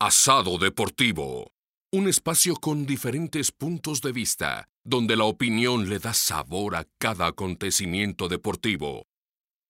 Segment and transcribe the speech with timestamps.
[0.00, 1.52] Asado Deportivo.
[1.92, 7.28] Un espacio con diferentes puntos de vista, donde la opinión le da sabor a cada
[7.28, 9.06] acontecimiento deportivo.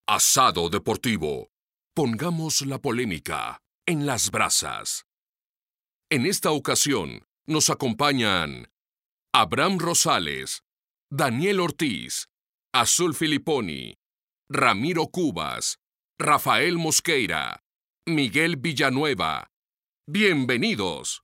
[0.09, 1.51] Asado Deportivo.
[1.95, 5.05] Pongamos la polémica en las brasas.
[6.11, 8.73] En esta ocasión nos acompañan
[9.35, 10.65] Abraham Rosales,
[11.11, 12.29] Daniel Ortiz,
[12.73, 13.99] Azul Filiponi,
[14.49, 15.81] Ramiro Cubas,
[16.19, 17.63] Rafael Mosqueira,
[18.07, 19.51] Miguel Villanueva.
[20.07, 21.23] Bienvenidos.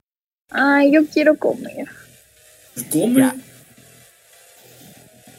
[0.49, 1.85] Ay, yo quiero comer.
[2.89, 3.31] Come.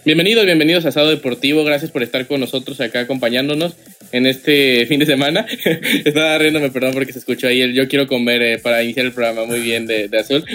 [0.05, 1.65] Bienvenidos, bienvenidos a Asado Deportivo.
[1.65, 3.75] Gracias por estar con nosotros acá acompañándonos
[4.13, 5.45] en este fin de semana.
[6.05, 9.13] Estaba riéndome, perdón, porque se escuchó ahí el yo quiero comer eh, para iniciar el
[9.13, 10.45] programa muy bien de, de Azul.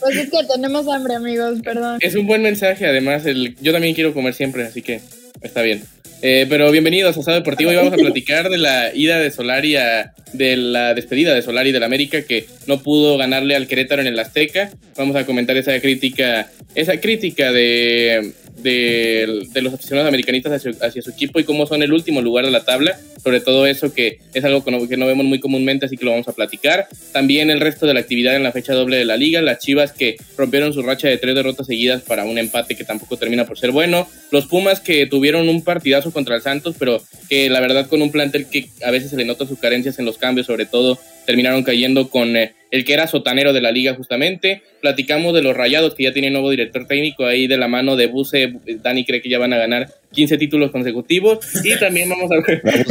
[0.00, 1.98] Pues es que tenemos hambre, amigos, perdón.
[2.00, 5.00] es un buen mensaje, además, el, yo también quiero comer siempre, así que
[5.42, 5.82] está bien.
[6.20, 9.76] Eh, pero bienvenidos a Asado Deportivo y vamos a platicar de la ida de Solari
[9.76, 14.08] a, de la despedida de Solari del América que no pudo ganarle al Querétaro en
[14.08, 14.70] el Azteca.
[14.96, 21.40] Vamos a comentar esa crítica, esa crítica de, de, los aficionados americanistas hacia, su equipo
[21.40, 22.98] y cómo son el último lugar de la tabla.
[23.22, 26.04] Sobre todo eso que es algo que no, que no vemos muy comúnmente, así que
[26.04, 26.88] lo vamos a platicar.
[27.12, 29.42] También el resto de la actividad en la fecha doble de la liga.
[29.42, 33.16] Las Chivas que rompieron su racha de tres derrotas seguidas para un empate que tampoco
[33.16, 34.08] termina por ser bueno.
[34.30, 38.10] Los Pumas que tuvieron un partidazo contra el Santos, pero que la verdad con un
[38.10, 41.62] plantel que a veces se le nota sus carencias en los cambios, sobre todo terminaron
[41.62, 44.62] cayendo con eh, el que era sotanero de la liga justamente.
[44.80, 48.06] Platicamos de los Rayados que ya tienen nuevo director técnico ahí de la mano de
[48.06, 48.54] Buse.
[48.82, 52.36] Dani cree que ya van a ganar 15 títulos consecutivos y también vamos a,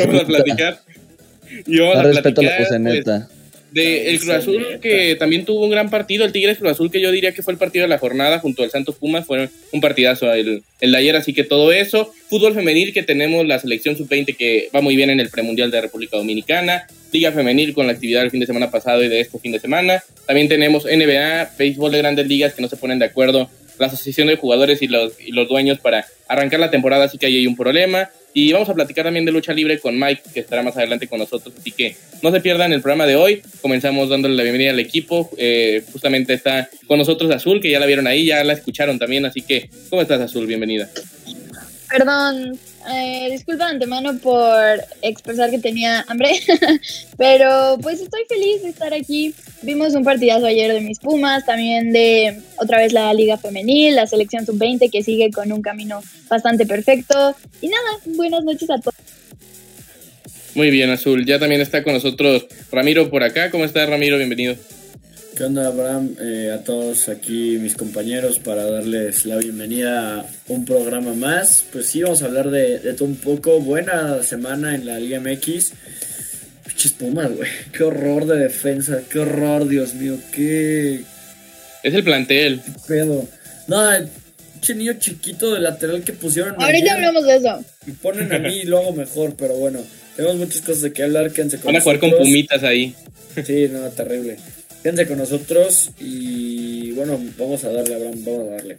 [0.05, 0.79] vamos a platicar
[1.65, 3.29] y vamos a respeto platicar la pues, neta.
[3.77, 6.99] De el Cruz Azul que también tuvo un gran partido, el Tigres Cruz Azul que
[6.99, 9.81] yo diría que fue el partido de la jornada junto al Santos Pumas, fue un
[9.81, 13.95] partidazo el, el de ayer, así que todo eso, fútbol femenil que tenemos la selección
[13.95, 17.93] sub-20 que va muy bien en el premundial de República Dominicana, Liga Femenil con la
[17.93, 21.51] actividad del fin de semana pasado y de este fin de semana, también tenemos NBA,
[21.57, 24.87] béisbol de grandes ligas que no se ponen de acuerdo la asociación de jugadores y
[24.87, 28.09] los, y los dueños para arrancar la temporada, así que ahí hay un problema.
[28.33, 31.17] Y vamos a platicar también de lucha libre con Mike, que estará más adelante con
[31.17, 31.55] nosotros.
[31.57, 33.41] Así que no se pierdan el programa de hoy.
[33.61, 35.31] Comenzamos dándole la bienvenida al equipo.
[35.37, 39.25] Eh, justamente está con nosotros Azul, que ya la vieron ahí, ya la escucharon también.
[39.25, 40.45] Así que, ¿cómo estás, Azul?
[40.45, 40.87] Bienvenida.
[41.89, 44.53] Perdón, eh, disculpa de antemano por
[45.01, 46.31] expresar que tenía hambre,
[47.17, 49.33] pero pues estoy feliz de estar aquí.
[49.61, 54.07] Vimos un partidazo ayer de mis Pumas, también de otra vez la Liga Femenil, la
[54.07, 57.35] selección sub-20 que sigue con un camino bastante perfecto.
[57.61, 58.95] Y nada, buenas noches a todos.
[60.55, 61.25] Muy bien, Azul.
[61.25, 63.51] Ya también está con nosotros Ramiro por acá.
[63.51, 64.17] ¿Cómo estás, Ramiro?
[64.17, 64.55] Bienvenido.
[65.37, 66.15] ¿Qué onda, Abraham?
[66.19, 71.63] Eh, a todos aquí, mis compañeros, para darles la bienvenida a un programa más.
[71.71, 73.59] Pues sí, vamos a hablar de, de todo un poco.
[73.59, 75.73] Buena semana en la Liga MX.
[76.65, 77.47] Pinches Pumas, güey.
[77.71, 79.01] Qué horror de defensa.
[79.11, 80.17] Qué horror, Dios mío.
[80.31, 81.03] Qué
[81.83, 82.59] Es el plantel.
[82.87, 83.27] pedo.
[83.67, 84.07] No, el
[84.53, 86.55] pinche niño chiquito de lateral que pusieron.
[86.59, 87.63] Ahorita hablamos de eso.
[87.85, 89.81] Y ponen a mí y lo hago mejor, pero bueno.
[90.15, 91.31] Tenemos muchas cosas de que hablar.
[91.31, 92.95] Quédense con Van a jugar con pumitas ahí.
[93.45, 94.37] Sí, no, terrible.
[94.87, 98.77] Quédense con nosotros y bueno, vamos a darle, Abraham, vamos a darle.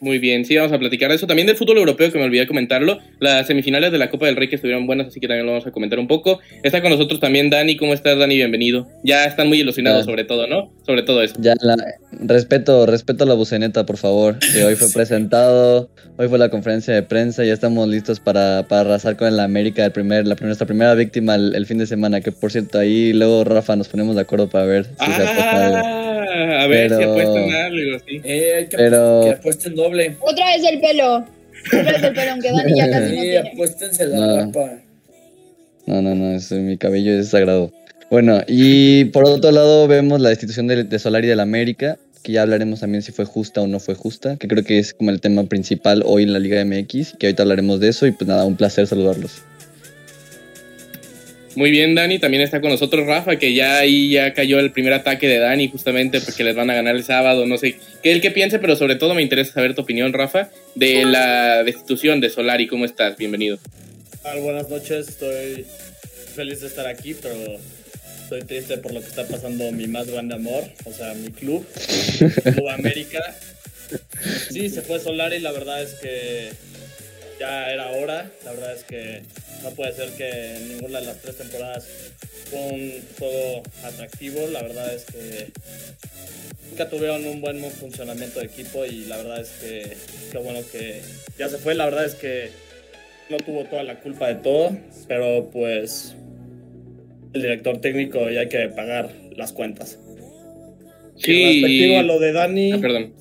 [0.00, 1.28] Muy bien, sí, vamos a platicar de eso.
[1.28, 2.98] También del fútbol europeo, que me olvidé comentarlo.
[3.20, 5.64] Las semifinales de la Copa del Rey que estuvieron buenas, así que también lo vamos
[5.68, 6.40] a comentar un poco.
[6.64, 7.76] Está con nosotros también Dani.
[7.76, 8.34] ¿Cómo estás, Dani?
[8.34, 8.88] Bienvenido.
[9.04, 10.72] Ya están muy ilusionados sobre todo, ¿no?
[10.86, 11.34] Sobre todo eso.
[11.38, 11.76] Ya, la,
[12.12, 14.38] respeto, respeto a la buceneta, por favor.
[14.38, 18.82] Que hoy fue presentado, hoy fue la conferencia de prensa, ya estamos listos para, para
[18.82, 22.20] arrasar con el América, el primer, la, nuestra primera víctima el, el fin de semana.
[22.20, 25.66] Que por cierto, ahí luego Rafa nos ponemos de acuerdo para ver si se apuesta
[25.66, 25.76] algo.
[25.78, 28.20] Ah, a ver si Pero- apuestan algo, sí.
[28.24, 30.16] Eh, hay que, Pero- que apuesten doble.
[30.20, 31.24] Otra vez el pelo.
[31.66, 33.48] Otra vez el pelo, aunque Dani ya casi no Sí, tiene.
[33.50, 34.36] apuéstense la No.
[34.36, 34.70] rapa.
[35.86, 37.70] No, no, no, eso, mi cabello es sagrado.
[38.14, 42.42] Bueno, y por otro lado vemos la destitución de, de Solari del América, que ya
[42.42, 45.20] hablaremos también si fue justa o no fue justa, que creo que es como el
[45.20, 48.44] tema principal hoy en la Liga MX, que ahorita hablaremos de eso y pues nada,
[48.44, 49.42] un placer saludarlos.
[51.56, 52.20] Muy bien, Dani.
[52.20, 55.66] También está con nosotros Rafa, que ya ahí ya cayó el primer ataque de Dani,
[55.66, 57.46] justamente porque les van a ganar el sábado.
[57.46, 60.50] No sé qué el que piense, pero sobre todo me interesa saber tu opinión, Rafa,
[60.76, 62.68] de la destitución de Solari.
[62.68, 63.16] ¿Cómo estás?
[63.16, 63.58] Bienvenido.
[64.22, 64.40] tal?
[64.40, 65.66] Buenas noches, estoy
[66.36, 67.34] feliz de estar aquí, pero
[68.24, 71.66] estoy triste por lo que está pasando mi más grande amor, o sea, mi club,
[72.42, 73.20] Club América.
[74.50, 76.50] Sí, se fue Solari, la verdad es que
[77.38, 79.22] ya era hora, la verdad es que
[79.62, 81.86] no puede ser que en ninguna de las tres temporadas
[82.50, 85.48] fue un juego atractivo, la verdad es que
[86.70, 89.96] nunca tuvieron un buen funcionamiento de equipo y la verdad es que
[90.32, 91.02] qué bueno que
[91.38, 92.50] ya se fue, la verdad es que
[93.28, 94.76] no tuvo toda la culpa de todo,
[95.08, 96.14] pero pues
[97.34, 99.98] el director técnico y hay que pagar las cuentas.
[101.16, 101.32] Sí.
[101.32, 103.12] Y respectivo a lo de Dani, Ah, perdón.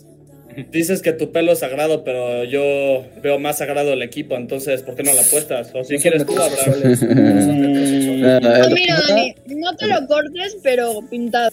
[0.72, 4.96] dices que tu pelo es sagrado, pero yo veo más sagrado el equipo, entonces ¿por
[4.96, 5.72] qué no la apuestas?
[5.74, 6.82] O si No quieres tú, Abraham.
[6.84, 6.94] no.
[8.26, 8.40] Ah,
[8.70, 11.50] No, mira, Dani, no te lo cortes, pero pintado.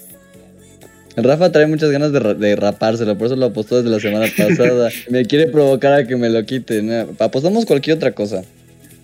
[1.16, 4.26] Rafa trae muchas ganas de, ra- de rapárselo, por eso lo apostó desde la semana
[4.36, 4.90] pasada.
[5.10, 6.80] me quiere provocar a que me lo quite.
[6.82, 7.08] ¿no?
[7.18, 8.42] Apostamos cualquier otra cosa.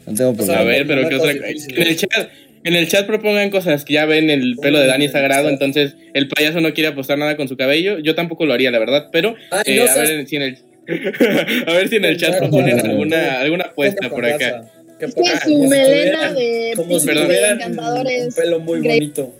[0.07, 0.61] No tengo sea, problema.
[0.61, 2.29] A ver, pero qué otra Momentos En el chat,
[2.67, 6.29] en el chat propongan cosas que ya ven el pelo de Dani sagrado, entonces el
[6.29, 7.99] payaso no quiere apostar nada con su cabello.
[8.01, 10.59] Yo tampoco lo haría, la verdad, pero Ay, eh, no a, ver si en el
[11.67, 14.65] a ver si en el chat proponen alguna alguna apuesta por acá.
[14.99, 17.27] Que su melena de como si Perdón.
[17.27, 19.35] príncipe tuvieran encantador un pelo muy bonito.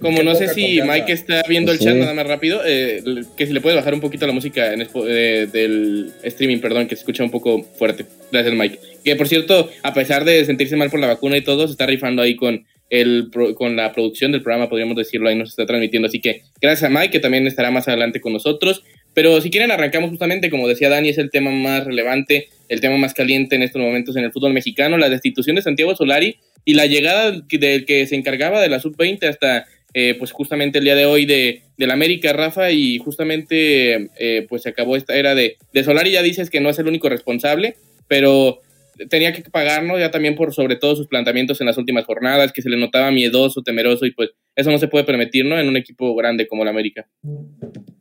[0.00, 0.92] Como no sé si confianza.
[0.92, 1.84] Mike está viendo el Sí.
[1.84, 3.02] chat nada más rápido, eh,
[3.36, 6.94] que si le puedes bajar un poquito la música en eh, del streaming, perdón, que
[6.96, 8.04] se escucha un poco fuerte.
[8.30, 8.78] Gracias, Mike.
[9.04, 11.86] Que por cierto, a pesar de sentirse mal por la vacuna y todo, se está
[11.86, 15.66] rifando ahí con el pro- con la producción del programa, podríamos decirlo, ahí nos está
[15.66, 16.08] transmitiendo.
[16.08, 18.82] Así que gracias a Mike, que también estará más adelante con nosotros.
[19.14, 22.96] Pero si quieren, arrancamos justamente, como decía Dani, es el tema más relevante, el tema
[22.98, 26.74] más caliente en estos momentos en el fútbol mexicano, la destitución de Santiago Solari y
[26.74, 30.78] la llegada del que- del que se encargaba de la sub-20 hasta eh, pues justamente
[30.78, 35.16] el día de hoy de, del América, Rafa, y justamente eh, pues se acabó esta
[35.16, 37.76] era de, de Solari, ya dices que no es el único responsable,
[38.06, 38.60] pero
[39.08, 42.62] tenía que pagarnos ya también por sobre todo sus planteamientos en las últimas jornadas, que
[42.62, 45.58] se le notaba miedoso, temeroso, y pues eso no se puede permitir, ¿no?
[45.58, 47.06] En un equipo grande como el América.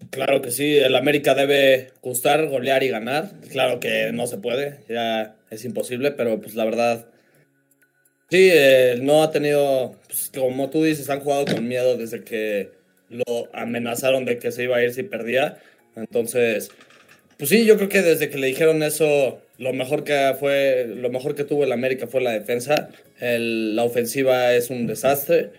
[0.10, 3.34] Claro que sí, el América debe gustar, golear y ganar.
[3.52, 7.08] Claro que no se puede, ya es imposible, pero pues la verdad,
[8.30, 12.72] sí, eh, no ha tenido, pues, como tú dices, han jugado con miedo desde que
[13.10, 15.58] lo amenazaron de que se iba a ir si perdía.
[15.96, 16.70] Entonces,
[17.38, 21.10] pues sí, yo creo que desde que le dijeron eso, lo mejor que fue, lo
[21.10, 22.90] mejor que tuvo el América fue la defensa.
[23.20, 25.52] El- la ofensiva es un desastre.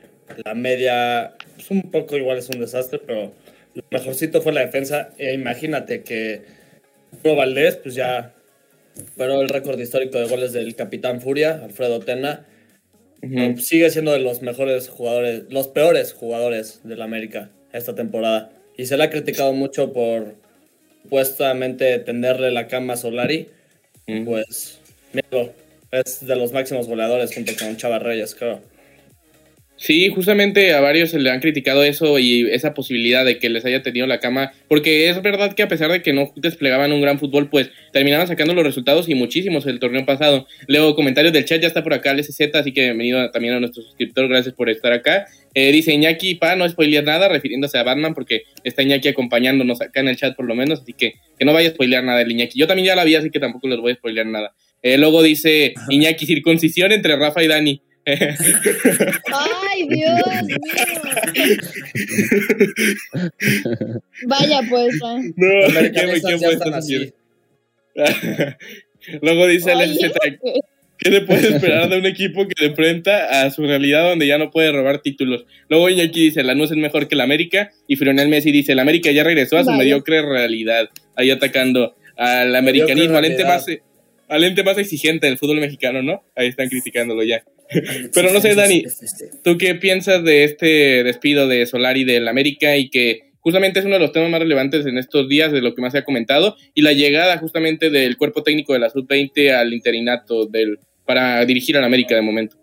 [0.45, 3.33] La media, pues un poco igual es un desastre, pero
[3.75, 5.11] lo mejorcito fue la defensa.
[5.19, 6.43] E imagínate que
[7.25, 8.35] Valdés, pues ya
[9.17, 12.47] pero el récord histórico de goles del capitán Furia, Alfredo Tena.
[13.23, 13.59] Ujú.
[13.59, 18.51] Sigue siendo de los mejores jugadores, los peores jugadores del América esta temporada.
[18.77, 20.35] Y se le ha criticado mucho por
[21.03, 23.49] supuestamente tenderle la cama a Solari.
[24.07, 24.25] Ujú.
[24.25, 24.79] Pues,
[25.13, 25.53] míralo,
[25.91, 28.61] es de los máximos goleadores junto con Chava Reyes, creo.
[29.81, 33.65] Sí, justamente a varios se le han criticado eso y esa posibilidad de que les
[33.65, 37.01] haya tenido la cama, porque es verdad que a pesar de que no desplegaban un
[37.01, 40.49] gran fútbol, pues terminaban sacando los resultados y muchísimos el torneo pasado.
[40.67, 43.61] Leo comentarios del chat, ya está por acá el SZ, así que bienvenido también a
[43.61, 45.27] nuestro suscriptor, gracias por estar acá.
[45.55, 50.01] Eh, dice Iñaki, pa, no spoilear nada, refiriéndose a Batman, porque está Iñaki acompañándonos acá
[50.01, 52.33] en el chat por lo menos, así que que no vaya a spoilear nada el
[52.33, 52.59] Iñaki.
[52.59, 54.55] Yo también ya la vi, así que tampoco les voy a spoilear nada.
[54.83, 57.83] Eh, luego dice Iñaki, circuncisión entre Rafa y Dani.
[58.09, 60.15] ¡Ay, Dios
[60.47, 60.57] mío!
[64.27, 64.95] Vaya pues.
[65.05, 65.21] ah.
[65.37, 67.13] No, Americanistas ya están así.
[69.23, 70.13] Luego dice el SZ,
[70.99, 74.39] ¿qué se puede esperar de un equipo que se enfrenta a su realidad donde ya
[74.39, 75.45] no puede robar títulos?
[75.69, 78.83] Luego Iñaki dice, la NUS es mejor que la América, y Frionel Messi dice, la
[78.83, 79.79] América ya regresó a su Vaya.
[79.79, 83.67] mediocre realidad, ahí atacando al americanismo, al ente, más,
[84.29, 86.25] al ente más exigente del fútbol mexicano, ¿no?
[86.37, 87.45] Ahí están criticándolo ya.
[88.15, 88.85] Pero no sé, Dani,
[89.43, 93.95] ¿Tú qué piensas de este despido de Solari del América y que justamente es uno
[93.95, 96.57] de los temas más relevantes en estos días de lo que más se ha comentado
[96.75, 101.77] y la llegada justamente del cuerpo técnico de la sub-20 al interinato del para dirigir
[101.79, 102.59] al América de momento?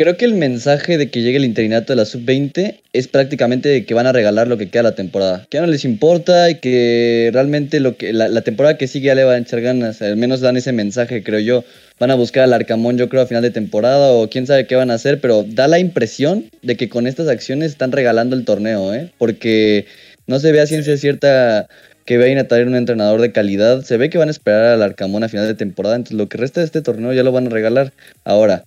[0.00, 3.92] Creo que el mensaje de que llegue el interinato de la sub-20 es prácticamente que
[3.92, 5.46] van a regalar lo que queda la temporada.
[5.50, 9.08] Que ya no les importa y que realmente lo que la, la temporada que sigue
[9.08, 10.00] ya le van a echar ganas.
[10.00, 11.64] Al menos dan ese mensaje, creo yo.
[11.98, 14.74] Van a buscar al Arcamón, yo creo, a final de temporada o quién sabe qué
[14.74, 18.46] van a hacer, pero da la impresión de que con estas acciones están regalando el
[18.46, 19.12] torneo, ¿eh?
[19.18, 19.84] Porque
[20.26, 21.68] no se ve a ciencia cierta
[22.06, 23.82] que vayan a traer un entrenador de calidad.
[23.82, 26.38] Se ve que van a esperar al Arcamón a final de temporada, entonces lo que
[26.38, 27.92] resta de este torneo ya lo van a regalar.
[28.24, 28.64] Ahora,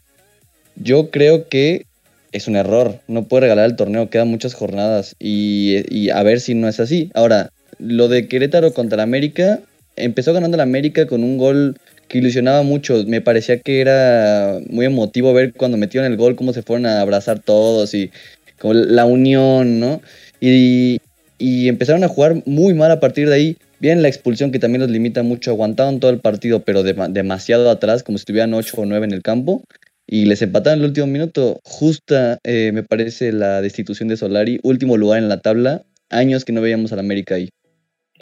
[0.76, 1.86] yo creo que
[2.32, 3.00] es un error.
[3.08, 5.16] No puede regalar el torneo, quedan muchas jornadas.
[5.20, 7.12] Y, a ver si no es así.
[7.14, 9.60] Ahora, lo de Querétaro contra el América,
[9.96, 11.78] empezó ganando el América con un gol
[12.08, 13.04] que ilusionaba mucho.
[13.06, 17.02] Me parecía que era muy emotivo ver cuando metieron el gol, cómo se fueron a
[17.02, 18.12] abrazar todos y
[18.60, 20.02] como la unión, ¿no?
[20.42, 21.00] Y,
[21.38, 23.58] y empezaron a jugar muy mal a partir de ahí.
[23.80, 27.70] Bien, la expulsión que también los limita mucho, aguantaron todo el partido, pero dema- demasiado
[27.70, 29.62] atrás, como si estuvieran 8 o 9 en el campo
[30.08, 31.60] y les empataron en el último minuto.
[31.64, 34.60] Justa, eh, me parece, la destitución de Solari.
[34.64, 35.86] Último lugar en la tabla.
[36.10, 37.50] Años que no veíamos al América ahí.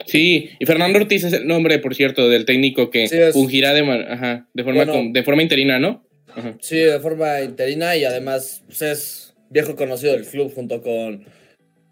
[0.06, 3.82] Sí, y Fernando Ortiz es el nombre, por cierto, del técnico que Sí, fungirá de,
[3.82, 4.94] ajá, de, forma, Bueno.
[4.94, 6.04] con- de forma interina, ¿no?
[6.34, 6.56] Ajá.
[6.62, 11.26] Sí, de forma interina y además pues, es viejo conocido del club junto con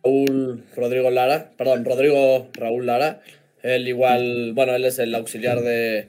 [0.02, 3.22] Raúl Rodrigo Lara, perdón, Rodrigo Raúl Lara.
[3.64, 6.08] Él igual, bueno, él es el auxiliar de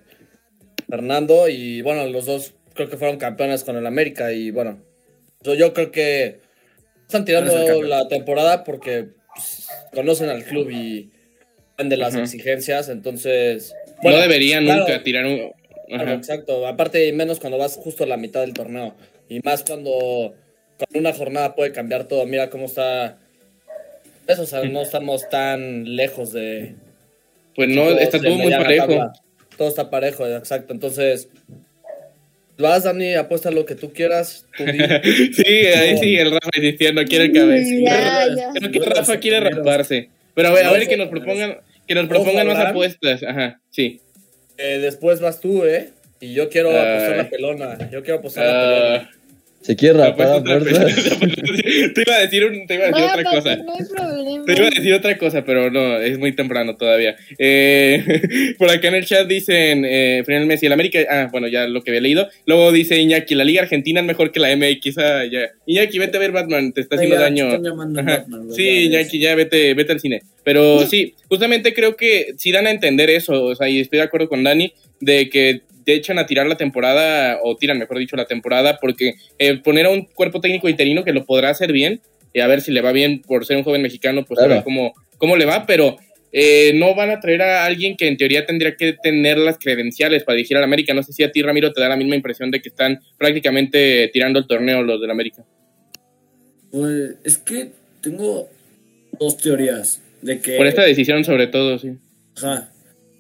[0.89, 4.79] Fernando y bueno, los dos creo que fueron campeones con el América y bueno,
[5.43, 6.41] yo, yo creo que
[7.03, 11.11] están tirando la temporada porque pues, conocen al club y
[11.77, 12.25] de las Ajá.
[12.25, 13.75] exigencias, entonces...
[13.97, 15.53] no bueno, deberían claro, nunca tirar un.
[15.89, 16.67] Claro, exacto.
[16.67, 18.95] Aparte, menos cuando vas justo a la mitad del torneo.
[19.29, 20.35] Y más cuando
[20.79, 22.25] con una jornada puede cambiar todo.
[22.27, 23.19] Mira cómo está.
[24.27, 26.77] Eso, o sea, no estamos tan lejos de.
[27.57, 28.87] Pues no, está todo muy parejo.
[28.87, 29.13] tabla.
[29.57, 30.73] Todo está parejo, exacto.
[30.73, 31.29] Entonces,
[32.61, 34.47] vas, Dani, apuesta lo que tú quieras.
[34.57, 34.65] Tú.
[35.33, 37.71] Sí, ahí sí, el Rafa diciendo quiere cabeza.
[37.85, 38.53] Ya, ya.
[38.55, 40.09] Creo que Rafa quiere raparse.
[40.35, 43.23] Pero a ver, a ver que nos propongan, que nos propongan más apuestas.
[43.23, 44.01] Ajá, sí.
[44.59, 45.91] Eh, después vas tú, ¿eh?
[46.21, 47.91] Y yo quiero apostar la pelona.
[47.91, 49.11] Yo quiero apostar la pelona.
[49.63, 50.95] Se quiere rapar a fuerzas.
[50.95, 51.19] cosa.
[51.95, 53.57] te iba a decir, un- te iba a decir No, otra pues, cosa.
[53.57, 54.45] no hay problema.
[54.47, 57.17] Te iba a decir otra cosa, pero no, es muy temprano todavía.
[57.39, 61.67] Eh, por acá en el chat dicen, eh, Fernando Messi, el América, ah, bueno, ya
[61.69, 62.29] lo que había leído.
[62.47, 64.97] Luego dice Iñaki, la Liga Argentina es mejor que la MX.
[64.99, 65.51] Ah, ya.
[65.67, 67.47] Iñaki, vete a ver Batman, te está haciendo Ya, daño.
[67.49, 68.17] están llamando Ajá.
[68.21, 68.67] Batman, Sí.
[68.87, 70.23] Iñaki, ya vete, vete al cine.
[70.43, 74.05] Pero sí, justamente creo que sí dan a entender eso, o sea, y estoy de
[74.05, 78.17] acuerdo con Dani, de que te echan a tirar la temporada, o tiran, mejor dicho,
[78.17, 82.01] la temporada, porque eh, poner a un cuerpo técnico interino que lo podrá hacer bien,
[82.33, 84.55] y a ver si le va bien por ser un joven mexicano, pues a Claro.
[84.57, 85.97] ver cómo, cómo le va, pero
[86.33, 90.23] eh, no van a traer a alguien que en teoría tendría que tener las credenciales
[90.23, 90.95] para dirigir al América.
[90.95, 94.09] No sé si a ti, Ramiro, te da la misma impresión de que están prácticamente
[94.13, 95.45] tirando el torneo los del América.
[96.71, 97.71] Pues es que
[98.01, 98.49] tengo
[99.19, 100.01] dos teorías.
[100.23, 100.53] De que.
[100.57, 101.95] Por esta decisión, sobre todo, sí.
[102.37, 102.71] Ajá.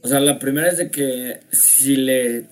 [0.02, 2.44] O sea, la primera es de que si le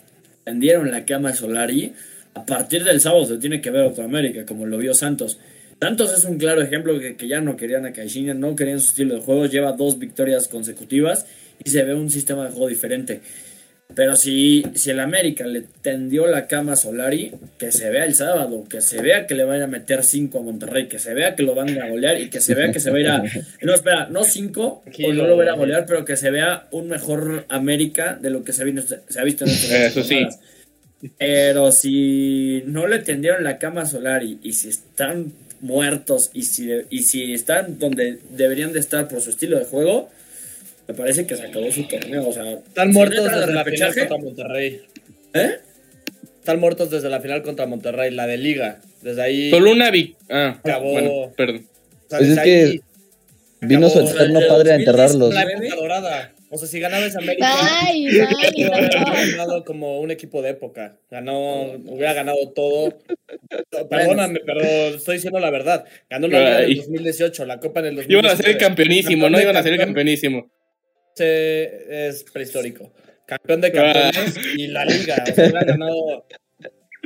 [0.45, 1.93] tendieron la cama a Solari,
[2.35, 5.39] a partir del sábado se tiene que ver otra América, como lo vio Santos.
[5.81, 8.89] Santos es un claro ejemplo que, que ya no querían a Caixinha, no querían su
[8.89, 11.27] estilo de juego, lleva dos victorias consecutivas
[11.63, 13.21] y se ve un sistema de juego diferente.
[13.95, 18.15] Pero si, si el América le tendió la cama a Solari, que se vea el
[18.15, 21.35] sábado, que se vea que le van a meter 5 a Monterrey, que se vea
[21.35, 23.23] que lo van a golear y que se vea que se va a ir a...
[23.63, 26.89] No, espera, no 5, o no lo van a golear, pero que se vea un
[26.89, 30.27] mejor América de lo que se ha visto, se ha visto en estas Eso sí.
[31.17, 36.71] Pero si no le tendieron la cama a Solari y si están muertos y si,
[36.91, 40.11] y si están donde deberían de estar por su estilo de juego,
[40.89, 42.29] me parece que se acabó su torneo.
[42.29, 44.81] O sea, Están muertos desde la final contra Monterrey.
[45.35, 45.51] ¿Eh?
[46.39, 48.81] Están muertos desde la final contra Monterrey, la de Liga.
[49.03, 49.51] Desde ahí.
[49.51, 50.17] Solo una vic...
[50.31, 50.93] Ah, Acabó.
[50.93, 51.67] bueno, perdón.
[51.67, 52.81] o sea, Pues es que
[53.61, 55.35] Vino su eterno O sea, padre a enterrarlos.
[55.35, 56.33] La época dorada.
[56.51, 57.47] O sea, si ganaba esa América.
[57.51, 59.05] Ay, haber no.
[59.37, 60.97] ganado como un equipo de época.
[61.11, 62.97] Ganó, hubiera ganado todo.
[63.91, 65.85] Perdóname, pero estoy diciendo la verdad.
[66.09, 66.73] Ganó la Liga en Ay.
[66.73, 68.27] el 2018, la Copa en el 2019.
[68.27, 70.51] Iban a ser el campeonísimo, no iban a ser el campeonísimo.
[71.25, 72.93] Es prehistórico.
[73.27, 75.23] Campeón de campeones y la liga.
[75.23, 76.27] O sea, hubiera ganado.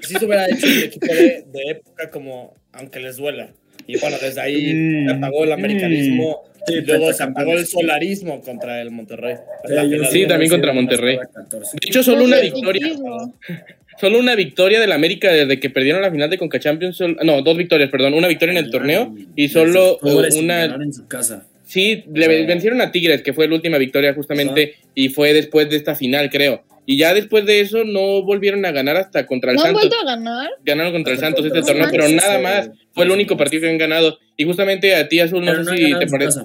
[0.02, 3.50] Si se hubiera hecho un equipo de, de época como, aunque les duela.
[3.86, 5.08] Y bueno, desde ahí Mm.
[5.08, 7.30] se apagó el americanismo Sí, y luego se pentacampeones.
[7.36, 9.34] apagó el solarismo contra el Monterrey.
[9.66, 11.16] Sí, final Sí, de- también contra Monterrey.
[11.16, 12.86] De hecho, solo una victoria.
[14.00, 16.98] Solo una victoria del América desde que perdieron la final de Conca Champions.
[17.22, 18.14] No, dos victorias, perdón.
[18.14, 20.64] Una victoria en el torneo y solo una.
[20.64, 21.46] en su casa.
[21.72, 25.76] Sí, le vencieron a Tigres, que fue la última victoria justamente, y fue después de
[25.76, 26.62] esta final, creo.
[26.84, 29.88] Y ya después de eso no volvieron a ganar hasta contra el ¿No han Santos.
[29.88, 30.50] vuelto a ganar?
[30.66, 32.70] Ganaron contra el Santos este el torneo, pero Santos, nada más.
[32.92, 34.18] Fue el único partido que han ganado.
[34.36, 36.40] Y justamente a ti, Azul, no Pero sé si te parece.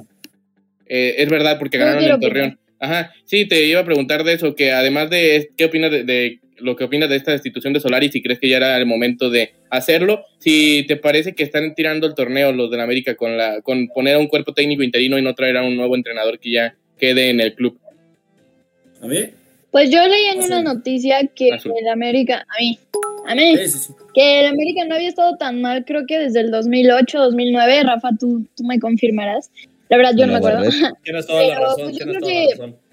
[0.86, 2.60] Eh, es verdad, porque No ganaron en Torreón.
[2.79, 6.39] Ajá, sí, te iba a preguntar de eso, que además de qué opinas de, de
[6.60, 9.30] lo que opinas de esta destitución de Solari, si crees que ya era el momento
[9.30, 13.62] de hacerlo, si te parece que están tirando el torneo los del América con la
[13.62, 16.52] con poner a un cuerpo técnico interino y no traer a un nuevo entrenador que
[16.52, 17.80] ya quede en el club.
[19.02, 19.18] ¿A mí?
[19.72, 20.52] Pues yo leí en Azul.
[20.52, 21.74] una noticia que Azul.
[21.80, 22.80] el América, a mí,
[23.28, 23.94] a mí, Sí, sí, sí.
[24.16, 28.10] que el América no había estado tan mal, creo que desde el 2008, 2009, Rafa,
[28.20, 29.52] tú, tú me confirmarás.
[29.90, 30.64] La verdad, yo no me acuerdo.
[31.04, 32.87] Tienes toda la razón, pues, yo tienes creo toda que- la razón.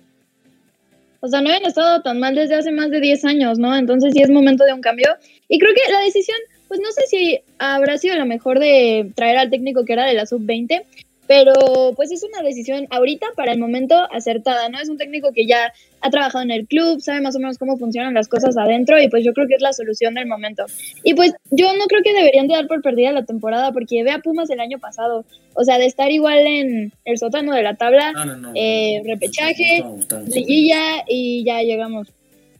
[1.24, 3.74] O sea, no habían estado tan mal desde hace más de 10 años, ¿no?
[3.74, 5.08] Entonces sí es momento de un cambio.
[5.48, 6.36] Y creo que la decisión,
[6.68, 10.12] pues no sé si habrá sido la mejor de traer al técnico que era de
[10.12, 10.84] la sub-20,
[11.26, 14.78] pero pues es una decisión ahorita, para el momento, acertada, ¿no?
[14.78, 15.72] Es un técnico que ya
[16.04, 19.08] ha trabajado en el club, sabe más o menos cómo funcionan las cosas adentro y
[19.08, 20.66] pues yo creo que es la solución del momento.
[21.02, 24.10] Y pues yo no creo que deberían de dar por perdida la temporada porque ve
[24.10, 27.74] a Pumas el año pasado, o sea, de estar igual en el sótano de la
[27.76, 28.52] tabla, No, no, no.
[28.54, 29.82] Eh, No, repechaje,
[30.26, 32.08] liguilla y ya llegamos.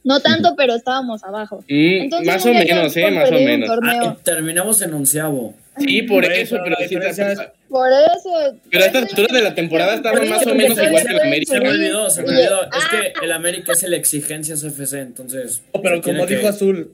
[0.03, 1.61] No tanto, pero estábamos abajo.
[1.67, 3.69] Mm, Entonces, más o menos, eh, más o menos.
[3.83, 5.55] Ah, terminamos en onceavo.
[5.79, 7.39] Sí, por eso, pero pero la diferencia es-
[7.75, 8.57] Por eso.
[8.71, 11.55] Pero a esta altura de la temporada por más o menos igual que el América.
[11.55, 12.63] Se me olvidó, se me olvidó.
[12.63, 15.61] Es ah, que el América es el exigencias FC, entonces.
[15.73, 16.93] No, pero como que- dijo Azul,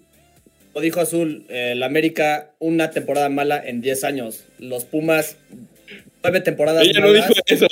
[0.74, 4.44] como dijo Azul, eh, el América una temporada mala en 10 años.
[4.58, 5.36] Los Pumas
[6.24, 7.28] nueve temporadas Ella no malas.
[7.28, 7.68] dijo eso.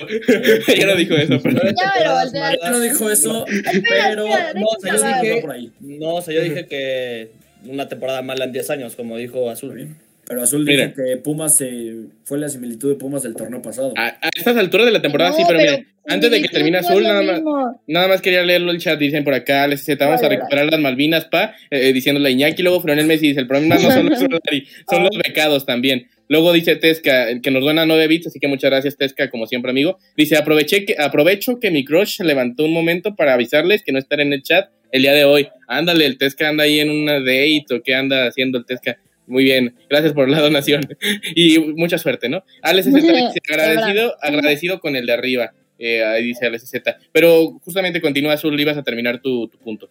[0.67, 1.63] Ella no dijo eso, pero.
[1.63, 2.31] malas.
[2.69, 3.45] No dijo eso,
[3.89, 4.27] pero.
[4.53, 5.71] No, o sea, yo dije- va por ahí.
[5.79, 7.31] No, o sea, yo dije que
[7.65, 9.95] una temporada mala en 10 años, como dijo Azul.
[10.29, 10.85] Pero Azul Mira.
[10.85, 13.93] dijo que Pumas eh, fue la similitud de Pumas del torneo pasado.
[13.97, 16.77] A, a estas alturas de la temporada No, sí, pero, pero antes de que termine
[16.77, 17.41] Azul, nada más,
[17.87, 20.79] nada más quería leerlo el chat, dicen por acá, les vamos a Vale, recuperar las
[20.79, 24.19] Malvinas, pa, eh, diciéndole a Iñaki, luego Fronel Messi dice, el problema no son los
[24.19, 26.07] Solari, son los becados también.
[26.27, 29.71] Luego dice Tesca, que nos dona 9 bits, así que muchas gracias Tesca, como siempre
[29.71, 29.97] amigo.
[30.15, 33.97] Dice, aproveché que, aprovecho que mi crush se levantó un momento para avisarles que no
[33.97, 35.47] estaré en el chat el día de hoy.
[35.67, 38.99] Ándale, el Tesca anda ahí en una date o qué anda haciendo el Tesca.
[39.29, 40.81] Muy bien, gracias por la donación
[41.35, 42.43] y mucha suerte, ¿no?
[42.63, 46.97] Alex Z dice, agradecido, agradecido con el de arriba, eh, ahí dice Alex Z.
[47.11, 49.89] Pero justamente continúa Azul, ibas a terminar tu, tu punto.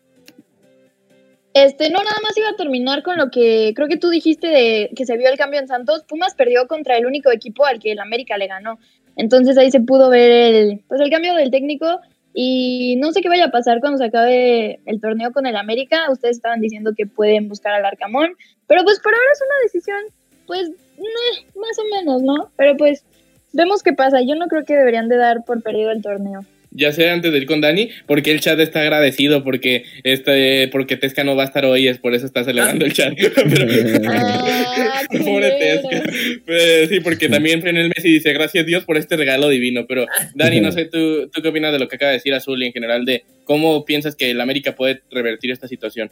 [1.54, 4.90] Este, no, nada más iba a terminar con lo que creo que tú dijiste de
[4.94, 6.04] que se vio el cambio en Santos.
[6.06, 8.78] Pumas perdió contra el único equipo al que el América le ganó.
[9.16, 12.00] Entonces ahí se pudo ver el, pues el cambio del técnico
[12.40, 16.08] y no sé qué vaya a pasar cuando se acabe el torneo con el América.
[16.08, 18.30] Ustedes estaban diciendo que pueden buscar al Arcamón,
[18.68, 20.00] pero pues por ahora es una decisión,
[20.46, 20.70] pues
[21.56, 22.52] más o menos, ¿no?
[22.56, 23.04] Pero pues
[23.52, 24.20] vemos qué pasa.
[24.22, 26.42] Yo no creo que deberían de dar por perdido el torneo.
[26.70, 30.96] Ya sé antes de ir con Dani, porque el chat está agradecido porque este, porque
[30.96, 33.14] Tesca no va a estar hoy, es por eso está celebrando el chat.
[33.34, 33.66] Pero-
[34.08, 35.50] Ah, Pobre.
[35.58, 36.02] Tesca.
[36.88, 39.86] Sí, porque también Frenel Messi dice gracias Dios por este regalo divino.
[39.86, 42.62] Pero Dani, no sé, ¿tú, ¿tú qué opinas de lo que acaba de decir Azul
[42.62, 46.10] y en general de cómo piensas que el América puede revertir esta situación?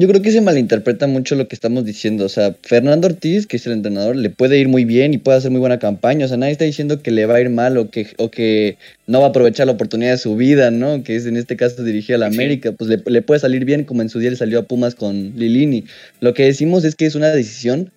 [0.00, 2.24] Yo creo que se malinterpreta mucho lo que estamos diciendo.
[2.24, 5.38] O sea, Fernando Ortiz, que es el entrenador, le puede ir muy bien y puede
[5.38, 6.24] hacer muy buena campaña.
[6.24, 8.76] O sea, nadie está diciendo que le va a ir mal o que, o que
[9.08, 11.02] no va a aprovechar la oportunidad de su vida, ¿no?
[11.02, 12.28] Que es en este caso dirigir a la.
[12.28, 12.70] América.
[12.70, 15.32] Pues le, le puede salir bien como en su día le salió a Pumas con
[15.34, 15.84] Lilini.
[16.20, 17.90] Lo que decimos es que es una decisión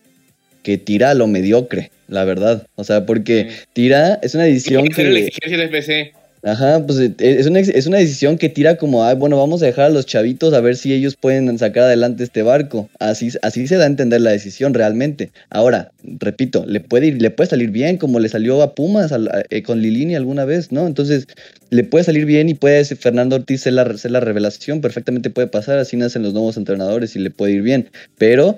[0.64, 2.68] que tira a lo mediocre, la verdad.
[2.76, 5.28] O sea, porque tira, es una decisión ¿Cómo hacer la que...
[5.28, 6.14] exigencia del FC?
[6.44, 9.68] Ajá, pues eh, es una, es una decisión que tira como, "Ay, bueno, vamos a
[9.68, 12.90] dejar a los chavitos a ver si ellos pueden sacar adelante este barco.
[13.00, 15.32] Así, así se da a entender la decisión realmente.
[15.52, 19.12] Ahora, repito, le puede ir, le puede salir bien como le salió a Pumas
[19.52, 20.88] eh, con Lilini alguna vez, ¿no?
[20.88, 21.28] Entonces,
[21.70, 25.48] le puede salir bien y puede ser Fernando Ortiz la, ser la revelación, perfectamente puede
[25.48, 27.90] pasar, así nacen los nuevos entrenadores y le puede ir bien.
[28.18, 28.58] Pero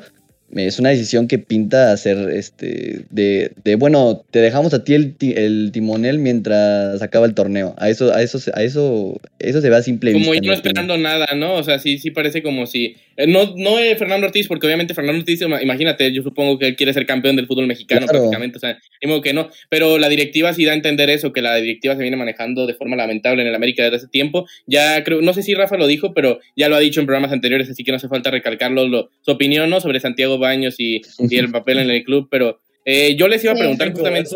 [0.56, 4.94] es una decisión que pinta a ser este de, de bueno, te dejamos a ti
[4.94, 7.76] el, el timonel mientras acaba el torneo.
[7.78, 10.34] A eso, a eso, se- a eso, eso se ve a simple Como vista.
[10.34, 10.56] no opinión.
[10.56, 11.56] esperando nada, ¿no?
[11.56, 12.96] O sea, sí, sí parece como si.
[13.18, 16.68] eh, no, no eh, Fernando Ortiz, porque obviamente Fernando Ortiz, ima- imagínate, yo supongo que
[16.68, 18.20] él quiere ser campeón del fútbol mexicano Claro.
[18.20, 19.50] prácticamente, o sea, modo que no.
[19.70, 22.74] Pero la directiva sí da a entender eso, que la directiva se viene manejando de
[22.74, 24.46] forma lamentable en el América desde hace tiempo.
[24.68, 27.32] Ya creo, no sé si Rafa lo dijo, pero ya lo ha dicho en programas
[27.32, 29.80] anteriores, así que no hace falta recalcarlo, lo- su opinión, ¿no?
[29.82, 32.60] Sobre Santiago Baños y, y el papel en el club, pero.
[32.86, 34.30] eh, yo les iba a preguntar justamente.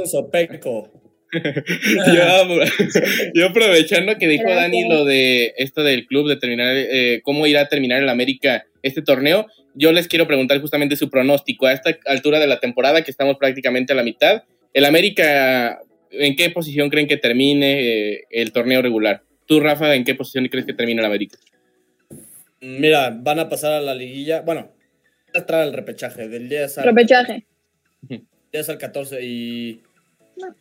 [1.34, 2.24] Yo,
[3.34, 4.64] yo aprovechando que dijo Gracias.
[4.64, 8.66] Dani lo de esto del club, de terminar, eh, cómo irá a terminar el América
[8.82, 13.02] este torneo, yo les quiero preguntar justamente su pronóstico a esta altura de la temporada,
[13.04, 14.44] que estamos prácticamente a la mitad.
[14.74, 17.82] El América, ¿en qué posición creen que termine
[18.14, 19.22] eh, el torneo regular?
[19.46, 21.38] Tú, Rafa, ¿en qué posición crees que termine el América?
[22.62, 24.42] Mira, van a pasar a la liguilla.
[24.42, 24.72] Bueno,
[25.38, 27.46] entrar al repechaje del 10 al, Repechaje.
[28.52, 29.82] 10 al 14 y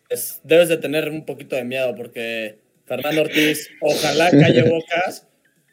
[0.09, 5.27] es- debes de tener un poquito de miedo porque Fernando Ortiz, ojalá calle bocas.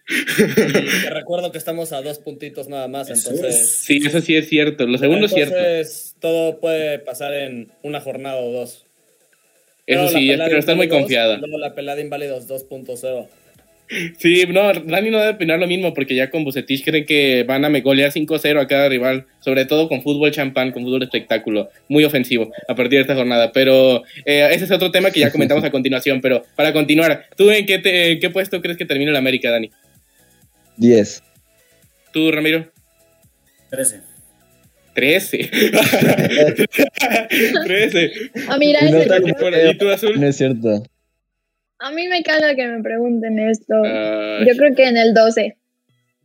[0.10, 3.76] Y te recuerdo que estamos a dos puntitos nada más, Eso entonces...
[3.78, 4.86] Sí, eso sí es cierto.
[4.86, 5.56] Lo segundo es cierto.
[5.56, 8.86] Entonces, todo puede pasar en una jornada o dos.
[9.86, 11.38] Eso Luego sí, pero estás muy confiada.
[11.38, 13.28] Luego la pelada inválidos 2.0.
[14.18, 17.64] Sí, no, Dani no debe opinar lo mismo porque ya con Bucetich creen que van
[17.66, 21.70] a me golear 5-0 a cada rival, sobre todo con fútbol champán, con fútbol espectáculo,
[21.90, 23.52] muy ofensivo a partir de esta jornada.
[23.52, 26.22] Pero eh, ese es otro tema que ya comentamos a continuación.
[26.22, 29.52] Pero para continuar, ¿tú en qué, te- en qué puesto crees que termina el América,
[29.52, 29.70] Dani?
[30.78, 31.22] 10.
[32.12, 32.72] ¿Tú, Ramiro?
[33.70, 34.00] 13.
[34.96, 35.50] 13.
[37.66, 38.12] 13.
[38.48, 39.72] Ah, mira, no ese- tan feo.
[39.72, 40.20] ¿Y tú, Azul?
[40.20, 40.84] No es cierto.
[41.84, 43.76] A mí me caga que me pregunten esto.
[43.86, 45.56] Ah, Yo creo que en el 12.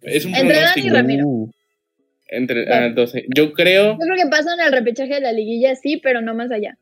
[0.02, 0.88] es un Entre Dani y.
[0.90, 1.26] Ramiro.
[1.26, 1.50] Uh,
[2.28, 3.24] Entre, ah, 12.
[3.34, 6.50] Yo creo, Yo creo que pasan al repechaje de la liguilla, sí, pero no más
[6.50, 6.76] allá.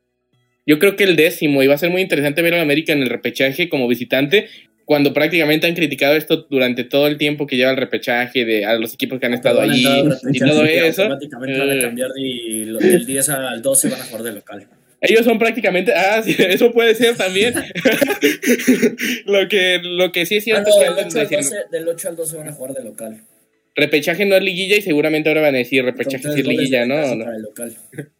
[0.65, 3.01] yo creo que el décimo, y va a ser muy interesante ver al América en
[3.01, 4.47] el repechaje como visitante.
[4.85, 8.73] cuando prácticamente han criticado esto durante todo el tiempo que lleva el repechaje de a
[8.75, 9.85] los equipos que han estado a allí
[10.31, 11.01] y todo eso.
[11.03, 14.31] Automáticamente van a eh, cambiar y lo- del 10 al 12 van a jugar de
[14.33, 14.65] local.
[15.01, 17.53] Ellos son prácticamente, ah, sí, eso puede ser también.
[19.25, 21.41] lo que lo que sí es Ah, cierto no, es del, que 8 al decían,
[21.41, 23.21] 12, del 8 al 12 van a jugar de local.
[23.75, 26.85] repechaje no es liguilla y seguramente ahora van a decir repechaje sí tres es liguilla,
[26.85, 27.15] ¿no?
[27.15, 27.25] ¿no?
[27.25, 27.75] para el local.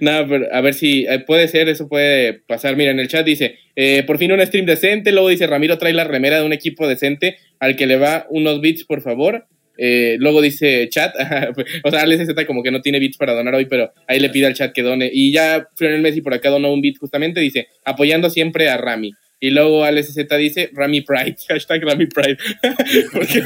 [0.00, 2.76] No, pero a ver si eh, puede ser, eso puede pasar.
[2.76, 5.92] Mira, en el chat dice, eh, por fin un stream decente, luego dice, Ramiro trae
[5.92, 9.46] la remera de un equipo decente al que le va unos bits, por favor.
[9.80, 11.14] Eh, luego dice chat,
[11.84, 14.28] o sea, Alex Z como que no tiene bits para donar hoy, pero ahí le
[14.28, 15.08] pide al chat que done.
[15.12, 19.12] Y ya Lionel Messi por acá donó un bit justamente, dice, apoyando siempre a Rami.
[19.40, 22.38] Y luego Alex Z dice, Rami Pride, hashtag Rami Pride.
[23.12, 23.42] Porque-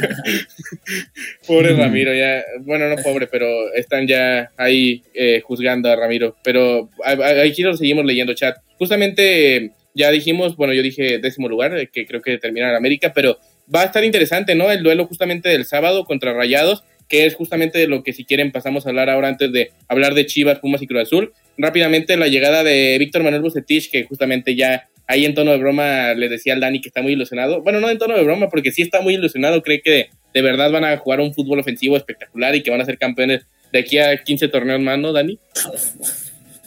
[1.47, 6.35] pobre Ramiro, ya, bueno, no pobre, pero están ya ahí eh, juzgando a Ramiro.
[6.43, 8.57] Pero aquí lo seguimos leyendo, chat.
[8.79, 13.13] Justamente ya dijimos, bueno, yo dije décimo lugar, eh, que creo que termina en América,
[13.13, 13.37] pero
[13.73, 14.71] va a estar interesante, ¿no?
[14.71, 18.51] El duelo justamente del sábado contra Rayados, que es justamente de lo que si quieren
[18.51, 21.33] pasamos a hablar ahora antes de hablar de Chivas, Pumas y Cruz Azul.
[21.57, 26.13] Rápidamente la llegada de Víctor Manuel Bucetich, que justamente ya ahí en tono de broma
[26.13, 27.61] le decía al Dani que está muy ilusionado.
[27.61, 30.71] Bueno, no en tono de broma, porque sí está muy ilusionado, cree que de verdad
[30.71, 33.97] van a jugar un fútbol ofensivo espectacular y que van a ser campeones de aquí
[33.99, 35.37] a 15 torneos más, ¿no, Dani?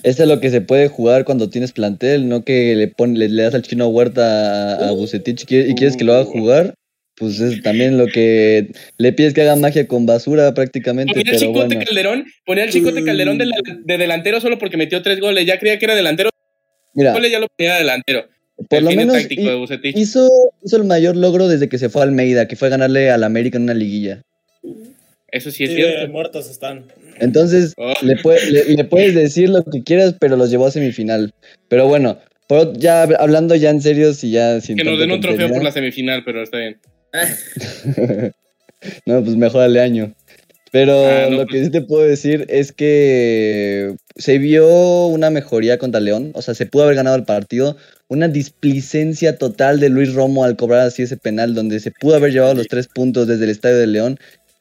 [0.03, 3.29] Este es lo que se puede jugar cuando tienes plantel, no que le, pon- le,
[3.29, 6.25] le das al chino Huerta a, a Bucetich y quieres, y quieres que lo haga
[6.25, 6.75] jugar.
[7.19, 11.39] Pues es también lo que le pides que haga magia con basura prácticamente, Ponía al
[11.39, 11.85] pero Chicote bueno.
[11.87, 15.47] Calderón, ponía al Chicote Calderón de, la- de delantero solo porque metió tres goles.
[15.47, 16.29] Ya creía que era delantero,
[16.95, 18.27] Mira, goles ya lo ponía de delantero.
[18.69, 20.29] por El lo menos de hizo,
[20.63, 23.57] hizo el mayor logro desde que se fue a Almeida, que fue ganarle al América
[23.57, 24.21] en una liguilla.
[25.31, 26.09] Eso sí es Sí, cierto.
[26.13, 26.85] muertos están.
[27.19, 27.95] Entonces, Oh.
[28.03, 31.33] le, puede- le- le puedes decir lo que quieras, pero los llevó a semifinal.
[31.69, 35.11] Pero bueno, por- ya hab- hablando ya en serio, si ya sin Que nos den
[35.13, 36.77] un trofeo por la semifinal, pero está bien.
[39.07, 40.15] No, pues mejorale año.
[40.73, 41.49] Pero Ah, no, lo pues.
[41.61, 46.33] que sí te puedo decir es que se vio una mejoría contra León.
[46.35, 47.77] O sea, se pudo haber ganado el partido.
[48.09, 52.33] Una displicencia total de Luis Romo al cobrar así ese penal, donde se pudo haber
[52.33, 54.19] llevado los tres puntos desde el estadio de León.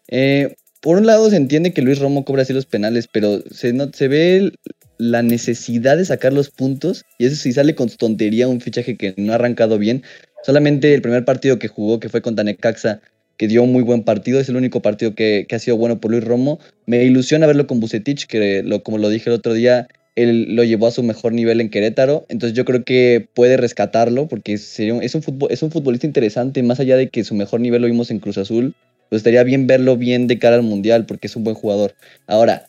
[0.07, 3.73] Eh, por un lado se entiende que Luis Romo cobra así los penales, pero se,
[3.73, 4.59] no, se ve el-
[4.97, 7.03] la necesidad de sacar los puntos.
[7.17, 10.03] Y eso sí sale con tontería, un fichaje que no ha arrancado bien.
[10.45, 13.01] Solamente el primer partido que jugó, que fue contra Necaxa,
[13.35, 16.11] que dio un muy buen partido, es el único partido que, ha sido bueno por
[16.11, 16.59] Luis Romo.
[16.85, 20.85] Me ilusiona verlo con Bucetich, que como lo dije el otro día, él lo llevó
[20.85, 25.23] a su mejor nivel en Querétaro, entonces yo creo que puede rescatarlo, porque es, un
[25.23, 28.19] futbol, es un futbolista interesante, más allá de que su mejor nivel lo vimos en
[28.19, 28.75] Cruz Azul,
[29.09, 31.95] pues estaría bien verlo bien de cara al Mundial, porque es un buen jugador.
[32.27, 32.67] Ahora,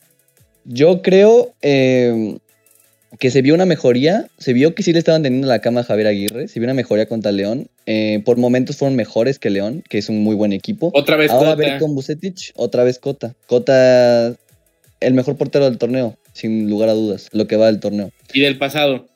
[0.65, 2.39] yo creo eh,
[3.19, 5.83] que se vio una mejoría, se vio que sí le estaban teniendo la cama a
[5.83, 9.83] Javier Aguirre, se vio una mejoría contra León, eh, por momentos fueron mejores que León,
[9.89, 10.91] que es un muy buen equipo.
[10.93, 11.67] Otra vez Ahora a Cota.
[11.69, 13.33] ver con Bucetich, otra vez Cota.
[13.47, 14.35] Cota,
[14.99, 18.11] el mejor portero del torneo, sin lugar a dudas, lo que va del torneo.
[18.33, 19.07] Y del pasado,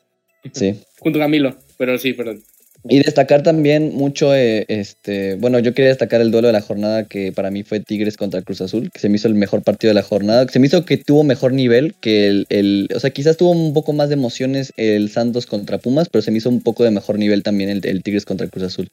[0.52, 0.80] Sí.
[0.98, 1.56] junto a Camilo.
[1.78, 2.42] Pero sí, perdón.
[2.88, 7.04] Y destacar también mucho, eh, este, bueno, yo quería destacar el duelo de la jornada
[7.04, 9.90] que para mí fue Tigres contra Cruz Azul, que se me hizo el mejor partido
[9.90, 13.10] de la jornada, se me hizo que tuvo mejor nivel que el, el- o sea,
[13.10, 16.48] quizás tuvo un poco más de emociones el Santos contra Pumas, pero se me hizo
[16.48, 18.88] un poco de mejor nivel también el, el Tigres contra Cruz Azul.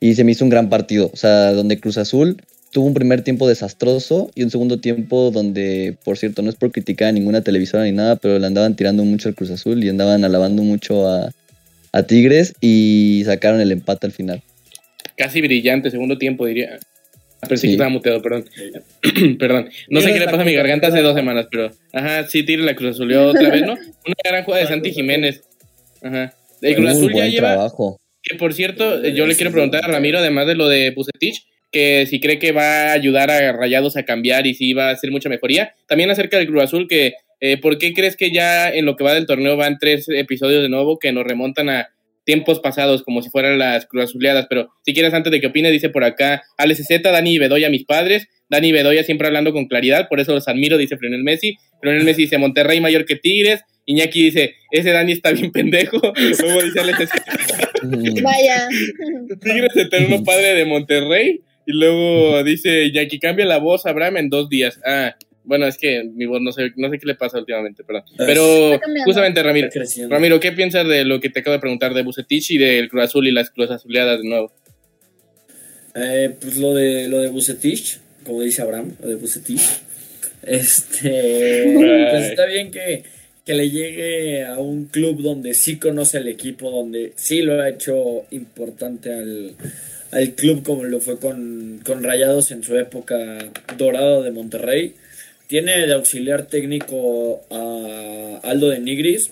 [0.00, 2.42] Y se me hizo un gran partido, o sea, donde Cruz Azul
[2.72, 6.72] tuvo un primer tiempo desastroso y un segundo tiempo donde, por cierto, no es por
[6.72, 9.88] criticar a ninguna televisora ni nada, pero le andaban tirando mucho al Cruz Azul y
[9.88, 11.30] andaban alabando mucho a,
[11.92, 14.42] a Tigres y sacaron el empate al final.
[15.16, 16.78] Casi brillante, segundo tiempo, diría.
[17.42, 17.66] Ah, Pensé Sí.
[17.68, 18.44] que estaba muteado, perdón.
[19.38, 19.68] perdón.
[19.88, 21.70] No sé qué le pasa a mi garganta hace dos semanas, pero.
[21.92, 23.72] Ajá, sí, Tigre la Cruz Azulió otra vez, ¿no?
[24.06, 25.42] Una gran jugada de Santi Jiménez.
[26.02, 26.34] Ajá.
[26.60, 27.48] El Cruz Muy Azul ya buen lleva.
[27.54, 27.98] trabajo.
[28.22, 32.06] Que por cierto, yo le quiero preguntar a Ramiro, además de lo de Bucetich, que
[32.08, 35.10] si cree que va a ayudar a Rayados a cambiar y si va a hacer
[35.10, 35.74] mucha mejoría.
[35.88, 39.02] También acerca del Cruz Azul, que eh, ¿por qué crees que ya en lo que
[39.02, 41.88] va del torneo van tres episodios de nuevo que nos remontan a
[42.24, 44.46] tiempos pasados como si fueran las Cruz Azuleadas?
[44.48, 47.84] Pero si quieres, antes de que opine, dice por acá Alex Z, Dani Bedoya, mis
[47.84, 48.28] padres.
[48.48, 51.56] Dani Bedoya siempre hablando con claridad, por eso los admiro, dice Frenel Messi.
[51.80, 53.62] Frenel Messi dice Monterrey mayor que Tigres.
[53.86, 55.98] Iñaki dice, ese Dani está bien pendejo.
[56.40, 57.24] Luego dice Alex Z.
[58.22, 58.68] Vaya.
[59.40, 61.40] Tigres eterno padre de Monterrey.
[61.66, 64.80] Y luego dice Jackie, cambia la voz, Abraham, en dos días.
[64.84, 68.04] Ah, bueno, es que mi voz no sé, no sé qué le pasa últimamente, perdón.
[68.16, 69.68] Pero justamente, Ramiro.
[70.08, 73.04] Ramiro, ¿qué piensas de lo que te acabo de preguntar de Bucetich y del Cruz
[73.04, 74.52] Azul y las Cruz Azuleadas de nuevo?
[75.94, 79.62] Eh, pues lo de lo de Bucetich, como dice Abraham, lo de Bucetich.
[80.42, 83.04] Este, pues está bien que,
[83.44, 87.68] que le llegue a un club donde sí conoce el equipo, donde sí lo ha
[87.68, 89.54] hecho importante al,
[90.12, 93.38] al club como lo fue con, con Rayados en su época
[93.76, 94.94] dorada de Monterrey.
[95.52, 99.30] Tiene de auxiliar técnico a Aldo de Nigris,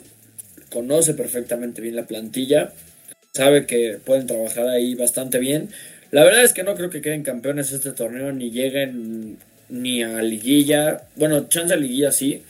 [0.68, 2.74] conoce perfectamente bien la plantilla,
[3.32, 5.70] sabe que pueden trabajar ahí bastante bien.
[6.10, 9.38] La verdad es que no creo que queden campeones este torneo, ni lleguen
[9.70, 11.04] ni a liguilla.
[11.16, 12.42] Bueno, chance a liguilla sí,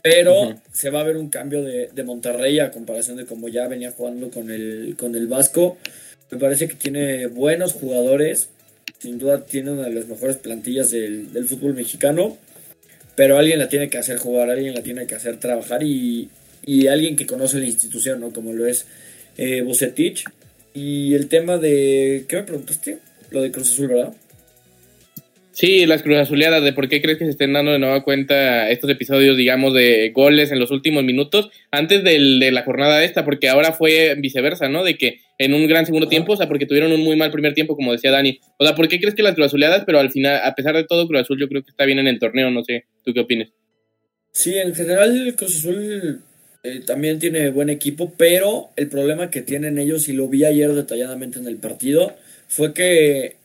[0.00, 3.68] pero se va a ver un cambio de, de, Monterrey a comparación de como ya
[3.68, 5.76] venía jugando con el, con el Vasco.
[6.30, 8.48] Me parece que tiene buenos jugadores,
[8.98, 12.38] sin duda tiene una de las mejores plantillas del, del fútbol mexicano,
[13.16, 16.28] pero alguien la tiene que hacer jugar, alguien la tiene que hacer trabajar y,
[16.64, 18.32] y alguien que conoce la institución, ¿no?
[18.32, 18.86] Como lo es
[19.36, 20.24] eh, Bucetich.
[20.74, 22.24] Y el tema de.
[22.28, 22.98] ¿Qué me preguntaste?
[23.30, 24.12] Lo de Cruz Azul, ¿verdad?
[25.54, 28.68] Sí, las Cruz Azuleadas, de por qué crees que se estén dando de nueva cuenta
[28.70, 33.24] estos episodios, digamos, de goles en los últimos minutos, antes del, de la jornada esta,
[33.24, 34.82] porque ahora fue viceversa, ¿no?
[34.82, 37.54] De que en un gran segundo tiempo, o sea, porque tuvieron un muy mal primer
[37.54, 38.40] tiempo, como decía Dani.
[38.58, 40.82] O sea, ¿por qué crees que las Cruz Azuleadas, pero al final, a pesar de
[40.82, 43.20] todo, Cruz Azul yo creo que está bien en el torneo, no sé, ¿tú qué
[43.20, 43.50] opinas?
[44.32, 46.20] Sí, en general Cruz Azul
[46.64, 50.72] eh, también tiene buen equipo, pero el problema que tienen ellos, y lo vi ayer
[50.72, 52.16] detalladamente en el partido,
[52.48, 53.36] fue que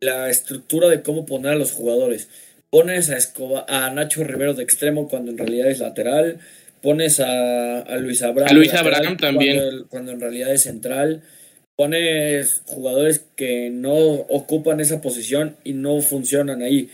[0.00, 2.28] la estructura de cómo poner a los jugadores.
[2.70, 6.38] Pones a, Escobar, a Nacho Rivero de extremo cuando en realidad es lateral,
[6.82, 9.56] pones a, a Luis Abraham, a Luis Abraham también.
[9.56, 11.22] Cuando, cuando en realidad es central,
[11.76, 16.90] pones jugadores que no ocupan esa posición y no funcionan ahí.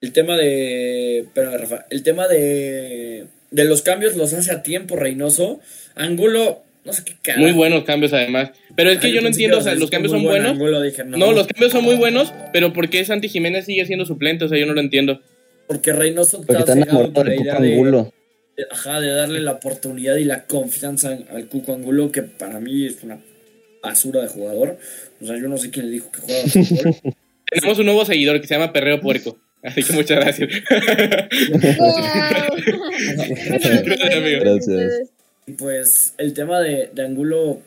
[0.00, 1.26] El tema de.
[1.34, 3.26] Pero Rafa, el tema de.
[3.50, 5.60] De los cambios los hace a tiempo Reynoso.
[5.96, 7.38] Angulo, no sé qué cara.
[7.38, 8.50] Muy buenos cambios además.
[8.74, 10.82] Pero es que yo no entiendo, o sea, los cambios son buen buenos.
[10.82, 14.06] Dije, no, No, los cambios son muy buenos, pero ¿por qué Santi Jiménez sigue siendo
[14.06, 14.44] suplente?
[14.44, 15.20] O sea, yo no lo entiendo.
[15.66, 18.12] Porque Reynoso Porque está enamorado por la del idea Cuco de- Angulo.
[18.56, 22.86] de- ajá, de darle la oportunidad y la confianza al Cuco Angulo, que para mí
[22.86, 23.20] es una
[23.82, 24.78] basura de jugador.
[25.22, 27.14] O sea, yo no sé quién le dijo que jugaba fútbol.
[27.50, 29.38] Tenemos un nuevo seguidor que se llama Perreo Puerco.
[29.62, 30.48] Así que muchas gracias.
[33.84, 34.40] Gracias, amigo.
[34.40, 35.10] Gracias.
[35.46, 37.60] Y pues el tema de, de Angulo,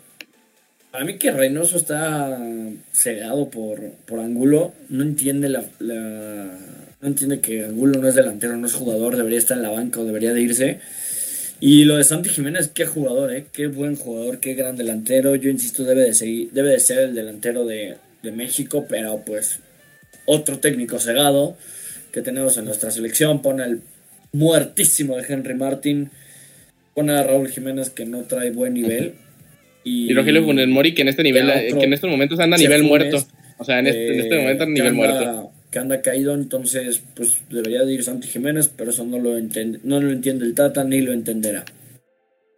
[0.91, 2.39] para mí que Reynoso está
[2.91, 8.67] cegado por, por Angulo, no entiende la, no entiende que Angulo no es delantero, no
[8.67, 10.79] es jugador, debería estar en la banca o debería de irse.
[11.59, 15.36] Y lo de Santi Jiménez, qué jugador, eh, qué buen jugador, qué gran delantero.
[15.36, 19.59] Yo insisto, debe de seguir, debe de ser el delantero de, de México, pero pues
[20.25, 21.57] otro técnico cegado
[22.12, 23.81] que tenemos en nuestra selección, pone el
[24.31, 26.12] muertísimo de Henry Martin,
[26.93, 29.13] pone a Raúl Jiménez que no trae buen nivel.
[29.84, 32.56] Y, Y Rogelio Funes Mori, que en este nivel, eh, que en estos momentos anda
[32.56, 33.27] a nivel Funes, muerto.
[33.58, 35.51] O sea, en este, en este eh, momento anda a nivel anda- muerto.
[35.71, 39.79] Que anda caído, entonces pues debería de ir Santi Jiménez, pero eso no lo entiende,
[39.84, 41.65] no lo entiende el Tata ni lo entenderá.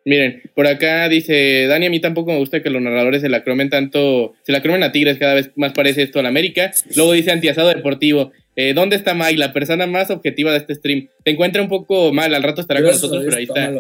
[0.04, 3.44] Miren, por acá dice Dani, a mí tampoco me gusta que los narradores se la
[3.44, 6.72] cromen tanto, se la cromen a Tigres, cada vez más parece esto a la América.
[6.96, 11.08] Luego dice Antiasado Deportivo, eh, ¿dónde está Mike, la persona más objetiva de este stream?
[11.24, 13.72] Te encuentra un poco mal, al rato estará con nosotros, pero ahí está.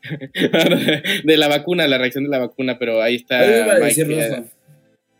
[1.24, 4.42] de la vacuna, la reacción de la vacuna, pero ahí está Mike, decir, eh.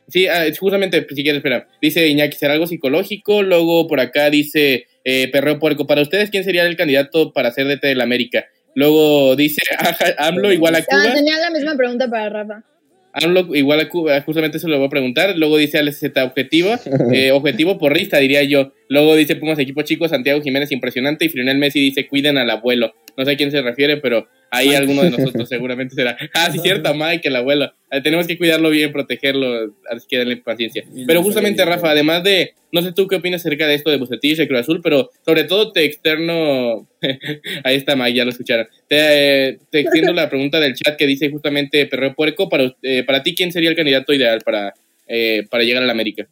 [0.08, 1.68] Sí, ah, justamente, si quieres esperar.
[1.82, 3.42] Dice Iñaki, ¿será algo psicológico?
[3.42, 5.86] Luego por acá dice eh, Perreo Puerco.
[5.86, 8.46] Para ustedes, ¿quién sería el candidato para ser DT del América?
[8.74, 9.60] Luego dice
[10.18, 11.12] AMLO igual a Ah, Cuba.
[11.14, 12.62] tenía la misma pregunta para Rafa.
[13.12, 13.88] AMLO igual
[14.24, 15.36] justamente eso lo voy a preguntar.
[15.36, 16.74] Luego dice Alex Z objetivo,
[17.12, 18.72] eh, objetivo porrista, diría yo.
[18.88, 22.94] Luego dice Pumas equipo chico, Santiago Jiménez impresionante y Frionel Messi dice cuiden al abuelo.
[23.16, 26.16] No sé a quién se refiere, pero ahí alguno de nosotros seguramente será.
[26.34, 27.72] Ah, sí, cierto, Mike, el abuelo.
[27.90, 30.84] Eh, tenemos que cuidarlo bien, protegerlo, así que denle paciencia.
[30.94, 31.64] Y Pero justamente.
[31.64, 34.60] Rafa, además de, no sé tú qué opinas acerca de esto de Bucetich, de Cruz
[34.60, 36.88] Azul, pero sobre todo te externo,
[37.64, 38.68] ahí está Mike, ya lo escucharon.
[38.88, 43.04] Te, eh, te extiendo la pregunta del chat que dice justamente Perreo Puerco, para, eh,
[43.04, 44.74] para ti, ¿quién sería el candidato ideal para,
[45.06, 46.28] eh, para llegar a la América?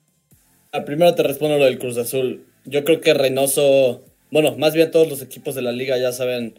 [0.73, 2.45] Ah, primero te respondo lo del Cruz Azul.
[2.67, 6.59] Yo creo que Reynoso, bueno, más bien todos los equipos de la liga ya saben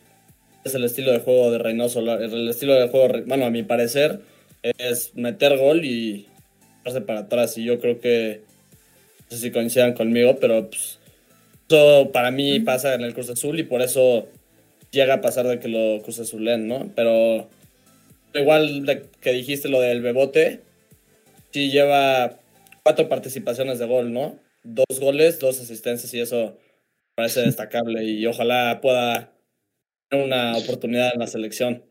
[0.63, 1.99] es el estilo de juego de Reynoso.
[1.99, 4.19] El estilo de juego, bueno, a mi parecer,
[4.77, 6.27] es meter gol y
[6.83, 7.57] darse para atrás.
[7.57, 8.41] Y yo creo que,
[9.29, 10.99] no sé si coincidan conmigo, pero pues,
[11.69, 14.27] eso para mí pasa en el Cruz Azul y por eso
[14.91, 16.91] llega a pasar de que lo Cruz Azulen, ¿no?
[16.95, 17.49] Pero
[18.33, 20.61] igual de que dijiste lo del Bebote,
[21.51, 22.39] sí lleva
[22.83, 24.39] cuatro participaciones de gol, ¿no?
[24.63, 26.57] Dos goles, dos asistencias y eso
[27.15, 29.33] parece destacable y ojalá pueda
[30.09, 31.83] tener una oportunidad en la selección.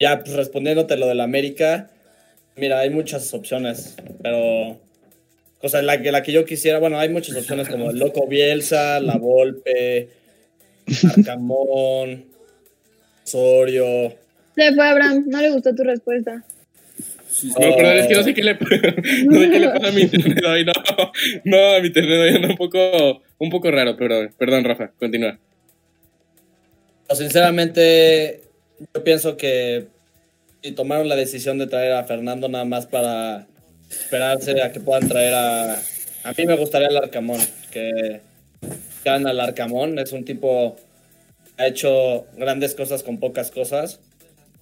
[0.00, 1.91] Ya, pues respondiéndote lo del América,
[2.56, 4.80] mira, hay muchas opciones, pero
[5.60, 9.00] cosa la que la que yo quisiera, bueno, hay muchas opciones como el Loco Bielsa,
[9.00, 10.08] La Volpe,
[11.16, 12.26] Arcamón,
[13.24, 14.14] Osorio.
[14.56, 16.44] Se fue Abraham, no le gustó tu respuesta.
[17.44, 18.54] No, perdón, es que no sé qué le,
[19.24, 20.72] no sé qué le pasa a mi internet hoy, no.
[21.44, 25.38] No, a mi internet hoy anda un poco, un poco raro, pero perdón, Rafa, continúa.
[27.08, 28.42] No, Sinceramente,
[28.94, 29.86] yo pienso que
[30.62, 33.46] si tomaron la decisión de traer a Fernando nada más para
[33.90, 35.74] esperarse a que puedan traer a...
[36.24, 37.40] A mí me gustaría el Arcamón,
[37.72, 38.20] que
[39.04, 39.98] gana el Arcamón.
[39.98, 40.76] Es un tipo
[41.58, 44.00] ha hecho grandes cosas con pocas cosas.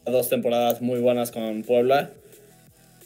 [0.06, 2.10] Dos temporadas muy buenas con Puebla.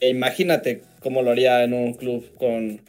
[0.01, 2.81] E imagínate cómo lo haría en un club con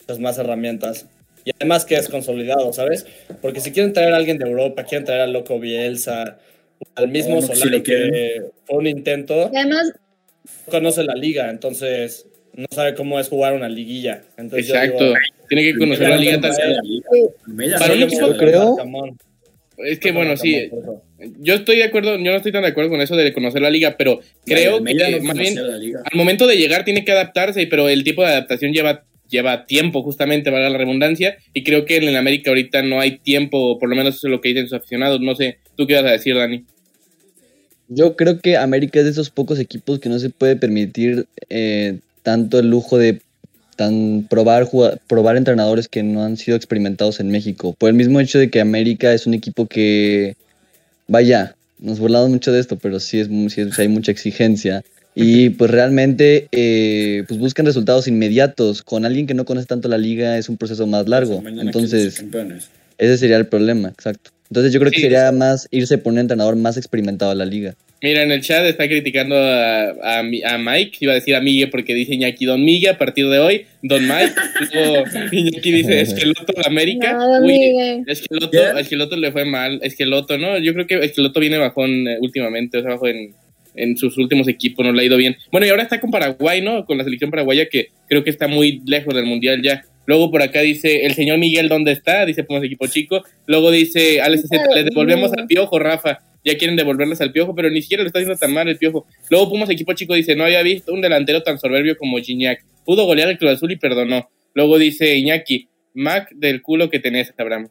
[0.00, 1.06] muchas más herramientas.
[1.44, 3.06] Y además que es consolidado, ¿sabes?
[3.40, 6.38] Porque si quieren traer a alguien de Europa, quieren traer al Loco Bielsa,
[6.94, 7.82] al mismo si quieren.
[7.82, 9.92] que fue un intento, además,
[10.44, 14.22] no conoce la liga, entonces no sabe cómo es jugar una liguilla.
[14.36, 15.04] Entonces, yo Exacto.
[15.04, 15.14] digo,
[15.48, 16.40] Tiene que conocer la liga.
[17.46, 18.76] Almeida Para un equipo, creo-.
[19.78, 20.70] Es que bueno, sí,
[21.38, 23.70] yo estoy de acuerdo, yo no estoy tan de acuerdo con eso de conocer la
[23.70, 27.88] liga, pero creo que no más bien al momento de llegar tiene que adaptarse, pero
[27.88, 32.04] el tipo de adaptación lleva lleva tiempo justamente, valga la redundancia, y creo que en
[32.04, 34.78] el América ahorita no hay tiempo, por lo menos eso es lo que dicen sus
[34.78, 36.64] aficionados, no sé, ¿tú qué vas a decir, Dani?
[37.88, 41.98] Yo creo que América es de esos pocos equipos que no se puede permitir eh,
[42.22, 43.20] tanto el lujo de
[43.76, 47.76] tan probar juga- probar entrenadores que no han sido experimentados en México.
[47.78, 50.34] Por el mismo hecho de que América es un equipo que,
[51.06, 54.82] vaya, nos burlamos mucho de esto, pero sí, es, sí hay mucha exigencia.
[55.18, 56.46] Y pues realmente
[57.26, 58.82] pues buscan resultados inmediatos.
[58.82, 61.40] Con alguien que no conoce tanto la liga es un proceso más largo.
[61.40, 62.24] Mañana quieren Entonces,
[62.98, 64.30] ese sería el problema, exacto.
[64.50, 65.36] Entonces yo creo que sería sí.
[65.36, 67.74] más irse por un entrenador más experimentado a la liga.
[68.02, 71.40] Mira, en el chat está criticando a, a, Mi- a Mike, iba a decir a
[71.40, 74.34] Migue porque dice Iñaki Don Migue a partir de hoy, Don Mike,
[74.74, 78.04] luego Iñaki dice Esqueloto de América, no, Uy.
[78.06, 80.58] Esqueloto, Esqueloto le fue mal, Esqueloto, ¿no?
[80.58, 83.34] Yo creo que Esqueloto viene bajón eh, últimamente, o sea, bajo en,
[83.76, 85.36] en sus últimos equipos, no le ha ido bien.
[85.52, 86.84] Bueno, y ahora está con Paraguay, ¿no?
[86.84, 89.84] Con la selección paraguaya que creo que está muy lejos del Mundial ya.
[90.06, 92.24] Luego por acá dice, el señor Miguel, ¿dónde está?
[92.24, 93.22] Dice, pues equipo chico.
[93.46, 96.20] Luego dice, Alex Z, le devolvemos al piojo, Rafa.
[96.44, 99.04] Ya quieren devolverles al piojo, pero ni siquiera lo está haciendo tan mal el piojo.
[99.30, 102.64] Luego Pumas equipo chico dice, no había visto un delantero tan soberbio como Gignac.
[102.84, 104.30] Pudo golear el Cruz Azul y perdonó.
[104.54, 107.68] Luego dice Iñaki, Mac del culo que tenés, Abraham.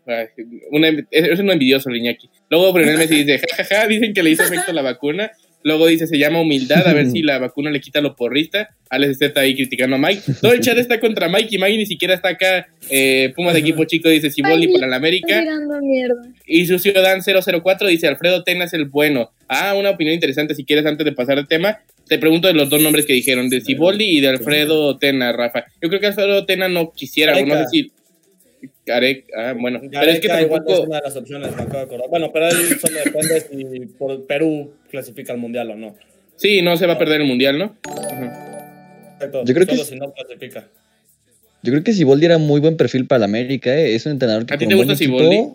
[0.72, 2.28] Una- es es un envidioso Iñaki.
[2.50, 5.32] Luego Brunel Messi dice, jajaja, dicen que le hizo efecto la vacuna.
[5.66, 8.70] Luego dice, se llama humildad, a ver si la vacuna le quita lo porrista.
[8.88, 10.22] Alex está ahí criticando a Mike.
[10.40, 12.68] Todo el chat está contra Mike y Mike ni siquiera está acá.
[12.92, 15.44] Eh, Pumas de equipo chico dice, Siboldi Ay, para la Estoy América.
[16.46, 19.32] Y su ciudadano 004 dice Alfredo Tena es el bueno.
[19.48, 20.54] Ah, una opinión interesante.
[20.54, 23.50] Si quieres, antes de pasar al tema, te pregunto de los dos nombres que dijeron,
[23.50, 25.66] de Ciboldi y de Alfredo Tena, Rafa.
[25.82, 27.92] Yo creo que Alfredo Tena no quisiera, o no sé si.
[28.88, 30.88] Ah, bueno, pero es que Gareca igual es tampoco.
[30.88, 32.10] una de las opciones, me acabo de acordar.
[32.10, 35.96] Bueno, pero él solo depende si por Perú clasifica al Mundial o no.
[36.36, 37.76] Sí, no se va a perder el mundial, ¿no?
[39.14, 40.68] Exacto, Yo creo que solo es- si no clasifica.
[41.64, 43.96] Yo creo que Siboldi era muy buen perfil para la América, ¿eh?
[43.96, 45.54] es un entrenador que ¿A ti con te un buen gusta Siboldi?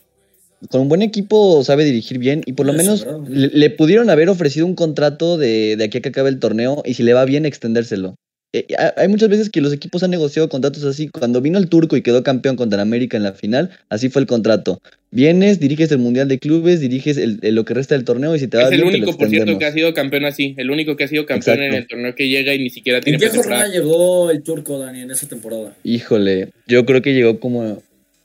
[0.68, 4.28] con un buen equipo sabe dirigir bien y por lo Eso, menos le pudieron haber
[4.28, 7.24] ofrecido un contrato de, de aquí a que acabe el torneo y si le va
[7.24, 8.16] bien extendérselo.
[8.52, 11.08] Eh, ha- hay muchas veces que los equipos han negociado contratos así.
[11.08, 14.22] Cuando vino el turco y quedó campeón contra el América en la final, así fue
[14.22, 14.80] el contrato.
[15.12, 18.40] Vienes, diriges el Mundial de Clubes, diriges el- el- lo que resta del torneo y
[18.40, 20.24] si te va Es el bien, te lo único, por cierto, que ha sido campeón
[20.24, 20.54] así.
[20.56, 21.74] El único que ha sido campeón Exacto.
[21.76, 24.78] en el torneo que llega y ni siquiera tiene ¿En qué jornada llegó el turco,
[24.80, 25.74] Dani, en esa temporada?
[25.84, 27.82] Híjole, yo creo que llegó como,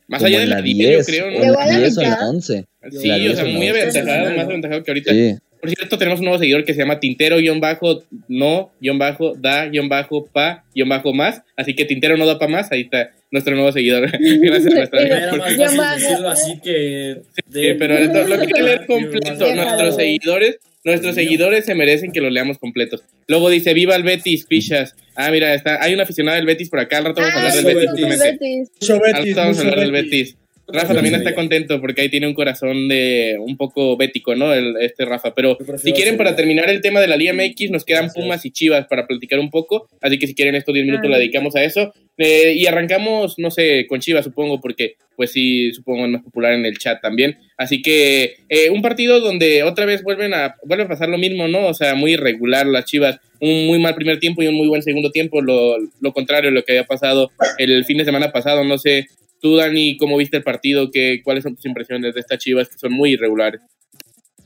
[0.08, 1.36] Más como allá de la la 10, 10, yo creo, o ¿no?
[1.38, 2.30] en Llegó a la la 10 o la mitad.
[2.30, 2.66] 11.
[2.92, 3.70] Sí, la o 10 sea, muy 11.
[3.82, 4.36] aventajado, Sí.
[4.38, 5.12] más aventajado que ahorita.
[5.12, 5.36] Sí.
[5.66, 9.34] Por cierto, tenemos un nuevo seguidor que se llama Tintero guion bajo no guion bajo
[9.36, 11.42] da guion bajo pa guion bajo más.
[11.58, 12.72] Así que Tintero no da pa más.
[12.72, 14.10] Ahí está nuestro nuevo seguidor.
[14.42, 17.22] Gracias a nuestra Pero- Era más fácil decirlo así que...
[17.52, 19.54] Sí, pero esto- lo que hay que leer completo.
[19.56, 23.04] Nuestros seguidores, nuestros seguidores se merecen que los leamos completos.
[23.28, 24.96] Luego dice, viva el Betis, pichas.
[25.16, 27.00] Ah, mira, está, hay un aficionado del Betis por acá.
[27.00, 28.04] Al rato vamos a Ah, hablar eso, del Betis,
[28.90, 30.38] Al rato vamos a hablar del Betis.
[30.68, 34.54] Rafa también está contento porque ahí tiene un corazón de un poco bético, ¿no?
[34.54, 35.34] El, este Rafa.
[35.36, 38.24] Pero si quieren, para terminar el tema de la Liga MX, nos quedan Gracias.
[38.24, 39.88] Pumas y Chivas para platicar un poco.
[40.02, 41.14] Así que si quieren estos 10 minutos, Ah.
[41.14, 41.94] le dedicamos a eso.
[42.18, 46.54] Eh, y arrancamos, no sé, con Chivas, supongo, porque pues sí, supongo es más popular
[46.54, 47.38] en el chat también.
[47.58, 51.48] Así que eh, un partido donde otra vez vuelven a, vuelve a pasar lo mismo,
[51.48, 51.68] ¿no?
[51.68, 53.20] O sea, muy irregular las Chivas.
[53.40, 55.42] Un muy mal primer tiempo y un muy buen segundo tiempo.
[55.42, 58.64] Lo, lo contrario de lo que había pasado el fin de semana pasado.
[58.64, 59.08] No sé,
[59.46, 60.90] tú, Dani, ¿cómo viste el partido?
[60.90, 63.62] ¿Qué, ¿Cuáles son tus impresiones de estas Chivas que son muy irregulares?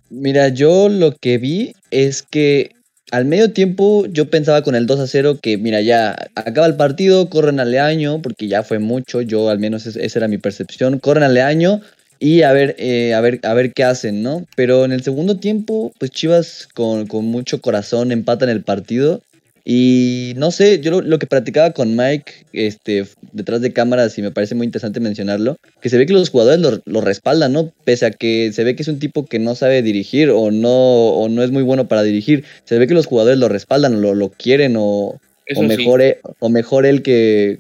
[0.10, 2.72] Mira, yo lo que vi es que
[3.10, 6.76] al medio tiempo yo pensaba con el 2 a 0 que, mira, ya acaba el
[6.76, 10.38] partido, corren al Leaño, porque ya fue mucho, yo al menos es- esa era mi
[10.38, 11.80] percepción, corren al Leaño
[12.22, 14.46] Y a ver, eh, a ver, a ver qué hacen, ¿no?
[14.58, 19.22] Pero en el segundo tiempo, pues Chivas con, con mucho corazón empatan el partido.
[19.66, 24.22] Y no sé, yo lo, lo que practicaba con Mike este, detrás de cámaras y
[24.22, 27.72] me parece muy interesante mencionarlo, que se ve que los jugadores lo, lo respaldan, ¿no?
[27.84, 30.72] Pese a que se ve que es un tipo que no sabe dirigir o no,
[30.72, 34.16] o no es muy bueno para dirigir, se ve que los jugadores lo respaldan, lo,
[34.16, 35.20] lo quieren o,
[35.56, 37.60] o mejor, e- o mejor él que,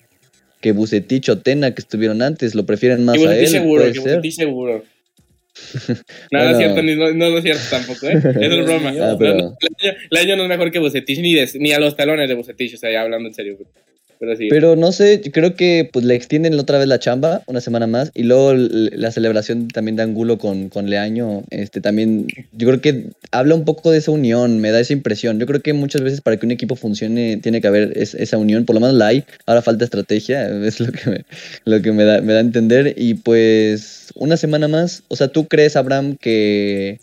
[0.62, 3.48] que Bucetich o Tena que estuvieron antes, lo prefieren más a él.
[3.48, 4.16] Seguro, puede que ser.
[4.18, 4.84] Bucetich seguro.
[6.32, 6.50] No, no Bueno.
[6.52, 8.14] es cierto, ni- no, no es cierto tampoco, ¿eh?
[8.42, 8.90] Eso es broma.
[8.90, 11.50] Ah, No, pero- no, el, año, el año no es mejor que Bucetich, ni, de-
[11.56, 13.58] ni a los talones de Bucetich, o sea, ya hablando en serio.
[14.50, 18.12] Pero no sé, creo que pues le extienden otra vez la chamba una semana más
[18.14, 23.06] y luego la celebración también de Angulo con, con Leaño, este también, yo creo que
[23.32, 25.40] habla un poco de esa unión, me da esa impresión.
[25.40, 28.38] Yo creo que muchas veces para que un equipo funcione tiene que haber es- esa
[28.38, 31.26] unión, por lo menos la hay, ahora falta estrategia, es lo que me,
[31.66, 32.96] lo que me da, me da a entender.
[32.98, 37.00] Y pues una semana más, o sea, ¿tú crees, Abraham, que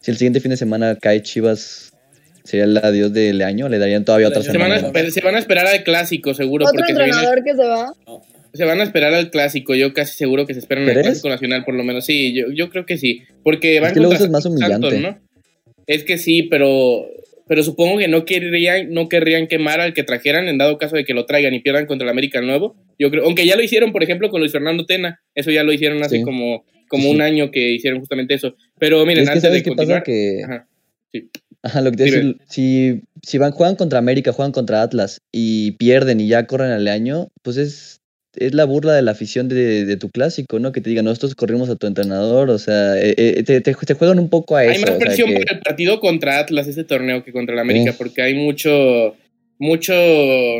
[0.00, 1.91] si el siguiente fin de semana cae Chivas,
[2.44, 3.68] sería el adiós de Leaño?
[3.68, 5.10] ¿Le darían todavía otra Se se, van a, semana?
[5.10, 7.92] Se van a esperar al clásico, seguro, Otro porque se, viene- entrenador que se va.
[8.52, 9.74] se van a esperar al clásico.
[9.74, 12.04] Yo casi seguro que se esperan al clásico nacional, por lo menos.
[12.04, 13.22] Sí, yo, yo creo que sí.
[13.42, 14.98] Porque van Es que luego es más Santos, humillante.
[15.00, 15.18] ¿no?
[15.86, 17.06] Es que sí, pero,
[17.48, 21.04] pero supongo que no querrían, no querrían quemar al que trajeran en dado caso de
[21.04, 22.76] que lo traigan y pierdan contra el América Nuevo.
[22.98, 25.20] Yo creo, aunque ya lo hicieron, por ejemplo, con Luis Fernando Tena.
[25.34, 26.22] Eso ya lo hicieron hace Sí.
[26.22, 27.14] como, como Sí, sí.
[27.16, 28.54] un año que hicieron justamente eso.
[28.78, 30.00] Pero miren, es que antes de qué continuar.
[30.00, 30.66] pasa que Ajá.
[31.62, 35.72] Ajá, lo que te decir, si, si van, juegan contra América, juegan contra Atlas y
[35.72, 38.00] pierden y ya corren al año, pues es,
[38.34, 40.72] es la burla de la afición de, de tu clásico, ¿no?
[40.72, 43.94] Que te digan, nosotros corrimos a tu entrenador, o sea, eh, eh, te, te- te
[43.94, 44.80] juegan un poco a Hay eso.
[44.80, 47.60] más o sea, presión que- para el partido contra Atlas ese torneo que contra el
[47.60, 47.96] América, Sí.
[47.98, 49.14] porque hay mucho,
[49.58, 49.92] mucho,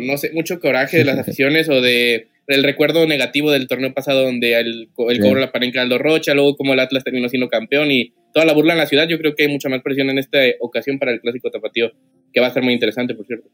[0.03, 4.23] no sé, mucho coraje de las aficiones o de el recuerdo negativo del torneo pasado
[4.25, 5.23] donde el, el Sí.
[5.23, 8.53] cobro la parenca Aldo Rocha, luego como el Atlas terminó siendo campeón y toda la
[8.53, 11.13] burla en la ciudad, yo creo que hay mucha más presión en esta ocasión para
[11.13, 11.93] el clásico tapatío,
[12.33, 13.49] que va a ser muy interesante, por cierto.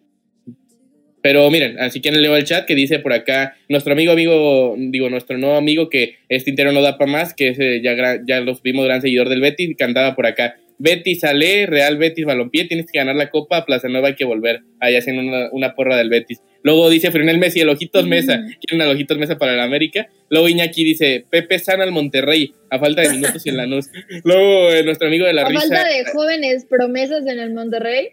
[1.20, 5.10] Pero miren, así que leo el chat que dice por acá, nuestro amigo, amigo, digo,
[5.10, 8.62] nuestro nuevo amigo que es Tintero no da para más, que es, ya, ya los
[8.62, 10.56] vimos gran seguidor del Betis, que andaba por acá.
[10.78, 14.60] Betis Ale, Real Betis Balompié, tienes que ganar la copa, Plaza Nueva hay que volver,
[14.80, 16.40] ahí haciendo una, una porra del Betis.
[16.62, 20.08] Luego dice Frenel Messi, el Ojitos Mesa, quieren al Ojitos Mesa para el América.
[20.28, 23.86] Luego Iñaki dice, Pepe San al Monterrey, a falta de minutos y en la luz.
[24.24, 25.60] Luego eh, nuestro amigo de la A risa.
[25.60, 28.10] falta de jóvenes promesas en el Monterrey.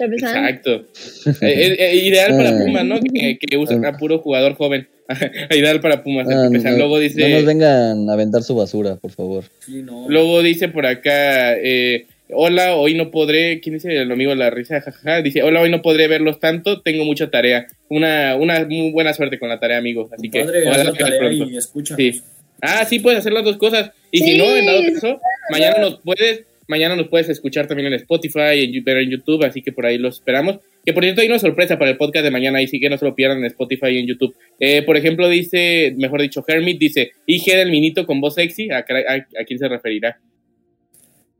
[0.00, 0.86] Exacto.
[1.26, 2.58] Eh, eh, eh, ideal para.
[2.58, 3.00] Pumas, ¿no?
[3.00, 4.88] Que, que usan a puro jugador joven.
[5.50, 6.28] ideal para Pumas.
[6.28, 9.44] Ah, no, luego dice, no nos vengan a aventar su basura, por favor.
[9.60, 10.08] Sí, no.
[10.08, 14.50] luego dice por acá, eh, hola, hoy no podré, ¿quién dice el amigo de la
[14.50, 14.80] risa?
[14.80, 17.66] Jajaja, dice, hola, hoy no podré verlos tanto, tengo mucha tarea.
[17.88, 20.10] Una, una muy buena suerte con la tarea, amigo.
[20.12, 21.44] Así que Padre, haz ojalá que tarea pronto.
[21.50, 21.96] y escucha.
[21.96, 22.20] Sí.
[22.60, 23.92] Ah, sí, puedes hacer las dos cosas.
[24.10, 25.20] Y si no, en dado caso,
[25.50, 29.62] mañana nos puedes, mañana nos puedes escuchar también en Spotify, en, ver en YouTube, así
[29.62, 30.58] que por ahí los esperamos.
[30.84, 32.96] Que por cierto hay una sorpresa para el podcast de mañana, ahí sí que no
[32.96, 34.34] se lo pierdan en Spotify y en YouTube.
[34.60, 38.84] Eh, por ejemplo, dice, mejor dicho, Hermit dice, IG del minito con voz sexy, ¿a,
[38.84, 40.18] caray, a- a quién se referirá?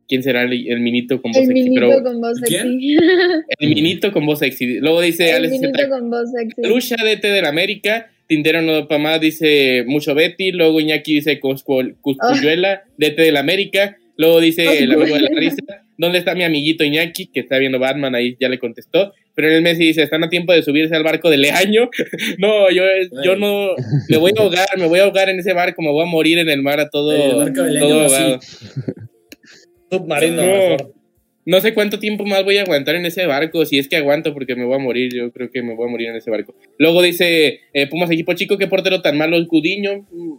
[0.09, 1.63] ¿Quién será el, el minito con voz El sexy?
[1.65, 2.97] minito Pero con voz sexy.
[3.59, 4.81] el minito con voz sexy.
[4.81, 6.63] Luego dice El Alex minito Z, con voz sexy.
[6.67, 12.83] Lucha DT del América, Tintero no más dice mucho Betty, luego Iñaki dice Cuscu- Cuscuyuela,
[12.99, 15.57] DT del América, luego dice el amigo de la risa,
[15.97, 17.29] ¿dónde está mi amiguito Iñaki?
[17.29, 20.29] Que está viendo Batman, ahí ya le contestó, pero en el Messi dice, están a
[20.29, 21.89] tiempo de subirse al barco de Leaño,
[22.39, 22.83] no, yo,
[23.25, 23.71] yo no,
[24.11, 26.39] me voy a ahogar, me voy a ahogar en ese barco, me voy a morir
[26.39, 28.41] en el mar a todo, El barco todo ahogado.
[29.91, 30.77] Submarino.
[31.49, 34.35] No sé cuánto tiempo más voy a aguantar en ese barco, si es que aguanto,
[34.35, 36.55] porque me voy a morir, yo creo que me voy a morir en ese barco.
[36.77, 40.07] Luego dice eh, Pumas equipo chico, qué portero tan malo el Cudiño.
[40.11, 40.35] Mm,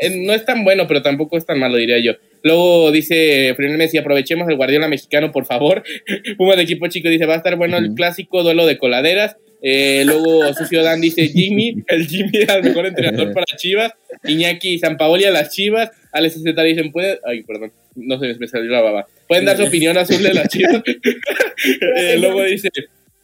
[0.00, 2.14] eh, no es tan bueno, pero tampoco es tan malo, diría yo.
[2.42, 5.82] Luego dice Frenel Messi, aprovechemos el Guardiola mexicano, por favor.
[6.36, 9.36] Pumas de equipo chico dice, va a estar bueno el clásico duelo de coladeras.
[9.60, 13.92] Eh, luego Sucio Dan dice, Jimmy, el Jimmy era el mejor entrenador para Chivas.
[14.24, 15.90] Iñaki y Paoli a las Chivas.
[16.12, 17.18] Alex Z dicen, puede...
[17.24, 19.06] Ay, perdón, no se me salió la baba.
[19.26, 20.82] Pueden dar su opinión azul de las Chivas.
[21.96, 22.70] Eh, luego dice,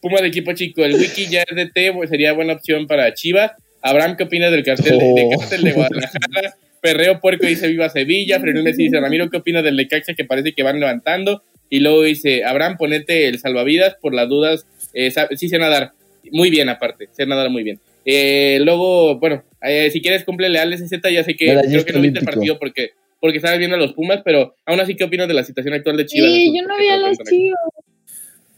[0.01, 3.15] Puma de equipo chico, el wiki ya es de T, pues, sería buena opción para
[3.15, 3.53] Chivas.
[3.81, 5.39] Abraham, ¿qué opinas del cartel de, de Oh.
[5.41, 6.55] cartel de Guadalajara?
[6.85, 8.39] Perreo Puerco dice Viva Sevilla.
[8.41, 11.43] Frenel Messi dice Ramiro, ¿qué opinas del Necaxa que parece que van levantando?
[11.71, 14.67] Y luego dice Abraham, ponete el salvavidas por las dudas.
[14.93, 15.93] Eh, sí sé nadar.
[16.31, 17.09] Muy bien, aparte.
[17.11, 17.81] Sé nadar muy bien.
[18.05, 22.01] Eh, luego, bueno, eh, si quieres cúmplele al SZ, ya sé que creo que no
[22.03, 25.27] viste el partido porque porque estabas viendo a los Pumas, pero aún así, ¿qué opinas
[25.27, 26.31] de la situación actual de Chivas?
[26.31, 27.59] Sí, yo no vi a los Chivas.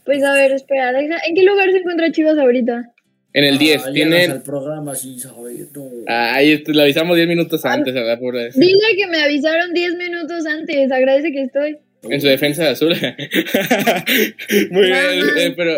[0.03, 2.91] Pues a ver, espera, deja- ¿en qué lugar se encuentra Chivas ahorita?
[3.37, 4.31] En el 10 Ah, llegas tienen...
[4.31, 5.89] al programa sin saber, no.
[6.07, 8.17] Ay, esto lo avisamos 10 minutos antes, ¿verdad?
[8.55, 10.91] Dile que me avisaron 10 minutos antes.
[10.91, 11.77] Agradece que estoy.
[12.09, 12.95] en su defensa de azul.
[14.71, 15.77] Muy bien, eh, pero...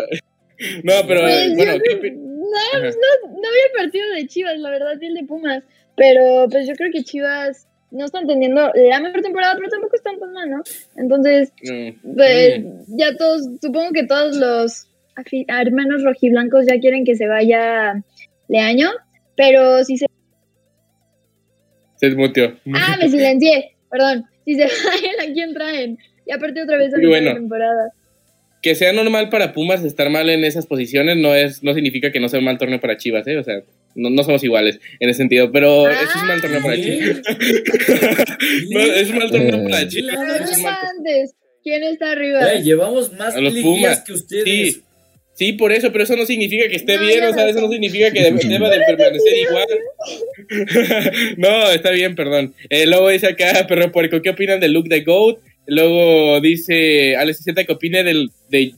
[0.84, 4.70] No, pero Pues, bueno, yo ¿qué no, no, no vi el partido de Chivas, la
[4.70, 5.62] verdad, vi el de Pumas.
[5.96, 10.18] Pero pues yo creo que Chivas no están teniendo la mejor temporada, pero tampoco están
[10.18, 10.62] tan mal, ¿no?
[10.96, 12.96] Entonces, Mm, pues mm.
[12.96, 14.86] ya todos, supongo que todos los
[15.48, 18.02] hermanos rojiblancos ya quieren que se vaya
[18.48, 18.90] Leaño,
[19.36, 20.06] pero si se...
[21.96, 22.56] Se desmuteó.
[22.74, 24.24] Ah, me silencié, perdón.
[24.44, 25.98] Si se vayan, ¿a quién traen?
[26.26, 27.28] Ya partí otra vez a Y mitad bueno.
[27.30, 27.92] de temporada.
[28.62, 32.20] que sea normal para Pumas estar mal en esas posiciones no es no significa que
[32.20, 33.36] no sea un mal torneo para Chivas, ¿eh?
[33.36, 33.62] O sea,
[33.94, 36.82] no, no somos iguales en ese sentido, pero Ah, es un mal torneo para ¿sí?
[36.82, 37.20] Chivas.
[38.70, 39.88] No, es un mal torneo para.
[39.88, 40.16] Chivas.
[41.62, 42.54] ¿quién va está arriba?
[42.54, 44.04] Llevamos más A los liguillas Pumas.
[44.04, 44.44] que ustedes.
[44.44, 44.82] Sí,
[45.40, 47.70] sí, por eso, pero eso no significa que esté No, bien, o sea, eso no
[47.70, 49.66] significa que deba de permanecer igual.
[51.38, 52.54] no, está bien, perdón.
[52.68, 55.38] Eh, luego dice acá, perro puerco, ¿qué opinan del look de Goat?
[55.66, 58.74] Luego dice Alex Z que opine del de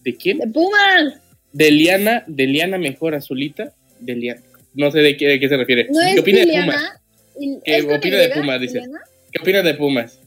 [0.00, 0.38] ¿de quién?
[0.38, 1.14] ¡De Pumas!
[1.52, 4.40] De Liana, de Liana mejor azulita, de Liana.
[4.74, 5.86] No sé de qué, de qué se refiere.
[5.90, 6.46] No ¿Qué opina de.
[6.46, 6.92] Pumas?
[7.38, 8.80] ¿Y- ¿Qué ¿es con opina de Pumas, dice?
[8.80, 9.00] Liliana?
[9.30, 10.18] ¿Qué opinas de Pumas?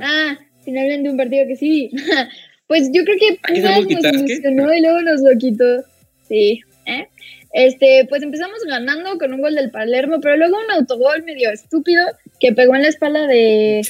[0.00, 1.90] Ah, un partido que sí.
[2.66, 5.84] pues yo creo que Pumas nos ilusionó y luego nos lo quitó.
[6.28, 6.60] Sí.
[6.86, 7.08] ¿eh?
[7.52, 12.04] Este, pues empezamos ganando con un gol del Palermo, pero luego un autogol medio estúpido
[12.38, 13.80] que pegó en la espalda de.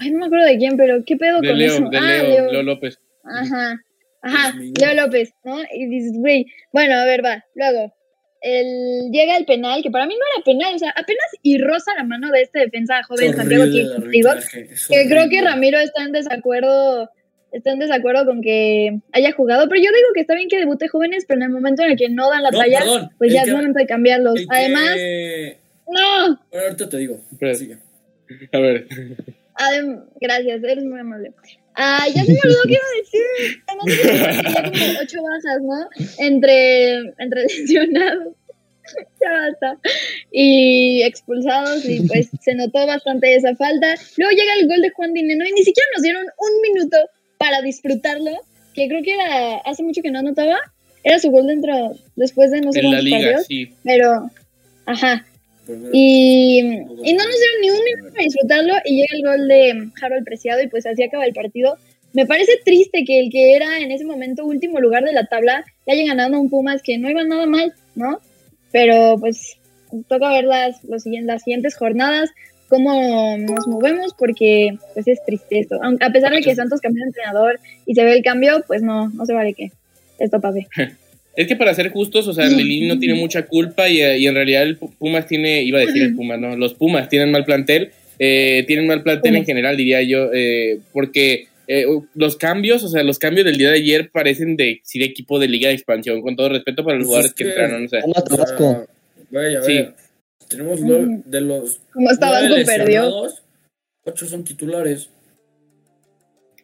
[0.00, 1.88] Ay, no me acuerdo de quién, pero ¿qué pedo De con Leo, eso?
[1.90, 2.52] de ah, Leo, Leo.
[2.52, 2.98] Leo López.
[3.24, 3.80] Ajá.
[4.22, 4.54] Ajá.
[4.80, 5.60] Leo López, ¿no?
[5.72, 7.44] Y dices, güey, bueno, a ver, va.
[7.54, 7.94] Luego,
[8.40, 11.94] el, llega el penal, que para mí no era penal, o sea, apenas y roza
[11.96, 15.40] la mano de este defensa joven Santiago que creo que.
[15.40, 17.10] Ramiro está en desacuerdo,
[17.54, 20.88] está en desacuerdo con que haya jugado, pero yo digo que está bien que debute
[20.88, 23.30] jóvenes, pero en el momento en el que no dan la No, talla, perdón, pues
[23.30, 24.36] el ya que- es momento de cambiarlos.
[24.38, 24.96] el que- Además,
[25.86, 27.20] no, Bueno, ahorita te digo.
[27.54, 27.78] Sigue.
[28.52, 28.86] A ver.
[29.56, 31.32] Adem- gracias, eres muy amable.
[31.76, 33.62] Ah, ya se me olvidó qué iba a decir.
[33.66, 35.88] Además, de que ya como ocho bajas, ¿no?
[36.24, 38.34] Entre, entre lesionados.
[39.20, 39.78] ya basta.
[40.30, 43.94] Y expulsados, y pues se notó bastante esa falta.
[44.16, 46.96] Luego llega el gol de Juan Dineno y ni siquiera nos dieron un minuto
[47.44, 48.30] para disfrutarlo,
[48.72, 50.56] que creo que era hace mucho que no anotaba.
[51.02, 53.68] Era su gol dentro, después de no sé En la cuántos liga, partidos, sí.
[53.84, 54.30] pero,
[54.86, 55.26] ajá,
[55.92, 59.90] y, y no nos dieron ni un minuto para disfrutarlo y llega el gol de
[60.00, 61.76] Harold Preciado y pues así acaba el partido.
[62.14, 65.64] Me parece triste que el que era en ese momento último lugar de la tabla
[65.86, 68.20] le haya ganado a un Pumas que no iba nada mal, ¿no?
[68.72, 69.58] Pero pues
[70.08, 72.30] toca ver las, los siguientes, las siguientes jornadas,
[72.68, 75.78] cómo nos movemos, porque pues es triste esto.
[75.82, 78.82] Aunque, a pesar de que Santos cambió de entrenador y se ve el cambio, pues
[78.82, 79.70] no, no se vale que
[80.18, 80.66] esto pase.
[81.36, 82.46] Es que para ser justos, o sea.
[82.46, 85.78] Lili no tiene mucha culpa y, eh, y en realidad el Pu- Pumas tiene, iba
[85.80, 87.90] a decir el Pumas, no, los Pumas tienen mal plantel,
[88.20, 93.02] eh, tienen mal plantel en general, diría yo, eh, porque eh, los cambios, o sea,
[93.02, 96.22] los cambios del día de ayer parecen de, sí, de equipo de liga de expansión,
[96.22, 98.26] con todo respeto para los Pues jugadores es que que- entraron, o sea, Pumas O
[98.28, 98.86] sea, Tabasco.
[99.32, 99.86] Güey, a Sí.
[100.48, 101.22] Tenemos lo- Ujú.
[101.26, 101.80] de los.
[101.94, 102.56] Nueve perdió.
[103.02, 103.42] lesionados,
[104.04, 105.08] Ocho son titulares.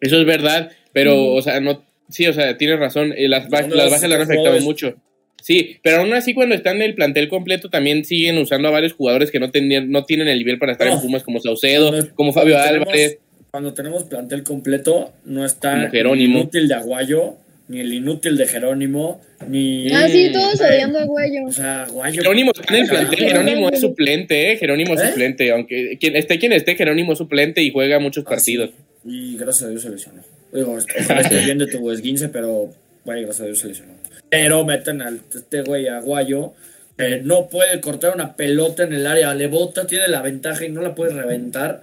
[0.00, 1.36] eso es verdad, pero, Mm.
[1.36, 4.14] o sea, no, sí, o sea, tienes razón, eh, las, ba- No, las bajas le
[4.14, 4.94] han afectado mucho.
[5.42, 8.92] Sí, pero aún así cuando están en el plantel completo también siguen usando a varios
[8.92, 11.00] jugadores que no, tenían, no tienen el nivel para estar en.
[11.00, 13.18] Pumas, como Saucedo, Cuando- como Fabio cuando tenemos- Álvarez.
[13.50, 16.38] Cuando tenemos plantel completo, no está Jerónimo.
[16.40, 17.36] inútil de Aguayo,
[17.70, 19.92] ni el inútil de Jerónimo, ni.
[19.92, 21.46] Ah, sí, todos odiando a Güello.
[21.46, 22.20] O sea, Aguayo.
[22.20, 23.18] Jerónimo está en el plantel.
[23.20, 24.56] Jerónimo es suplente, ¿eh?
[24.56, 25.08] Jerónimo es ¿Eh?
[25.10, 28.70] suplente, aunque quien esté quien esté, Jerónimo es suplente y juega muchos Ah, partidos.
[28.70, 29.08] sí.
[29.08, 30.20] Y gracias a Dios se lesionó.
[30.52, 33.92] Digo, ojalá estés bien de tu esguince, pero, güey, gracias a Dios se lesionó.
[34.28, 36.52] Pero meten al este güey Aguayo,
[36.98, 40.70] que no puede cortar una pelota en el área, le bota, tiene la ventaja y
[40.70, 41.82] no la puede reventar.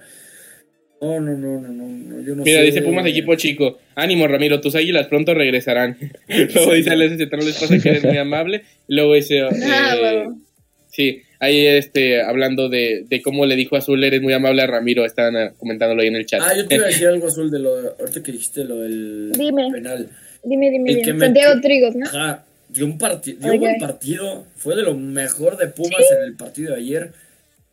[1.00, 2.64] No, no, no, no, no, no, yo no Mira, sé.
[2.66, 3.78] dice Pumas equipo chico.
[3.94, 5.96] Ánimo, Ramiro, tus águilas pronto regresarán.
[6.54, 8.62] Luego dice Alex, no les pasa que eres muy amable.
[8.88, 10.38] Y luego dice, Ah, eh, huevo.
[10.90, 15.04] sí, ahí este, hablando de, de cómo le dijo Azul, eres muy amable a Ramiro,
[15.04, 16.40] estaban eh, comentándolo ahí en el chat.
[16.42, 17.70] Ah, yo te iba a decir algo azul de lo
[18.00, 19.70] ahorita que dijiste lo del Dime.
[19.72, 20.08] penal.
[20.42, 21.02] Dime, dime, dime.
[21.02, 22.06] que metió- Santiago Trigos, ¿no?
[22.06, 26.24] Ajá, dio un, parti dio un buen partido, fue de lo mejor de Pumas en
[26.24, 27.12] el partido de ayer.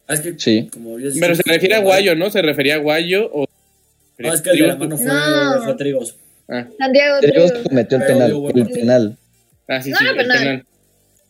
[0.08, 0.70] Ah, es que, Sí.
[0.72, 2.30] como habías dicho, Pero se refiere a Guayo, ¿no?
[2.30, 3.46] Se refería a Guayo o...
[4.18, 5.64] No, es que el de la mano fue, No.
[5.64, 6.16] fue Trigos.
[6.48, 7.68] Ah, Santiago Trigos Trigos.
[7.68, 8.32] cometió el penal.
[8.56, 9.18] El penal.
[9.68, 10.38] ah, sí, No sí, era el penal.
[10.40, 10.66] penal.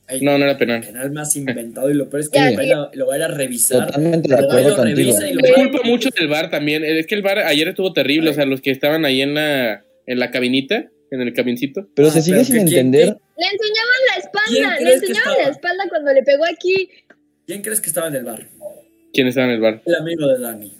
[0.07, 0.81] Ay, No, no era penal.
[0.81, 3.13] penal más inventado y lo peor es que lo, va a ir a, lo va
[3.15, 3.87] a ir a revisar.
[3.87, 5.17] Totalmente de acuerdo contigo.
[5.19, 6.83] Es culpa mucho del bar también.
[6.83, 8.29] Es que el bar ayer estuvo terrible.
[8.29, 11.87] O sea, los que estaban ahí en la, en la cabinita, en el camincito.
[11.95, 13.17] Pero Ah, se sigue pero sin entender.
[13.37, 16.89] Le enseñaban la espalda, le enseñaron la espalda cuando le pegó aquí.
[17.47, 18.47] ¿Quién crees que estaba en el bar?
[19.15, 19.81] ¿Quién estaba en el bar?
[19.85, 20.71] El amigo de Dani.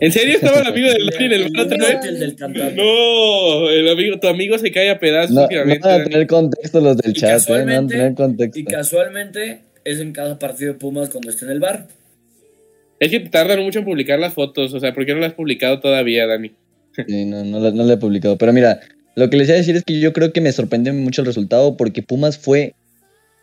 [0.00, 2.02] ¿En serio estaba el amigo del Dani en el El bar otra vez?
[2.02, 2.74] del- del cantante.
[2.76, 6.80] No, el amigo, tu amigo se cae a pedazos No, no van a tener contexto
[6.80, 7.44] los del Y chat, ¿eh?
[7.48, 8.58] No van a tener contexto.
[8.58, 11.88] y casualmente es en cada partido de Pumas cuando esté en el bar.
[13.00, 15.34] Es que tardan mucho en publicar las fotos, o sea, ¿por qué no las has
[15.34, 16.52] publicado todavía, Dani?
[16.94, 18.38] Sí, no, no, la- no he publicado.
[18.38, 18.80] Pero mira,
[19.16, 21.26] lo que les iba a decir es que yo creo que me sorprende mucho el
[21.26, 22.74] resultado porque Pumas fue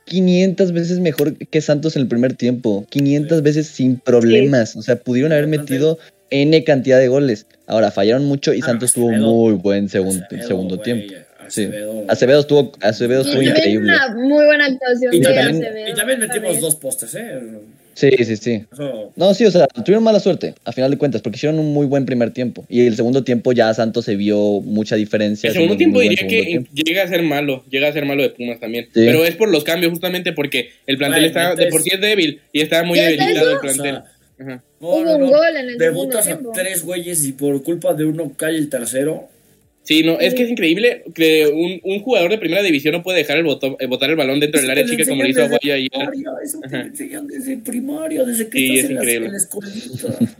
[0.05, 2.85] 500 veces mejor que Santos en el primer tiempo.
[2.89, 4.75] 500 veces sin problemas.
[4.75, 5.97] O sea, pudieron haber metido
[6.29, 7.45] N cantidad de goles.
[7.67, 9.27] Ahora, fallaron mucho y Ah, Santos tuvo Acevedo.
[9.31, 11.13] muy buen segundo, Acevedo, segundo tiempo.
[11.47, 11.63] Sí.
[11.65, 12.05] Acevedo.
[12.07, 13.91] Acevedo estuvo, Acevedo estuvo increíble.
[13.93, 15.87] una muy buena actuación Y de también- Acevedo.
[15.89, 17.39] Y también metimos dos postes, ¿eh?
[17.95, 18.63] Sí, sí, sí.
[18.71, 21.73] Eso- No, sí, o sea, tuvieron mala suerte, a final de cuentas, porque hicieron un
[21.73, 22.65] muy buen primer tiempo.
[22.69, 25.47] Y el segundo tiempo ya Santos se vio mucha diferencia.
[25.49, 26.71] El segundo tiempo diría segundo que tiempo.
[26.73, 28.85] llega a ser malo, llega a ser malo de Pumas también.
[28.85, 29.01] Sí.
[29.05, 32.01] Pero es por los cambios, justamente porque el plantel Güey, está, de por sí es
[32.01, 33.83] débil y está muy ¿Ya está debilitado el O plantel.
[33.83, 34.05] sea,
[34.39, 34.63] Ajá.
[34.81, 36.69] no, Hubo no, un gol en el Debutas a segundo tiempo.
[36.69, 39.29] tres güeyes y por culpa de uno cae el tercero.
[39.83, 43.17] Sí, no, es que es increíble que un, un jugador de primera división no puede
[43.19, 45.73] dejar el botón, eh, botar el balón dentro del área chica como lo hizo Aguayo
[45.73, 45.89] ayer.
[46.43, 49.27] Eso te enseñan desde primaria, desde que Sí, estás es en la, increíble.
[49.27, 50.19] en la.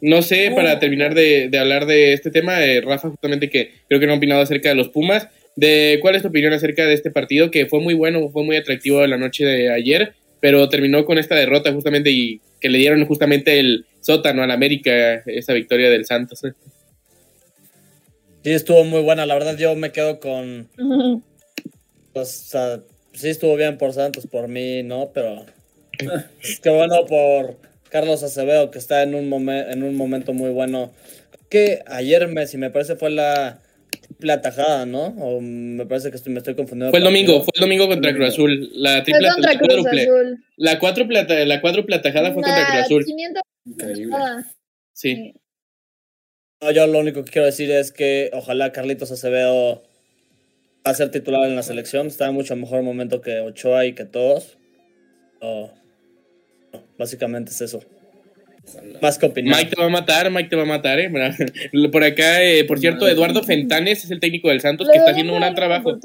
[0.00, 3.98] No sé, para terminar de, de hablar de este tema, eh, Rafa, justamente que creo
[4.00, 6.92] que no ha opinado acerca de los Pumas, de cuál es tu opinión acerca de
[6.92, 11.06] este partido, que fue muy bueno, fue muy atractivo la noche de ayer, pero terminó
[11.06, 15.88] con esta derrota justamente y que le dieron justamente el sótano al América, esa victoria
[15.88, 16.42] del Santos.
[18.44, 19.24] Sí, estuvo muy buena.
[19.26, 20.68] La verdad, yo me quedo con.
[22.12, 22.80] Pues, o sea,
[23.12, 25.10] sí estuvo bien por Santos, por mí, ¿no?
[25.14, 25.44] Pero.
[26.62, 27.56] Qué bueno por
[27.88, 30.92] Carlos Acevedo, que está en un, momen- en un momento muy bueno.
[31.48, 35.06] Que ayer, me, si me parece, fue la triple atajada, ¿no?
[35.06, 36.90] O me parece que estoy- me estoy confundiendo.
[36.90, 39.68] Fue el domingo, fue el domingo contra Cruz Azul, la Fue triple contra la Cruz
[39.68, 40.02] cuádruple.
[40.02, 40.44] Azul.
[40.56, 43.04] La cuatro plata, la cuádruple atajada fue contra Cruz Azul.
[43.04, 44.16] 500 Increíble.
[44.92, 45.34] Sí.
[46.64, 49.82] No, yo lo único que quiero decir es que ojalá Carlitos Acevedo
[50.86, 52.06] va a ser titular en la selección.
[52.06, 54.56] Está en mucho mejor momento que Ochoa y que todos.
[55.42, 55.70] Oh,
[56.72, 57.84] no, básicamente es eso.
[59.02, 59.54] Más que opinión.
[59.54, 61.10] Mike te va a matar, Mike te va a matar, eh.
[61.10, 61.36] Mira,
[61.92, 65.34] Por acá, eh, por cierto, Eduardo Fentanes es el técnico del Santos que está haciendo
[65.34, 65.98] un gran trabajo.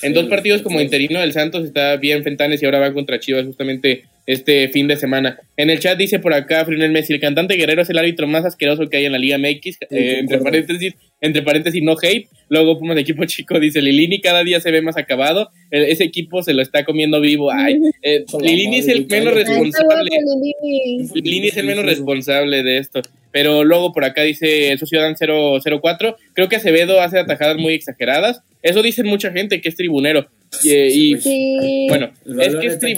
[0.00, 3.44] En dos partidos como interino del Santos está bien Fentanes y ahora va contra Chivas
[3.44, 5.40] justamente este fin de semana.
[5.56, 8.44] En el chat dice por acá Frionel Messi, el cantante guerrero es el árbitro más
[8.44, 12.28] asqueroso que hay en la Liga MX, eh, entre paréntesis, entre paréntesis no hate.
[12.50, 16.04] Luego Pumas de equipo chico dice Lilini cada día se ve más acabado, El- ese
[16.04, 17.50] equipo se lo está comiendo vivo.
[17.50, 20.10] Ay, eh, Lilini es el menos responsable.
[20.10, 21.08] Lilini.
[21.22, 23.00] Lini es el menos responsable de esto.
[23.32, 26.16] Pero luego por acá dice socio Dan 004.
[26.34, 28.40] Creo que Acevedo hace atajadas muy exageradas.
[28.62, 30.28] Eso dicen mucha gente que es tribunero.
[30.62, 30.70] Y,
[31.12, 31.86] y, Sí.
[31.88, 32.10] bueno,
[32.40, 32.94] es que es aquí.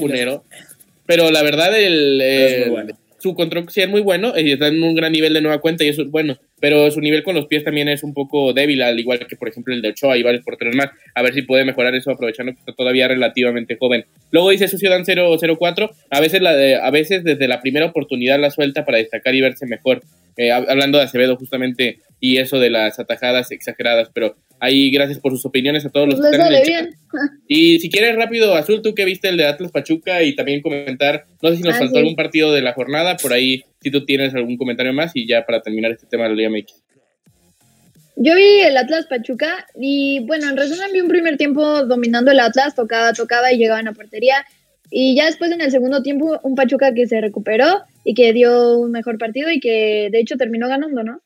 [1.14, 2.94] Pero la verdad, el, eh, bueno.
[3.18, 5.84] su control sí es muy bueno y está en un gran nivel de nueva cuenta
[5.84, 6.38] y eso es bueno.
[6.60, 9.48] Pero su nivel con los pies también es un poco débil, al igual que por
[9.48, 10.90] ejemplo el de Ochoa y varios porteros más.
[11.14, 14.04] A ver si puede mejorar eso aprovechando que está todavía relativamente joven.
[14.30, 15.90] Luego dice Sucio Dan 004.
[16.10, 19.40] A veces, la de- a veces desde la primera oportunidad la suelta para destacar y
[19.40, 20.02] verse mejor.
[20.36, 24.10] Eh, hab- hablando de Acevedo justamente y eso de las atajadas exageradas.
[24.14, 26.66] Pero ahí gracias por sus opiniones a todos los que están en el chat.
[26.66, 26.90] bien.
[27.48, 31.24] Y si quieres rápido, Azul, tú que viste el de Atlas Pachuca y también comentar,
[31.42, 31.98] no sé si nos Ah, faltó sí.
[31.98, 35.44] algún partido de la jornada, por ahí si tú tienes algún comentario más y ya
[35.44, 36.82] para terminar este tema de la Liga MX.
[38.16, 42.40] Yo vi el Atlas Pachuca y bueno, en resumen vi un primer tiempo dominando el
[42.40, 44.44] Atlas, tocaba, tocaba y llegaban a portería.
[44.90, 48.76] Y ya después en el segundo tiempo un Pachuca que se recuperó y que dio
[48.78, 51.20] un mejor partido y que de hecho terminó ganando, ¿no?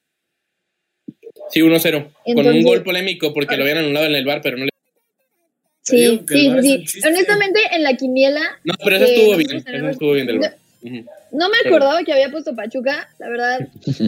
[1.51, 4.65] Sí, 1-0, con un gol polémico porque lo habían anulado en el bar, pero no
[4.65, 4.71] le...
[5.83, 6.51] Sí, sí,
[6.87, 7.01] sí.
[7.07, 10.57] Honestamente, en la quiniela No, pero eso que estuvo bien, eso estuvo bien del bar.
[11.31, 13.59] No me Pero- acordaba que había puesto Pachuca, la verdad.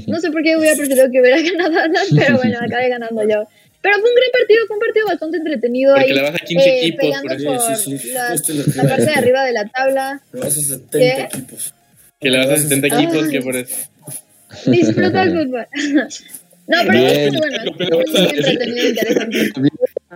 [0.07, 3.47] No sé por qué hubiera preferido que hubiera ganado Atlas, pero bueno, acabé ganando yo.
[3.83, 6.17] Pero fue un gran partido, fue un partido bastante entretenido Porque ahí.
[6.17, 7.67] le vas a 15 eh, equipos, por pegando eso.
[7.67, 10.21] por Sí, sí, la, que la parte de arriba de la tabla.
[10.33, 11.21] Le vas a 70 ¿Qué?
[11.23, 11.75] equipos.
[12.21, 13.05] Que le vas a 70 Ay.
[13.05, 13.77] equipos, que por eso.
[14.67, 15.67] Disfruta el fútbol.
[16.69, 17.07] No, pero Bien.
[17.07, 17.57] es muy bueno.
[18.01, 19.51] Es muy entretenido interesante.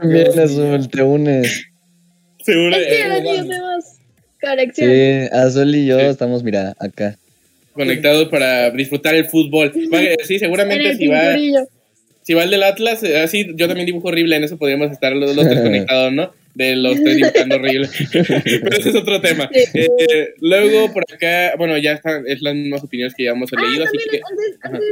[0.02, 1.64] Bien, Azul, te unes.
[2.44, 2.76] Seguro.
[2.76, 3.84] Es que eh, y yo tenemos
[4.40, 4.90] conexión.
[4.90, 6.06] Sí, Azul y yo Sí.
[6.06, 7.16] estamos, mira, acá.
[7.72, 9.72] conectados para disfrutar el fútbol.
[9.72, 11.36] Sí, En seguramente si va,
[12.22, 15.12] si va el del Atlas, eh, así yo también dibujo horrible, en eso podríamos estar
[15.14, 16.32] los, los tres conectados, ¿no?
[16.54, 17.88] De los tres dibujando horrible.
[18.12, 19.48] Pero ese es otro tema.
[19.52, 19.62] Sí.
[19.74, 23.62] Eh, luego por acá, bueno, ya están, es las mismas opiniones que ya hemos Ah,
[23.62, 24.76] leído, así que antes, Ajá.
[24.76, 24.88] antes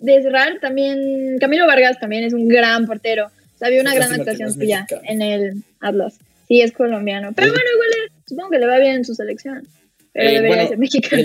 [0.00, 3.26] de cerrar, también Camilo Vargas también es un gran portero.
[3.26, 5.02] O sea, había una gran actuación no suya mexicano.
[5.08, 6.14] en el Atlas.
[6.48, 7.32] sí es colombiano.
[7.34, 7.90] Pero bueno, igual
[8.26, 9.66] supongo que le va bien en su selección.
[10.12, 11.22] Pero Eh, debería bueno, ser mexicano.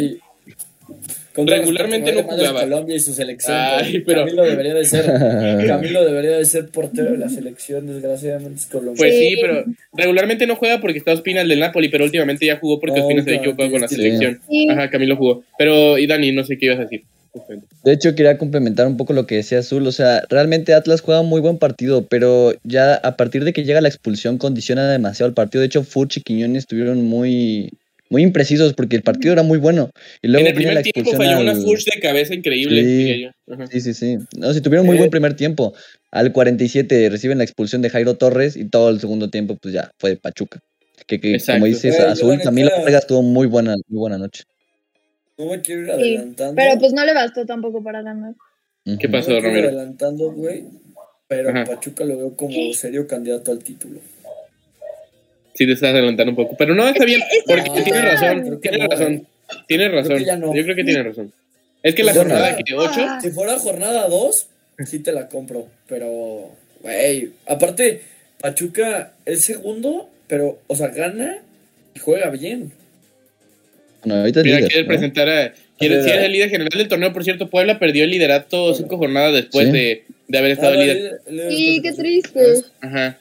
[1.36, 2.62] Regularmente no jugaba.
[2.62, 3.56] Colombia y su selección.
[3.58, 5.06] Ay, pero- Camilo debería de ser
[5.68, 8.98] Camilo debería de ser portero de la selección, desgraciadamente es colombiano.
[8.98, 9.64] Pues sí, pero
[9.94, 13.06] regularmente no juega porque está Ospina el del Napoli, pero últimamente ya jugó porque No,
[13.06, 14.42] Ospina se equivocado con la selección.
[14.50, 14.68] Sí.
[14.70, 15.44] Ajá, Camilo jugó.
[15.58, 17.04] Pero, y Dani, no sé qué ibas a decir.
[17.84, 19.86] De hecho, quería complementar un poco lo que decía Azul.
[19.88, 23.64] O sea, realmente Atlas juega un muy buen partido, pero ya a partir de que
[23.64, 25.62] llega la expulsión condiciona demasiado el partido.
[25.62, 27.70] De hecho, Furch y Quiñones estuvieron muy,
[28.10, 29.92] muy imprecisos porque el partido era muy bueno.
[30.22, 32.84] Y luego en el la primer tiempo falló una push de cabeza increíble.
[32.84, 33.26] Sí.
[33.72, 34.18] Sí, sí, sí.
[34.38, 35.00] No, sí, tuvieron muy Eh.
[35.00, 35.74] buen primer tiempo.
[36.12, 39.92] Al 47 reciben la expulsión de Jairo Torres y todo el segundo tiempo, pues ya
[40.00, 40.60] fue de Pachuca.
[41.08, 44.18] Que, que como dices, Eh, la Azul, neta- Camilo Vargas tuvo muy buena, muy buena
[44.18, 44.44] noche.
[45.40, 46.56] No me quiero ir Sí, adelantando.
[46.56, 48.34] Pero pues no le bastó tampoco para ganar.
[48.86, 49.68] ¿Qué No pasó, me quiero ir Romero?
[49.70, 50.66] adelantando, güey.
[51.28, 51.64] Pero Ajá.
[51.64, 54.00] Pachuca lo veo como serio candidato al título.
[55.54, 56.56] Sí, te estás adelantando un poco.
[56.58, 58.38] Pero no, está bien, porque No, creo razón.
[58.50, 59.28] no, razón.
[59.68, 60.40] Tienes razón.
[60.42, 60.56] no.
[60.56, 61.34] Yo creo que tienes razón.
[61.82, 63.20] Es que la jornada que 8, Ah.
[63.22, 64.48] Si fuera jornada 2,
[64.86, 65.68] sí te la compro.
[65.88, 66.50] Pero,
[66.82, 68.02] güey, aparte,
[68.42, 71.38] Pachuca es segundo, pero, o sea, gana
[71.96, 72.72] y juega bien.
[74.04, 74.94] Bueno, ahorita mira, líder, quieres ¿no?
[74.94, 75.54] presentar a.
[75.78, 78.98] Quieres, si eres el líder general del torneo, por cierto, Puebla perdió el liderato cinco
[78.98, 79.72] jornadas después Sí.
[79.72, 81.22] de, de haber estado Ah, líder.
[81.50, 82.42] Sí, qué triste.
[82.82, 83.18] Ajá.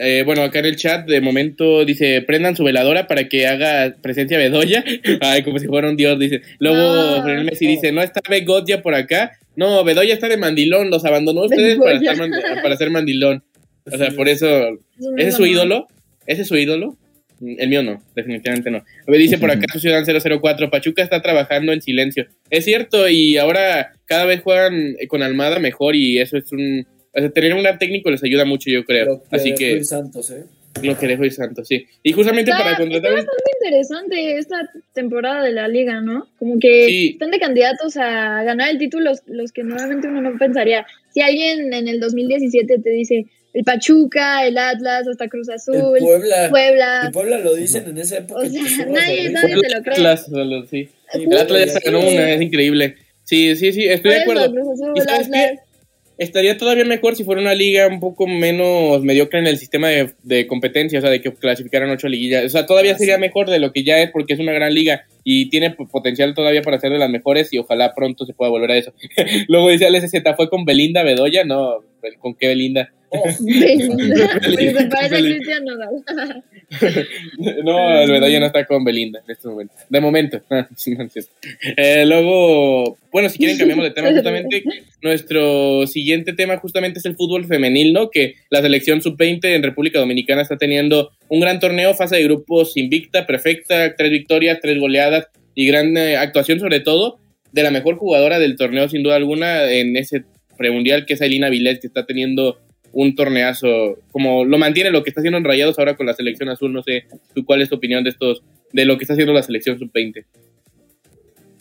[0.00, 3.94] Eh, bueno, acá en el chat de momento dice, prendan su veladora para que haga
[4.00, 4.82] presencia Bedoya.
[5.20, 6.40] Ay, como si fuera un dios, dice.
[6.58, 6.78] Luego
[7.16, 7.70] No, Fernel Messi no.
[7.72, 9.38] dice, no está Begoya por acá.
[9.54, 13.44] No, Bedoya está de mandilón, los abandonó ustedes para, estar mand- para ser mandilón.
[13.84, 14.48] O sea, por eso,
[15.18, 15.88] ¿ese es su ídolo?
[16.26, 16.96] ¿Ese es su ídolo?
[17.58, 18.84] El mío no, definitivamente no.
[19.06, 22.26] Me dice por acá Ciudad 004, Pachuca está trabajando en silencio.
[22.50, 26.86] Es cierto, y ahora cada vez juegan eh, con Almada mejor y eso es un...
[27.14, 29.06] o sea, tener un gran técnico les ayuda mucho, yo creo.
[29.06, 30.44] Lo que Así dejó que Santos, ¿eh?
[30.82, 31.86] lo que dejo y santo, sí.
[32.02, 36.28] Y justamente Está, para contratar está bastante interesante esta temporada de la liga, ¿no?
[36.38, 37.08] Como que Sí.
[37.12, 40.86] están de candidatos a ganar el título los, los que normalmente uno no pensaría.
[41.10, 46.02] Si alguien en el 2017 te dice el Pachuca, el Atlas, hasta Cruz Azul, El
[46.04, 46.48] Puebla.
[46.50, 48.40] Puebla, El Puebla lo dicen en esa época.
[48.40, 49.94] O sea, nadie- nadie- te lo cree.
[49.94, 50.88] Atlas, solo, sí.
[51.12, 52.96] Sí, El Atlas ya se ganó una, es increíble.
[53.24, 54.50] Sí, sí, sí, estoy de acuerdo.
[54.50, 55.58] Cruz Azul, ¿Y sabes qué?
[56.18, 60.12] Estaría todavía mejor si fuera una liga un poco menos mediocre en el sistema de,
[60.22, 62.44] de competencia, o sea, de que clasificaran ocho liguillas.
[62.44, 63.20] O sea, todavía Ah, sería sí.
[63.22, 66.62] mejor de lo que ya es porque es una gran liga y tiene potencial todavía
[66.62, 68.92] para ser de las mejores y ojalá pronto se pueda volver a eso.
[69.48, 71.44] Luego dice LSZ, ¿fue con Belinda Bedoya?
[71.44, 71.78] No,
[72.18, 72.90] ¿con qué Belinda?
[73.10, 75.36] Oh, Belinda, porque se parece a Belinda.
[75.36, 76.44] Cristian Nodal.
[77.64, 79.74] No, el no está con Belinda en este momento.
[79.88, 80.42] De momento.
[80.50, 80.68] Ah.
[81.76, 84.62] Eh, luego, bueno, si quieren cambiamos de tema justamente.
[85.02, 88.10] Nuestro siguiente tema justamente es el fútbol femenil, ¿no?
[88.10, 92.76] Que la selección sub-20 en República Dominicana está teniendo un gran torneo, fase de grupos
[92.76, 97.18] invicta, perfecta, tres victorias, tres goleadas y gran eh, actuación sobre todo
[97.52, 100.24] de la mejor jugadora del torneo sin duda alguna en ese
[100.62, 102.60] premundial que es Elina Vilet que está teniendo
[102.92, 106.48] un torneazo como lo mantiene lo que está haciendo en Rayados ahora con la selección
[106.48, 108.42] azul no sé tú cuál es tu opinión de estos
[108.72, 110.24] de lo que está haciendo la selección sub 20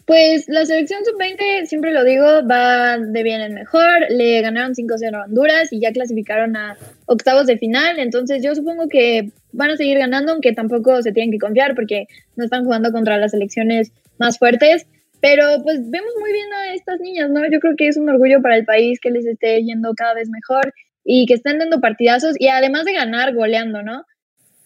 [0.05, 3.87] Pues la selección sub-20, siempre lo digo, va de bien en mejor.
[4.09, 6.75] Le ganaron 5-0 a Honduras y ya clasificaron a
[7.05, 7.97] octavos de final.
[7.97, 12.07] Entonces yo supongo que van a seguir ganando, aunque tampoco se tienen que confiar porque
[12.35, 14.85] no están jugando contra las selecciones más fuertes.
[15.21, 17.41] Pero pues vemos muy bien a estas niñas, ¿no?
[17.51, 20.29] Yo creo que es un orgullo para el país que les esté yendo cada vez
[20.29, 24.03] mejor y que estén dando partidazos y además de ganar, goleando, ¿no?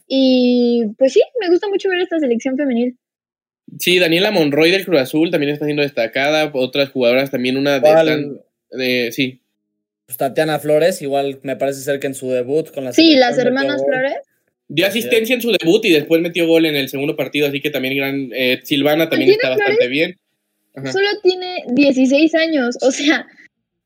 [0.08, 2.97] Y pues sí, me gusta mucho ver esta selección femenil.
[3.80, 7.82] sí Daniela Monroy del Cruz Azul también está siendo destacada otras jugadoras también una de,
[7.82, 8.06] ¿Cuál?
[8.06, 8.39] tan-
[8.80, 9.41] de- sí
[10.06, 13.38] Pues Tatiana Flores, igual me parece ser que en su debut con la Sí, las
[13.39, 13.82] hermanas.
[13.84, 14.18] Flores.
[14.68, 17.72] dio asistencia en su debut y después metió gol en el segundo partido así que
[17.72, 20.16] también gran eh, Silvana también ¿Tatiana está bastante bien
[20.76, 20.91] Ajá.
[20.91, 23.26] Solo tiene 16 años, o sea,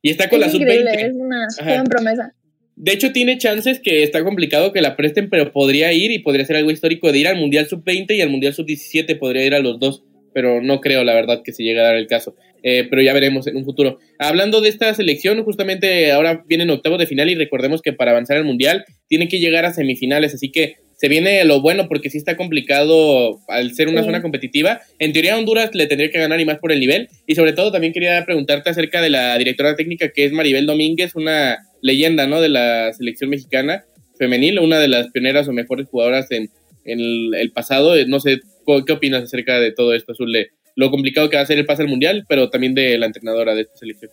[0.02, 2.34] y está con es la sub increíble, 20 es una joven promesa.
[2.76, 6.46] De hecho, tiene chances que está complicado que la presten, pero podría ir y podría
[6.46, 9.60] ser algo histórico de ir al Mundial Sub-20 y al Mundial Sub-17, podría ir a
[9.60, 12.36] los dos, pero no creo, la verdad, que se llegue a dar el caso.
[12.64, 14.00] Eh, pero ya veremos en un futuro.
[14.18, 18.38] Hablando de esta selección, justamente ahora vienen octavos de final y recordemos que para avanzar
[18.38, 22.18] al Mundial tiene que llegar a semifinales, así que se viene lo bueno porque sí
[22.18, 24.08] está complicado al ser una Sí.
[24.08, 24.82] zona competitiva.
[25.00, 27.08] En teoría Honduras le tendría que ganar y más por el nivel.
[27.26, 31.16] Y sobre todo también quería preguntarte acerca de la directora técnica que es Maribel Domínguez,
[31.16, 32.42] una leyenda ¿no?
[32.42, 33.86] de la selección mexicana
[34.18, 36.50] femenil, una de las pioneras o mejores jugadoras en,
[36.84, 37.96] en el, el pasado.
[37.96, 40.34] Eh, No sé, ¿cu- ¿qué opinas acerca de todo esto, Azul?
[40.34, 43.06] De lo complicado que va a ser el pase al Mundial, pero también de la
[43.06, 44.12] entrenadora de esta selección.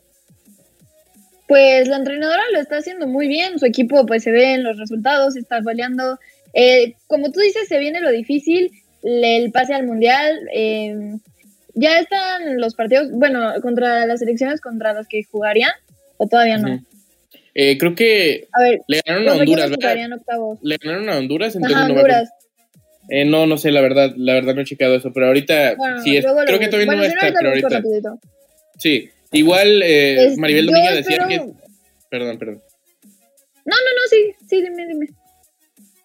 [1.48, 4.78] Pues la entrenadora lo está haciendo muy bien, su equipo pues se ve en los
[4.78, 6.18] resultados, está goleando.
[6.58, 8.70] Eh, como tú dices, se viene lo difícil,
[9.02, 10.40] el pase al mundial.
[10.52, 10.94] eh,
[11.78, 15.72] ya están los partidos, bueno, contra las selecciones contra las que jugarían,
[16.16, 16.82] o todavía no.
[17.54, 20.58] Eh, creo que A ver, le ganaron a ¿contra quiénes Honduras, ¿verdad?
[20.62, 22.16] Le ganaron a Honduras, Ajá, entonces no acuerdo.
[22.16, 22.30] Honduras.
[23.10, 26.02] Eh, no, no sé, la verdad, la verdad no he checado eso, pero ahorita Bueno,
[26.02, 28.18] sí es, luego lo creo que todavía Bueno, no si está, ahorita pero ahorita, rapidito.
[28.78, 29.10] sí.
[29.32, 31.52] Igual eh, Es- Maribel yo Domínguez decía espero- que,
[32.10, 32.62] perdón, perdón.
[33.66, 35.06] No, no, no, sí, sí, dime, dime.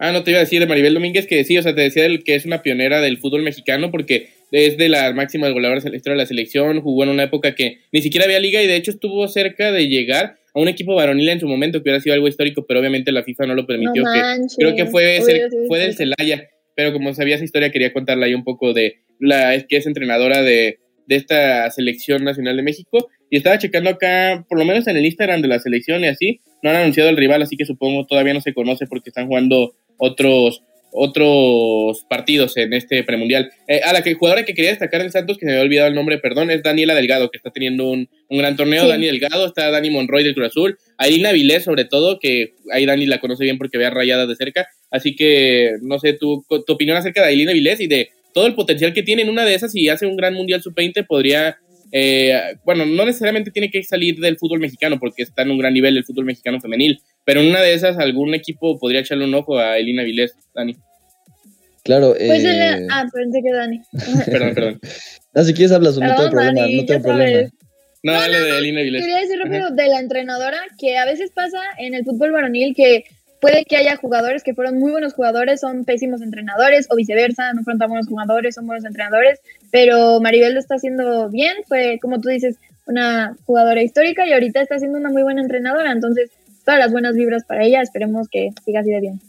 [0.03, 2.01] Ah, no te iba a decir de Maribel Domínguez que sí, o sea, te decía
[2.01, 5.91] del, que es una pionera del fútbol mexicano porque es de las máximas goleadoras en
[5.91, 8.65] la historia de la selección, jugó en una época que ni siquiera había liga y
[8.65, 11.99] de hecho estuvo cerca de llegar a un equipo varonil en su momento que hubiera
[11.99, 14.01] sido algo histórico, pero obviamente la FIFA no lo permitió.
[14.01, 14.55] No que manches.
[14.57, 15.93] creo que fue, del.
[15.93, 19.77] Celaya, pero como sabía esa historia quería contarla ahí un poco de la es que
[19.77, 24.65] es entrenadora de, de esta selección nacional de México y estaba checando acá, por lo
[24.65, 27.55] menos en el Instagram de la selección y así, no han anunciado el rival, así
[27.55, 33.51] que supongo todavía no se conoce porque están jugando otros otros partidos en este premundial.
[33.67, 35.87] Eh, a la que jugadora que quería destacar del Santos, que se me había olvidado
[35.87, 38.83] el nombre, perdón, es Daniela Delgado, que está teniendo un, un gran torneo.
[38.83, 38.89] Sí.
[38.89, 43.05] Dani Delgado, está Dani Monroy del Cruz Azul, Ailina Vilés, sobre todo, que ahí Dani
[43.05, 44.67] la conoce bien porque vea rayadas de cerca.
[44.89, 48.55] Así que, no sé, tu, tu opinión acerca de Ailina Vilés y de todo el
[48.55, 51.57] potencial que tiene en una de esas, si hace un gran Mundial Sub-20, podría.
[51.91, 55.73] Eh, bueno, no necesariamente tiene que salir del fútbol mexicano porque está en un gran
[55.73, 59.33] nivel el fútbol mexicano femenil, pero en una de esas algún equipo podría echarle un
[59.35, 60.75] ojo a Elina Vilés, Dani.
[61.83, 63.81] Claro, Pues la- eh, Ah, pensé que Dani.
[64.25, 64.79] Perdón, perdón.
[65.33, 67.49] no, si quieres hablas, no tengo Perdón, problema, Dani, no tengo problema.
[68.03, 69.01] No, No, dale de Elina Vilés.
[69.01, 73.03] Quería decir rápido de la entrenadora que a veces pasa en el fútbol varonil que
[73.41, 77.63] puede que haya jugadores que fueron muy buenos jugadores, son pésimos entrenadores o viceversa, no
[77.63, 79.39] fueron tan buenos jugadores, son buenos entrenadores,
[79.71, 84.61] pero Maribel lo está haciendo bien, fue como tú dices, una jugadora histórica y ahorita
[84.61, 86.29] está siendo una muy buena entrenadora, entonces
[86.63, 89.19] todas las buenas vibras para ella, esperemos que siga así de bien.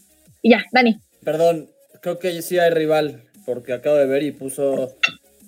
[0.42, 1.00] Y ya, Dani.
[1.24, 1.68] Perdón,
[2.02, 4.94] creo que sí hay rival, porque acabo de ver y puso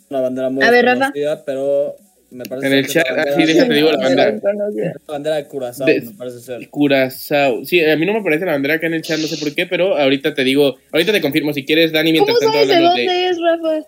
[0.08, 1.10] una bandera muy A ver, Rafa.
[1.10, 1.96] conocida, pero
[2.34, 4.32] me parece En el chat, así déjate digo la bandera.
[4.32, 6.68] la bandera de Curazao, me parece ser.
[6.68, 7.64] Curazao.
[7.64, 9.54] Sí, a mí no me aparece la bandera acá en el chat, no sé por
[9.54, 12.68] qué, pero ahorita te digo, ahorita te confirmo si quieres, Dani, ¿Cómo mientras tanto sabes
[12.68, 13.28] de dónde de.
[13.28, 13.86] es, Rafa?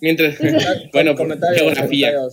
[0.00, 0.36] Mientras.
[0.92, 2.12] Bueno, por geografía.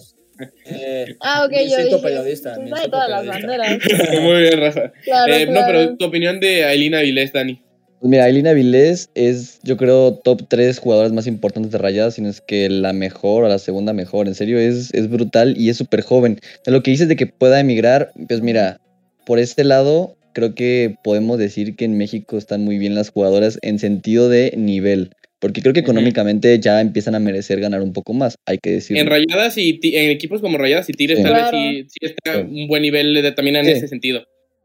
[0.65, 3.77] Eh, Ah, ok, yo siento dije, periodista, pues todas las banderas.
[4.21, 4.91] Muy bien, Rafa.
[5.03, 7.61] Claro, Eh, No, pero tu opinión de Ailina Vilés, Dani.
[8.01, 12.29] Pues mira, Ailina Vilés es, yo creo, top 3 jugadoras más importantes de Rayadas, sino
[12.29, 14.27] es que la mejor o la segunda mejor.
[14.27, 16.39] En serio, es, es brutal y es súper joven.
[16.65, 18.81] Lo que dices de que pueda emigrar, pues mira,
[19.27, 23.59] por este lado, creo que podemos decir que en México están muy bien las jugadoras
[23.61, 25.11] en sentido de nivel.
[25.39, 29.01] Porque creo que económicamente ya empiezan a merecer ganar un poco más, hay que decirlo.
[29.01, 31.23] En Rayadas y ti- en equipos como Rayadas y Tigres, Sí.
[31.23, 31.57] tal vez Claro.
[31.57, 32.47] sí, sí está Sí.
[32.61, 33.71] un buen nivel de- también en Sí.
[33.73, 34.23] ese sentido.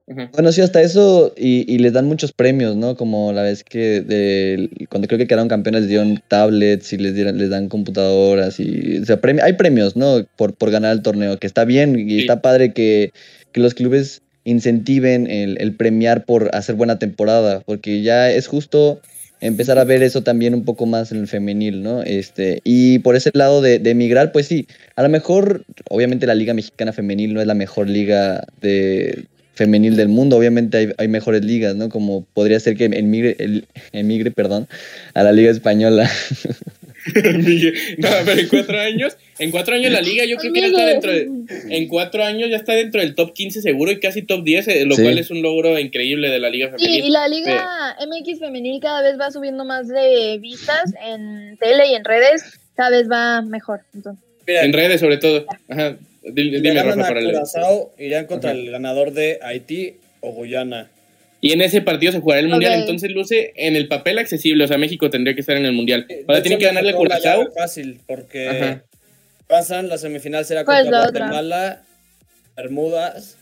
[0.09, 2.97] Bueno, sí, hasta eso, y, y les dan muchos premios, ¿no?
[2.97, 7.15] Como la vez que de- cuando creo que quedaron campeones les dieron tablets y les,
[7.17, 10.25] dieron, les dan computadoras y, o sea, hay premios, ¿no?
[10.37, 12.21] Por, por ganar el torneo, que está bien y Sí.
[12.21, 13.13] está padre que,
[13.51, 19.01] que los clubes incentiven el, el premiar por hacer buena temporada, porque ya es justo
[19.41, 22.03] empezar a ver eso también un poco más en el femenil, ¿no?
[22.05, 26.37] Este, y por ese lado de, de emigrar, pues sí, a lo mejor, obviamente la
[26.37, 29.25] Liga Mexicana Femenil no es la mejor liga de
[29.57, 31.89] femenil del mundo, obviamente hay, hay mejores ligas, ¿no?
[31.89, 34.69] Como podría ser que emigre, el, emigre perdón,
[35.15, 36.09] a la Liga Española.
[37.99, 40.87] no, pero en cuatro años, en cuatro años la liga yo creo que ya está
[40.87, 41.31] dentro de,
[41.71, 44.85] en cuatro años ya está dentro del top 15 seguro y casi top 10, eh,
[44.87, 45.03] lo Sí.
[45.03, 47.05] cual es un logro increíble de la liga Sí, femenil.
[47.05, 51.95] y la Liga MX femenil cada vez va subiendo más de vistas en tele y
[51.95, 53.81] en redes, cada vez va mejor.
[53.95, 55.47] Entonces, En redes sobre todo.
[55.69, 55.97] Ajá.
[56.33, 58.59] Dile, dime, Rafa, para el- Curazao, irían contra Ajá.
[58.59, 60.91] el ganador de Haití o Guyana.
[61.41, 64.69] Y en ese partido se jugará el mundial, entonces luce en el papel accesible, o
[64.69, 66.07] sea, México tendría que estar en el mundial.
[66.09, 67.53] De Ahora hecho, tiene que ganarle a Curazao.
[67.53, 68.83] fácil, porque Ajá.
[69.47, 71.21] pasan, la semifinal será ¿Cuál es contra la otra?
[71.27, 71.83] Guatemala,
[72.57, 73.37] Bermudas,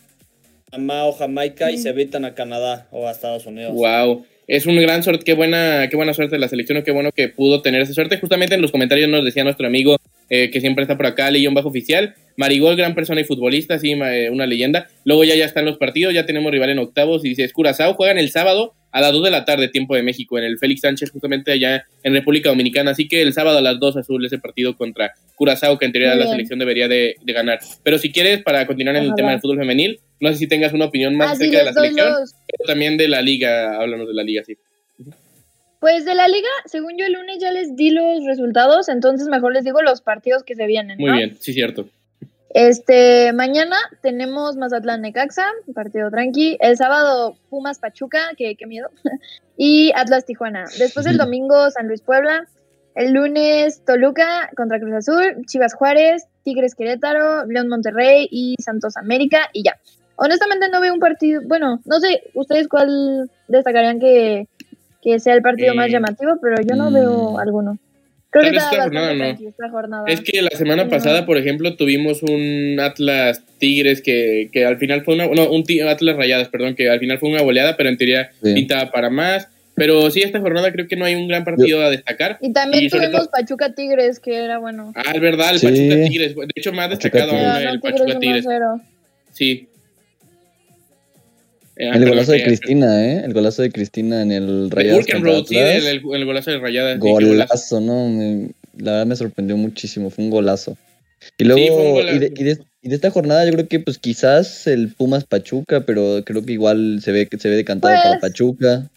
[0.69, 1.79] Panamá o Jamaica y Mm.
[1.79, 3.73] se evitan a Canadá o a Estados Unidos.
[3.73, 4.25] Wow.
[4.47, 7.29] Es un gran suerte, qué buena, qué buena suerte de la selección, qué bueno que
[7.29, 8.17] pudo tener esa suerte.
[8.19, 9.97] Justamente en los comentarios nos decía nuestro amigo
[10.29, 12.15] eh, que siempre está por acá, León Bajo Oficial.
[12.37, 14.87] Marigol, gran persona y futbolista, sí, eh, una leyenda.
[15.05, 17.93] Luego ya, ya están los partidos, ya tenemos rival en octavos y dice, es Curazao,
[17.93, 20.81] juegan el sábado a las 2 de la tarde, tiempo de México, en el Félix
[20.81, 22.91] Sánchez, justamente allá en República Dominicana.
[22.91, 26.15] Así que el sábado a las 2 azul ese partido contra Curazao, que en teoría
[26.15, 27.59] la selección debería de, de ganar.
[27.83, 30.73] Pero si quieres, para continuar en el tema del fútbol femenil, no sé si tengas
[30.73, 32.33] una opinión más ah, acerca de la selección, los.
[32.47, 34.55] pero también de la liga, háblanos de la liga, sí.
[35.85, 39.53] Pues de la liga, según yo el lunes ya les di los resultados, entonces mejor
[39.53, 40.97] les digo los partidos que se vienen.
[40.97, 41.15] Muy ¿no?
[41.15, 41.87] bien, sí, cierto.
[42.55, 46.57] Este, mañana tenemos Mazatlán Necaxa, partido tranqui.
[46.59, 48.89] El sábado Pumas Pachuca, que qué miedo.
[49.57, 50.65] y Atlas Tijuana.
[50.79, 52.47] Después el domingo San Luis Puebla.
[52.95, 59.51] El lunes Toluca contra Cruz Azul, Chivas Juárez, Tigres Querétaro, León Monterrey y Santos América
[59.53, 59.77] y ya.
[60.15, 64.47] Honestamente no veo un partido, bueno, no sé ustedes cuál destacarían que,
[65.05, 66.93] que sea el partido más Eh, llamativo, pero yo no mm.
[66.93, 67.77] veo alguno.
[68.31, 69.47] Creo que está esta bastante jornada no.
[69.49, 70.03] esta jornada.
[70.07, 70.89] Es que la semana No.
[70.89, 75.27] pasada, por ejemplo, tuvimos un Atlas Tigres que, que al final fue una.
[75.27, 78.53] No, un Atlas Rayadas, perdón, que al final fue una goleada, pero en teoría Sí.
[78.55, 79.47] pintaba para más.
[79.75, 82.37] Pero sí, esta jornada creo que no hay un gran partido a destacar.
[82.41, 84.91] Y también y tuvimos Pachuca Tigres, que era bueno.
[84.95, 85.67] Ah, es verdad, el Sí.
[85.67, 86.35] Pachuca Tigres.
[86.35, 88.45] De hecho, más destacado aún el no, Pachuca Tigres.
[88.45, 88.81] 1-0.
[89.31, 89.67] Sí.
[91.77, 93.21] Eh, El golazo de que- Cristina, ¿eh?
[93.25, 95.75] El golazo de Cristina en el Road, sí, Atlas.
[95.83, 97.81] el, el- el golazo de qué golazo.
[97.81, 98.07] ¿no?
[98.09, 100.77] Me- la verdad me sorprendió muchísimo, fue un golazo.
[101.37, 102.15] Y Sí, fue un luego, golazo.
[102.15, 105.23] y, de, y de- y de esta jornada yo creo que pues quizás el Pumas
[105.25, 108.89] Pachuca, pero creo que igual se ve, se ve decantado Pues- para Pachuca.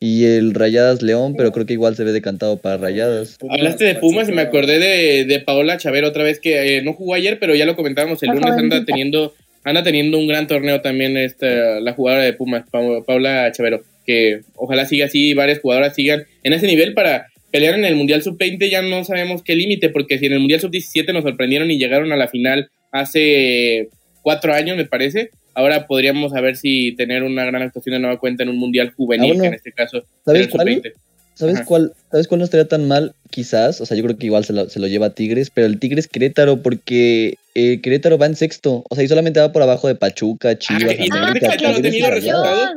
[0.00, 3.38] Y el Rayadas León, pero creo que igual se ve decantado para Rayadas.
[3.48, 6.92] Hablaste de Pumas y me acordé de, de Paola Chavero otra vez que eh, no
[6.92, 9.32] jugó ayer, pero ya lo comentábamos el lunes anda teniendo
[9.64, 14.40] anda teniendo un gran torneo también esta la jugadora de Pumas Pa- Paola Chavero que
[14.56, 18.68] ojalá siga así varias jugadoras sigan en ese nivel para pelear en el Mundial Sub-20
[18.70, 22.12] ya no sabemos qué límite porque si en el Mundial Sub-17 nos sorprendieron y llegaron
[22.12, 22.68] a la final
[23.08, 23.88] hace
[24.22, 28.42] cuatro años me parece ahora podríamos saber si tener una gran actuación de nueva cuenta
[28.42, 29.42] en un Mundial juvenil Ah, bueno.
[29.42, 30.68] que en este caso ¿Sabes cuál?
[30.74, 30.92] Sub-20.
[31.34, 31.64] ¿Sabes Ajá.
[31.64, 33.14] cuál, ¿Sabes cuál no estaría tan mal?
[33.30, 35.80] Quizás, o sea, yo creo que igual se lo, se lo lleva Tigres, pero el
[35.80, 39.88] Tigres Querétaro, porque eh, Querétaro va en sexto, o sea, y solamente va por abajo
[39.88, 41.26] de Pachuca, Chivas, Querétaro
[41.68, 42.70] ha tenido resultados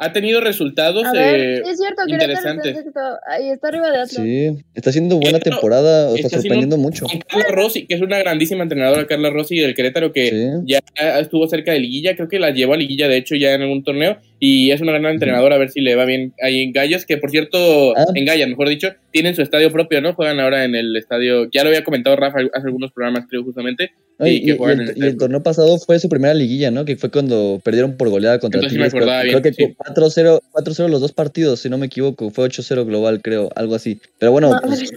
[0.00, 2.84] ha tenido resultados A ver, eh, es cierto, Querétaro está en interesantes.
[2.84, 3.00] sexto.
[3.26, 4.10] Ahí está arriba de Atlas.
[4.10, 7.06] Sí, está haciendo buena Querétaro temporada, o está sorprendiendo mucho.
[7.06, 10.36] con Carla Rossi, que es una grandísima entrenadora, Carla Rossi del Querétaro, que Sí.
[10.66, 10.78] ya
[11.18, 13.82] estuvo cerca de Liguilla, creo que la llevó a Liguilla, de hecho, ya en algún
[13.82, 17.04] torneo, y es una gran entrenadora, a ver si le va bien ahí en Gallos,
[17.04, 18.06] que por cierto, Ah.
[18.14, 20.14] en Gallas, mejor dicho, tienen su estadio propio, ¿no?
[20.14, 23.90] Juegan ahora en el estadio, ya lo había comentado Rafa hace algunos programas, creo, justamente,
[24.20, 26.70] y, que juegan y en el, el y el torneo pasado fue su primera liguilla,
[26.70, 26.84] ¿no?
[26.84, 28.92] Que fue cuando perdieron por goleada contra Entonces sí me Tigres.
[28.92, 30.22] Creo, acordaba creo bien, que sí.
[30.22, 32.30] 4-0 4-0 los dos partidos, si no me equivoco.
[32.30, 34.00] Fue 8-0 global, creo, algo así.
[34.18, 34.90] Pero bueno, No, pues,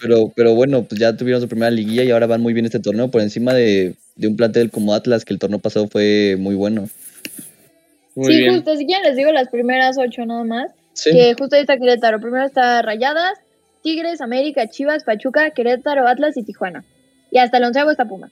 [0.00, 2.80] pero, pero bueno, pues ya tuvieron su primera liguilla y ahora van muy bien este
[2.80, 6.54] torneo por encima de, de un plantel como Atlas, que el torneo pasado fue muy
[6.54, 6.88] bueno.
[8.14, 8.54] Muy sí, bien.
[8.54, 10.70] justo, si quieren les digo las primeras ocho nada más.
[10.92, 11.10] Sí.
[11.12, 12.20] Que justo ahí está Querétaro.
[12.20, 13.38] Primero está Rayadas,
[13.82, 16.84] Tigres, América, Chivas, Pachuca, Querétaro, Atlas y Tijuana.
[17.30, 18.30] Y hasta el onceavo está Puma.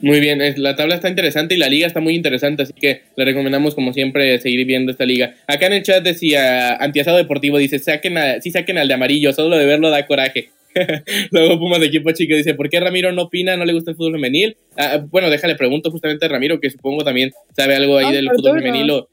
[0.00, 3.24] Muy bien, la tabla está interesante y la liga está muy interesante, así que le
[3.24, 5.34] recomendamos como siempre seguir viendo esta liga.
[5.46, 9.32] Acá en el chat decía Antiasado Deportivo, dice, saquen a, sí saquen al de amarillo,
[9.32, 10.50] solo de verlo da coraje.
[11.30, 13.56] Luego Pumas de equipo chico dice, ¿por qué Ramiro no opina?
[13.56, 14.56] ¿No le gusta el fútbol femenil?
[14.76, 18.30] Ah, bueno, déjale, pregunto justamente a Ramiro, que supongo también sabe algo ahí Ah, del
[18.30, 18.90] fútbol femenil.
[18.90, 19.08] o-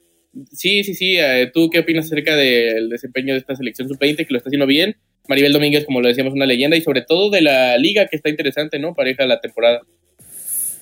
[0.51, 4.33] Sí, sí, sí, eh, ¿tú qué opinas acerca del desempeño de esta selección sub-20 que
[4.33, 4.97] lo está haciendo bien?
[5.29, 8.29] Maribel Domínguez, como lo decíamos, una leyenda y sobre todo de la liga que está
[8.29, 8.93] interesante, ¿no?
[8.93, 9.79] Pareja la temporada.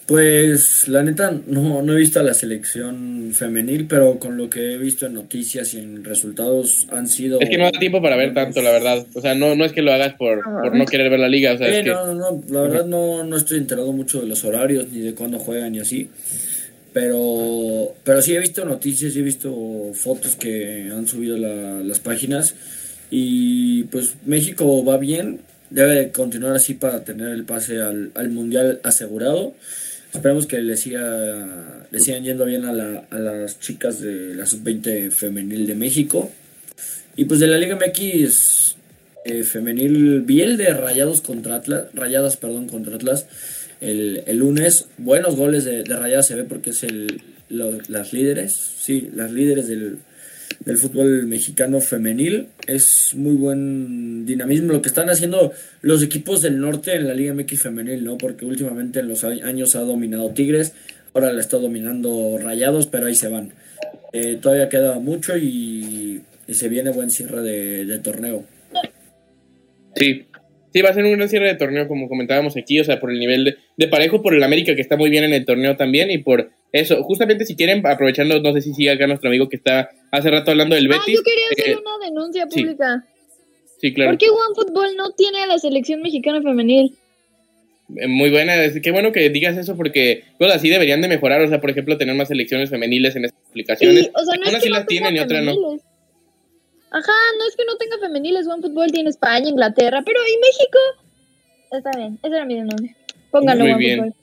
[0.06, 4.74] Pues la neta no, no he visto a la selección femenil, pero con lo que
[4.74, 7.40] he visto en noticias y en resultados han sido...
[7.40, 9.06] Es que no da tiempo para ver tanto, la verdad.
[9.14, 11.54] O sea, no, no es que lo hagas por, por no querer ver la liga.
[11.54, 11.90] O sea, Eh, es que.
[11.92, 15.14] no, no, no, la verdad no, no estoy enterado mucho de los horarios ni de
[15.16, 16.10] cuándo juegan y así.
[16.92, 22.00] Pero, pero sí he visto noticias y he visto fotos que han subido la- las
[22.00, 22.56] páginas.
[23.10, 25.40] Y pues México va bien,
[25.70, 29.54] debe de continuar así para tener el pase al, al Mundial asegurado.
[30.14, 34.46] Esperemos que le, siga, le sigan yendo bien a, la- a las chicas de la
[34.46, 36.32] sub-20 femenil de México.
[37.16, 38.76] Y pues de la Liga MX
[39.26, 43.26] eh, femenil, vi el de Rayados contra Atlas, Rayadas, perdón, contra Atlas
[43.82, 44.88] el, el lunes.
[44.98, 49.32] Buenos goles de, de Rayadas se ve porque es el, lo- las líderes, sí, las
[49.32, 49.98] líderes del,
[50.60, 52.48] del fútbol mexicano femenil.
[52.68, 55.52] Es muy buen dinamismo lo que están haciendo
[55.82, 58.18] los equipos del norte en la Liga MX femenil, ¿no?
[58.18, 60.74] Porque últimamente en los años ha dominado Tigres,
[61.14, 63.54] ahora la está dominando Rayados, pero ahí se van.
[64.14, 68.46] Eh, todavía queda mucho y, y se viene buen cierre de, de torneo.
[69.96, 70.26] Sí.
[70.74, 72.80] Sí, va a ser un gran cierre de torneo, como comentábamos aquí.
[72.80, 75.24] O sea, por el nivel de, de parejo, por el América, que está muy bien
[75.24, 76.10] en el torneo también.
[76.10, 79.56] Y por eso, justamente si quieren, aprovechando, no sé si sigue acá nuestro amigo que
[79.58, 81.16] está hace rato hablando del Ah, Betis.
[81.16, 82.62] yo quería hacer eh, una denuncia sí.
[82.62, 83.06] pública.
[83.80, 84.12] Sí, claro.
[84.12, 86.96] ¿Por qué OneFootball no tiene a la selección mexicana femenil?
[87.98, 91.48] Eh, Muy buena, qué bueno que digas eso porque cosas así deberían de mejorar, o
[91.48, 94.06] sea, por ejemplo, tener más selecciones femeniles en estas aplicaciones.
[94.06, 95.52] Sí, o sea, no es que sí no las tienen y otras no.
[96.92, 98.48] Ajá, no es que no tenga femeniles.
[98.48, 100.80] OneFootball tiene España, Inglaterra, pero ¿y México?
[101.72, 102.96] Está bien, esa era mi denuncia.
[103.32, 103.98] Pónganlo, Muy bien.
[104.00, 104.14] favor.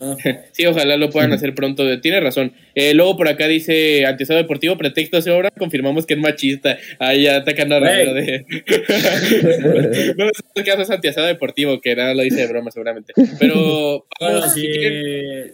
[0.00, 0.16] Ah,
[0.52, 2.00] Sí, ojalá lo puedan hacer pronto.
[2.00, 2.52] Tiene razón.
[2.74, 6.78] Eh, luego por acá dice Antiasado Deportivo, pretexto de obra, confirmamos que es machista.
[6.98, 8.44] Ahí ya atacando a Ramiro de...
[10.16, 13.12] no es el caso es Antiasado Deportivo, que nada lo dice de broma seguramente.
[13.38, 13.54] Pero
[14.20, 14.66] bueno, vamos, si,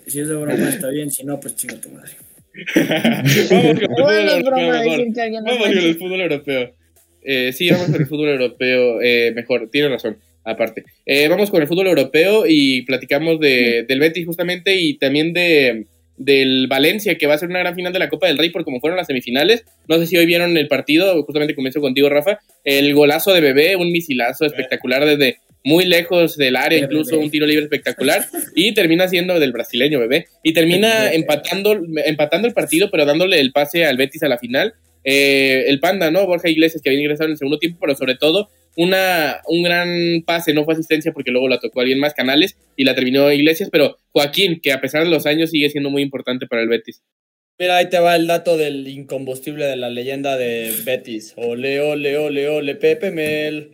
[0.07, 2.12] si es de broma está bien, si no, pues chinga tu madre.
[2.76, 6.74] vamos con el fútbol europeo Vamos con el fútbol europeo.
[7.28, 9.68] Eh, sí, vamos con el fútbol europeo eh, mejor.
[9.70, 10.16] Tiene razón,
[10.47, 10.84] aparte.
[11.05, 15.86] Eh, vamos con el fútbol europeo y platicamos de, del Betis justamente y también de
[16.16, 18.64] del Valencia, que va a ser una gran final de la Copa del Rey por
[18.64, 19.64] como fueron las semifinales.
[19.88, 22.38] No sé si hoy vieron el partido, justamente comienzo contigo, Rafa.
[22.64, 27.44] El golazo de Bebé, un misilazo espectacular desde muy lejos del área, incluso un tiro
[27.44, 28.24] libre espectacular,
[28.55, 33.53] y termina siendo del brasileño, Bebé, y termina empatando, empatando el partido, pero dándole el
[33.53, 34.74] pase al Betis a la final.
[35.05, 36.26] Eh, el Panda, ¿no?
[36.26, 40.22] Borja Iglesias, que había ingresado en el segundo tiempo, pero sobre todo una, un gran
[40.27, 43.68] pase, no fue asistencia porque luego la tocó alguien más, Canales, y la terminó Iglesias,
[43.72, 47.03] pero Joaquín, que a pesar de los años sigue siendo muy importante para el Betis.
[47.59, 51.33] Mira, ahí te va el dato del incombustible de la leyenda de Betis.
[51.37, 53.72] Ole, ole, ole, ole, Pepe Mel.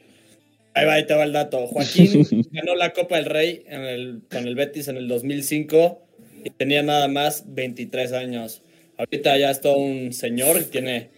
[0.75, 1.67] Ahí va, ahí te va el dato.
[1.67, 6.01] Joaquín ganó la Copa del Rey en el- con el Betis en el 2005
[6.45, 8.63] y tenía nada más 23 años.
[8.99, 11.11] Ahorita ya es todo un señor y tiene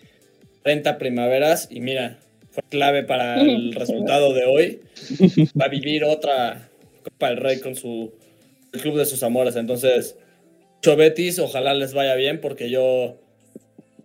[0.62, 2.18] 30 primaveras y mira,
[2.55, 4.80] fue clave para el resultado de hoy.
[5.61, 6.68] Va a vivir otra
[7.02, 8.12] Copa del Rey con su
[8.72, 9.57] el club de sus amores.
[9.57, 10.16] Entonces,
[10.76, 13.16] mucho Betis, ojalá les vaya bien porque yo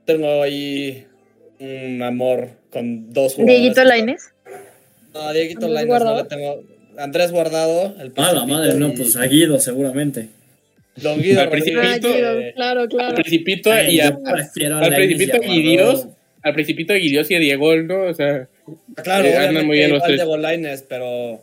[0.05, 1.05] tengo ahí
[1.59, 3.59] un amor con dos jugadores.
[3.61, 4.21] Dieguito Lainez.
[5.13, 6.23] No, Dieguito Andrés Lainez no Guardado.
[6.23, 6.63] le tengo.
[6.97, 10.29] Andrés Guardado, el Ah, la madre, no, pues a Guido seguramente.
[10.97, 12.09] Don Guido Al Ah, Principito.
[12.11, 13.13] claro, eh, claro, Al.
[13.15, 16.18] Principito Ay, y a, al Principito y Dios, Guardado.
[16.43, 18.03] Al Principito y Dios y a Diego, ¿no?
[18.03, 18.47] O sea,
[19.03, 20.21] Claro, Eh, andan muy bien los tres.
[20.87, 21.41] Pero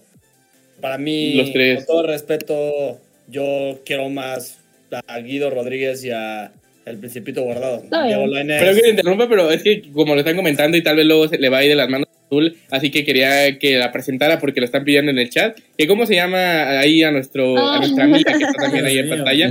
[0.80, 1.84] para mí, Los tres.
[1.84, 4.58] con todo respeto, yo quiero más
[5.06, 6.52] a Guido Rodríguez y a
[6.84, 7.82] el Principito Guardado.
[8.06, 8.60] Diego Lainez.
[8.60, 11.26] Pero que te interrumpa, pero es que como lo están comentando y tal vez luego
[11.28, 14.38] se le va a ir de las manos azul, así que quería que la presentara
[14.38, 15.58] porque lo están pidiendo en el chat.
[15.78, 19.08] Que cómo se llama ahí a nuestro a nuestra amiga que está también ahí en
[19.08, 19.46] pantalla.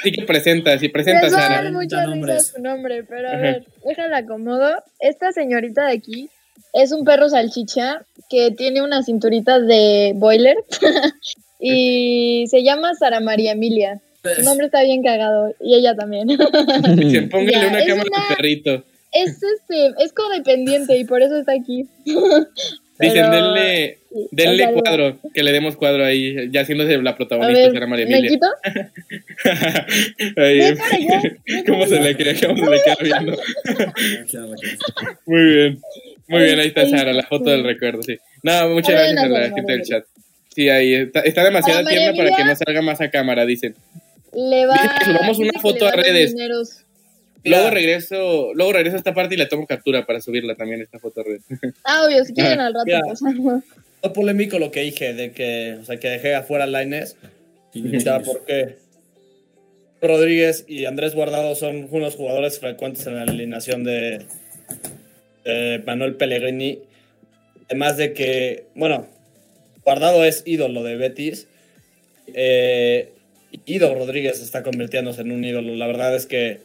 [0.00, 1.62] Así que presenta, si presenta Sara.
[1.62, 3.40] dar 40 mucha risa su nombre, pero a Ajá.
[3.40, 4.70] ver, déjala acomodo.
[5.00, 6.28] Esta señorita de aquí
[6.74, 10.56] es un perro salchicha que tiene unas cinturitas de boiler
[11.60, 14.00] y se llama Sara María Emilia.
[14.36, 16.28] Su nombre está bien cagado y ella también.
[17.30, 18.84] Póngale una es cámara una- al perrito.
[19.12, 21.86] Es este, es codependiente y por eso está aquí.
[23.00, 26.98] Dicen, Pero- denle, sí, denle o sea, cuadro, que le demos cuadro ahí, ya haciéndose
[27.00, 28.30] la protagonista, ver, Sara María ¿me Emilia.
[28.30, 28.46] quito?
[30.36, 30.76] Ve
[31.66, 32.34] ¿Cómo se le queda?
[32.48, 33.38] ¿Cómo se le queda viendo?
[35.26, 35.80] Muy bien.
[36.26, 38.18] Muy bien, ahí está Ay, Sara, la foto del recuerdo, sí.
[38.42, 40.04] No, muchas bien, gracias a la gente del chat.
[40.54, 43.74] Sí, ahí está, está demasiado tierna para que no salga más a cámara, dicen.
[44.34, 46.32] Le va Dice que subamos una foto a redes.
[46.32, 46.80] dineros.
[47.44, 50.98] Luego regreso, luego regreso a esta parte y le tomo captura para subirla también esta
[50.98, 51.42] foto a redes.
[51.84, 53.00] Ah, obvio, si quieren al rato Mira.
[53.06, 53.64] pasamos.
[54.00, 57.16] Fue polémico lo que dije, de que, o sea, que dejé afuera a Lainez.
[57.72, 58.76] Chingue, Ya, porque
[60.00, 64.24] Rodríguez y Andrés Guardado son unos jugadores frecuentes en la alineación de,
[65.44, 66.80] de Manuel Pellegrini.
[67.66, 69.06] Además de que, bueno,
[69.84, 71.48] Guardado es ídolo de Betis.
[72.34, 73.12] Eh,
[73.66, 75.74] Guido Rodríguez está convirtiéndose en un ídolo.
[75.74, 76.60] La verdad es que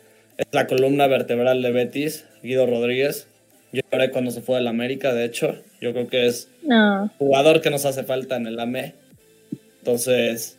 [0.52, 3.28] la columna vertebral de Betis, Guido Rodríguez.
[3.72, 5.56] Yo lloré cuando se fue del América, de hecho.
[5.82, 7.12] Yo creo que es No.
[7.18, 8.94] jugador que nos hace falta en el AME.
[9.80, 10.58] Entonces,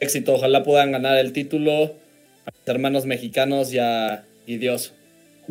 [0.00, 0.34] éxito.
[0.34, 1.84] Ojalá puedan ganar el título
[2.46, 4.92] a mis hermanos mexicanos y a y Dios.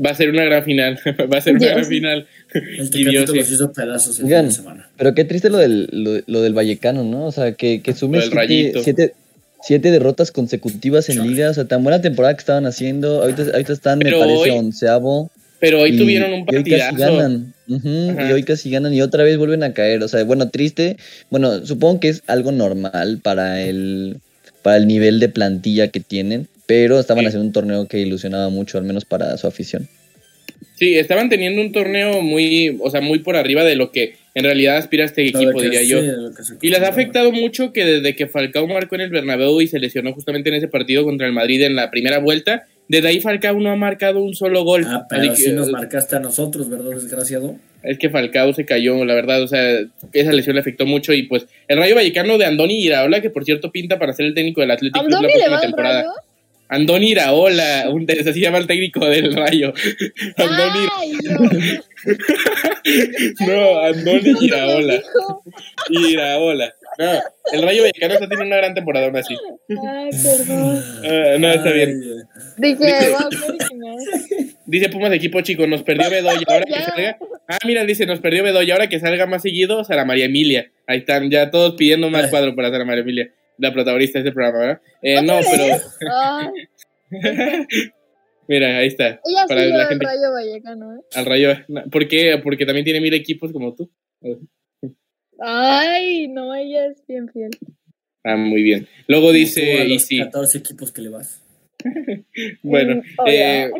[0.04, 1.00] Va a ser una gran final,
[1.34, 1.72] va a ser una Dios.
[1.74, 2.28] gran final.
[2.54, 4.42] El Y Dios, los hizo pedazos el Oigan.
[4.42, 4.90] fin de semana.
[4.98, 7.26] Pero qué triste lo del, lo, lo del Vallecano, ¿no?
[7.26, 8.84] O sea, que, que sume siete, Rayito.
[8.84, 9.14] siete,
[9.68, 11.50] siete derrotas consecutivas en liga.
[11.50, 13.22] O sea, tan buena temporada que estaban haciendo.
[13.22, 15.30] Ahorita, ahorita están, Pero me parece, hoy- onceavo.
[15.60, 17.18] Pero hoy y- tuvieron un y hoy casi partidazo.
[17.18, 17.54] ganan.
[17.68, 20.02] Y hoy casi ganan y otra vez vuelven a caer.
[20.04, 20.98] O sea, bueno, triste.
[21.30, 24.18] Bueno, supongo que es algo normal para el,
[24.62, 26.48] para el nivel de plantilla que tienen.
[26.68, 27.28] Pero estaban Sí.
[27.28, 29.88] haciendo un torneo que ilusionaba mucho, al menos para su afición.
[30.76, 34.44] Sí, estaban teniendo un torneo muy, o sea, muy por arriba de lo que en
[34.44, 36.00] realidad aspira este equipo, diría sí, yo.
[36.62, 39.80] Y les ha afectado mucho que desde que Falcao marcó en el Bernabéu y se
[39.80, 43.60] lesionó justamente en ese partido contra el Madrid en la primera vuelta, desde ahí Falcao
[43.60, 44.84] no ha marcado un solo gol.
[44.86, 47.58] Ah, pero sí que, nos marcaste a nosotros, ¿verdad, desgraciado?
[47.84, 49.80] es que Falcao se cayó, la verdad, o sea,
[50.12, 53.46] esa lesión le afectó mucho y pues el Rayo Vallecano de Andoni Iraola, que por
[53.46, 56.02] cierto pinta para ser el técnico del Atlético Club la ¿Andoni le próxima temporada.
[56.02, 56.12] rayo?
[56.70, 59.74] Andoni Iraola, un, así se llama el técnico del Rayo.
[60.38, 61.12] Andoni, Ay,
[63.40, 63.58] no.
[64.04, 65.02] ¿Cómo Iraola.
[65.90, 66.74] Iraola.
[67.00, 67.12] No,
[67.54, 69.36] el Rayo Vallecano está teniendo una gran temporada aún así.
[69.70, 70.84] Ay, perdón.
[71.04, 72.02] Ah, no, está bien.
[72.58, 73.98] Dije, original.
[74.66, 77.18] Dice Pumas equipo chico, nos perdió Bedoya, ahora que salga.
[77.48, 80.72] Ah, mira, dice, nos perdió Bedoya, ahora que salga más seguido, Sara María Emilia.
[80.88, 84.34] Ahí están, ya todos pidiendo más cuadro para Sara María Emilia, la protagonista de este
[84.34, 84.82] programa, ¿verdad?
[85.02, 86.52] Eh, no, pero
[88.48, 89.20] mira, ahí está.
[89.26, 91.02] ella Para sí la al gente Rayo Vallecano, ¿eh?
[91.16, 91.50] al Rayo.
[91.92, 92.40] ¿Por qué?
[92.44, 93.90] Porque también tiene mil equipos como tú.
[95.40, 97.52] Ay, no, ella es bien fiel.
[98.24, 98.88] Ah, muy bien.
[99.08, 101.44] Luego a dice, y los sí, 14 equipos que le vas.
[102.64, 103.72] bueno, Mm, eh,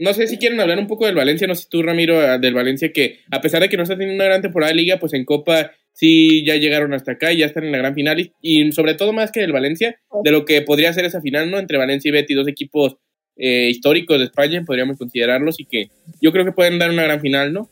[0.00, 2.54] no sé si quieren hablar un poco del Valencia, no sé tú, Ramiro, ah, del
[2.54, 5.14] Valencia, que a pesar de que no está teniendo una gran temporada de liga, pues
[5.14, 8.20] en Copa sí ya llegaron hasta acá y ya están en la gran final.
[8.20, 11.50] Y, y sobre todo más que del Valencia, de lo que podría ser esa final,
[11.50, 11.58] ¿no?
[11.58, 12.96] Entre Valencia y Betis, dos equipos
[13.36, 15.88] eh, históricos de España, podríamos considerarlos, y que
[16.20, 17.70] yo creo que pueden dar una gran final, ¿no?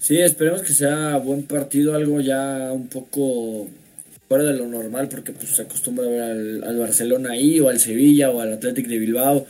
[0.00, 3.68] Sí, esperemos que sea buen partido, algo ya un poco
[4.28, 7.68] fuera de lo normal, porque pues se acostumbra a ver al, al Barcelona ahí, o
[7.68, 9.46] al Sevilla, o al Athletic de Bilbao,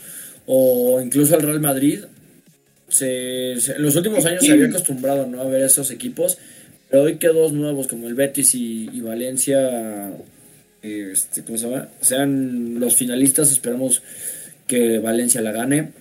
[0.47, 1.99] o incluso al Real Madrid.
[2.87, 5.41] Se, se- en los últimos años se había acostumbrado ¿no?
[5.41, 6.39] a ver esos equipos,
[6.89, 10.11] pero hoy que dos nuevos como el Betis y, y Valencia,
[10.81, 11.89] este, ¿cómo se llama?
[12.01, 14.01] Sean los finalistas, esperamos
[14.67, 15.91] que Valencia la gane.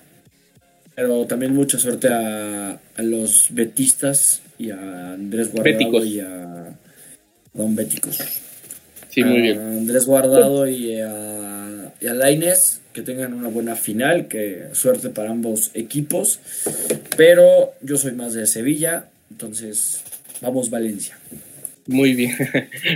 [0.94, 6.06] Pero también mucha suerte a, a los betistas y a Andrés Guardado Béticos.
[6.06, 6.76] y a
[7.54, 8.18] Don Béticos.
[9.08, 9.58] Sí, muy A bien.
[9.60, 15.30] Andrés Guardado y a, y a Lainez, que tengan una buena final, que suerte para
[15.30, 16.40] ambos equipos.
[17.16, 20.02] Pero yo soy más de Sevilla, entonces
[20.40, 21.18] vamos Valencia.
[21.86, 22.32] Muy bien.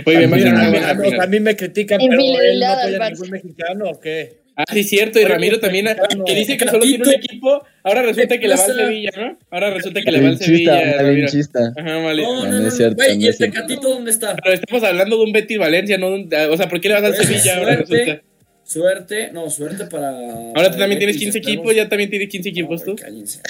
[0.05, 1.21] Muy bien, va a mí- final.
[1.21, 4.43] a mí me critican, pero él no apoya a ningún mexicano o qué?
[4.55, 5.95] Ah, sí, cierto, y Ramiro también, ah,
[6.27, 8.75] que dice que solo tiene un equipo, ahora resulta que le va al?
[8.75, 9.39] Sevilla, ¿no?
[9.49, 11.73] Ahora resulta que le va al Sevilla, malinchista.
[11.75, 12.21] Ajá, vale.
[12.21, 14.35] No, No, no, no no, es cierto, güey, ¿y es este catito dónde está?
[14.35, 16.93] Pero estamos hablando de un Betis Valencia, no de un- o sea, ¿por qué le
[16.93, 18.21] vas al Sevilla ahora resulta?
[18.65, 20.09] Suerte, no, suerte para.
[20.55, 22.95] Ahora tú también tienes 15 equipos, ya también tienes 15 equipos tú.
[22.95, 23.39] Cállense.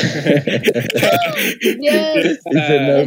[1.80, 3.04] Dios, Ah,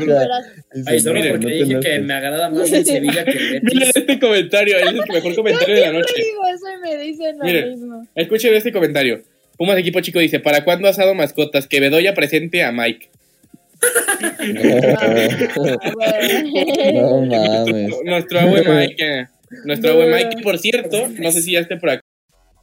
[0.87, 3.97] Ahí solo porque no dije que me agrada más el Sevilla que el Miren Betis.
[3.97, 6.15] este comentario, es el mejor comentario de la noche.
[6.17, 7.71] digo eso y me dicen lo Miren.
[7.71, 8.07] mismo.
[8.15, 9.23] Escuchen este comentario.
[9.59, 11.67] Pumas equipo chico dice, ¿para cuándo asado mascotas?
[11.67, 13.09] Que Bedoya presente a Mike.
[16.95, 17.91] No mames.
[18.05, 19.27] Nuestro abue Mike, eh,
[19.65, 22.03] nuestro abue Mike, que, por cierto, no sé si ya esté por acá,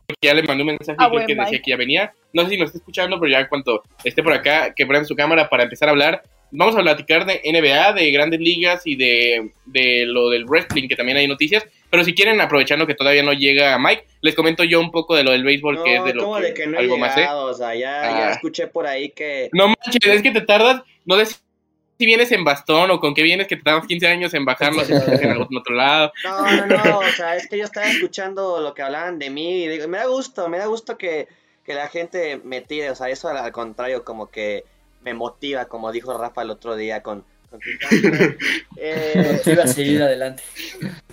[0.08, 2.14] porque ya le mandé un mensaje creo que decía que ya venía.
[2.34, 5.16] No sé si nos está escuchando, pero ya cuando esté por acá, que prenda su
[5.16, 6.24] cámara para empezar a hablar.
[6.56, 10.96] Vamos a platicar de NBA, de grandes ligas y de, de lo del wrestling, que
[10.96, 11.66] también hay noticias.
[11.90, 15.24] Pero si quieren, aprovechando que todavía no llega Mike, les comento yo un poco de
[15.24, 17.16] lo del béisbol, que es de lo ¿cómo que, de que no he algo más
[17.16, 17.22] sé.
[17.22, 17.46] llegado?
[17.46, 18.20] O sea, ya, Ah.
[18.20, 19.50] ya escuché por ahí que...
[19.52, 21.36] No manches, es que te tardas, no sé
[21.98, 24.84] si vienes en bastón o con qué vienes, que te tardas 15 años en bajarlo
[24.84, 26.12] si estás en algún otro lado.
[26.24, 29.64] No, no, no, o sea, es que yo estaba escuchando lo que hablaban de mí
[29.64, 31.28] y digo, me da gusto, me da gusto que,
[31.66, 34.66] que la gente me tire, o sea, eso al, contrario, como que
[35.02, 37.24] me motiva, como dijo Rafa el otro día con...
[37.50, 37.60] con
[38.78, 40.42] eh, a seguir adelante.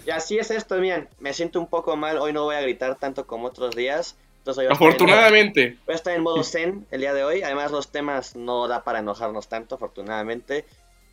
[0.06, 2.96] y así es esto, miren, me siento un poco mal, hoy no voy a gritar
[2.96, 4.16] tanto como otros días.
[4.40, 5.76] Entonces hoy voy a estar en- Afortunadamente.
[5.86, 7.42] Voy a estar en modo zen el día de hoy.
[7.42, 10.64] Además, los temas no da para enojarnos tanto, afortunadamente.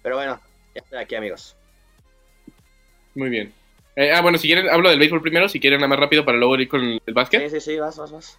[0.01, 0.39] Pero bueno,
[0.73, 1.55] ya estoy aquí, amigos.
[3.15, 3.53] Muy bien.
[3.95, 6.37] Eh, ah, bueno, si quieren, hablo del béisbol primero, si quieren nada más rápido para
[6.37, 7.49] luego ir con el básquet.
[7.49, 8.37] Sí, sí, sí, vas, vas, vas.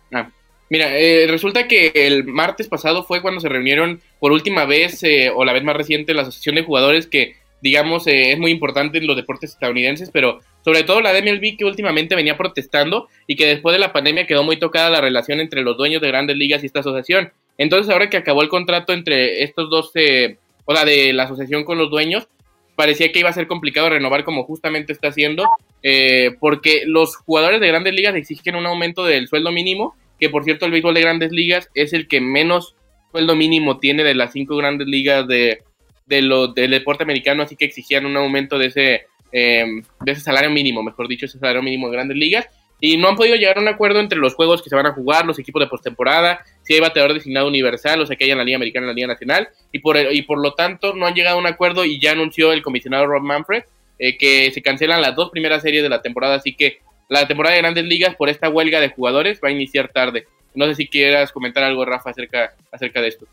[0.70, 5.30] Mira, eh, resulta que el martes pasado fue cuando se reunieron por última vez, eh,
[5.34, 8.98] o la vez más reciente, la Asociación de Jugadores, que digamos eh, es muy importante
[8.98, 13.46] en los deportes estadounidenses, pero sobre todo la MLB que últimamente venía protestando y que
[13.46, 16.62] después de la pandemia quedó muy tocada la relación entre los dueños de grandes ligas
[16.62, 17.32] y esta asociación.
[17.56, 21.64] Entonces ahora que acabó el contrato entre estos dos, eh, o la de la asociación
[21.64, 22.28] con los dueños,
[22.76, 25.48] parecía que iba a ser complicado renovar como justamente está haciendo,
[25.82, 30.44] eh, porque los jugadores de grandes ligas exigen un aumento del sueldo mínimo, que por
[30.44, 32.76] cierto el béisbol de grandes ligas es el que menos
[33.10, 35.62] sueldo mínimo tiene de las cinco grandes ligas de,
[36.08, 39.64] de lo, del deporte americano, así que exigían un aumento de ese, eh,
[40.00, 42.48] de ese salario mínimo, mejor dicho, ese salario mínimo de grandes ligas.
[42.80, 44.92] Y no han podido llegar a un acuerdo entre los juegos que se van a
[44.92, 48.38] jugar, los equipos de postemporada, si hay bateador designado universal, o sea que haya en
[48.38, 51.06] la Liga Americana y en la Liga Nacional, y por, y por lo tanto no
[51.06, 53.64] han llegado a un acuerdo y ya anunció el comisionado Rob Manfred
[53.98, 56.78] eh, que se cancelan las dos primeras series de la temporada, así que
[57.08, 60.26] la temporada de grandes ligas por esta huelga de jugadores va a iniciar tarde.
[60.54, 63.26] No sé si quieras comentar algo, Rafa, acerca, acerca de esto.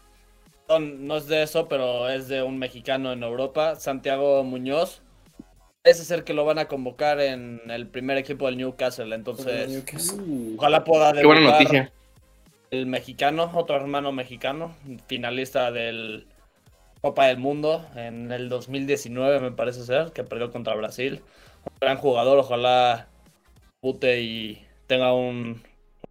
[0.70, 5.04] No, no es de eso, pero es de un mexicano en Europa, Santiago Muñoz.
[5.84, 9.88] Parece ser que lo van a convocar en el primer equipo del Newcastle, entonces
[10.58, 11.94] ojalá pueda Qué buena debutar noticia.
[12.72, 14.76] el mexicano, otro hermano mexicano,
[15.08, 16.28] finalista del
[17.02, 21.24] Copa del Mundo en el 2019, me parece ser, que perdió contra Brasil.
[21.64, 23.10] Un gran jugador, ojalá
[23.82, 25.64] pute y tenga un, una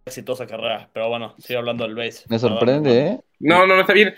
[0.07, 0.89] exitosa carrera.
[0.93, 2.29] Pero bueno, sigo hablando del base.
[2.29, 3.21] Me sorprende, ¿eh?
[3.39, 4.15] No, no, no está bien.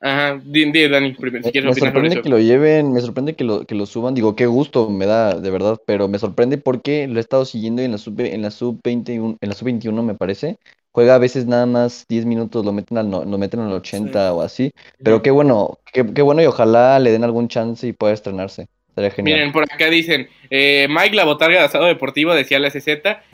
[0.00, 2.20] Ajá, di, di, Dani, primero, si quieres Me opinar sobre sorprende eso.
[2.20, 4.14] que lo lleven, me sorprende que lo, que lo suban.
[4.14, 7.82] Digo, qué gusto me da, de verdad, pero me sorprende porque lo he estado siguiendo
[7.82, 10.58] y en la sub, en la sub 21, en la sub 21 me parece.
[10.92, 14.32] Juega a veces nada más 10 minutos, lo meten al, no- lo meten al 80
[14.34, 14.72] o así.
[15.02, 18.68] Pero qué bueno, qué, qué bueno y ojalá le den algún chance y pueda estrenarse.
[18.98, 19.38] Estaría genial.
[19.38, 22.88] Miren, por acá dicen, eh, Mike, la botarga de asado deportivo, decía la CZ.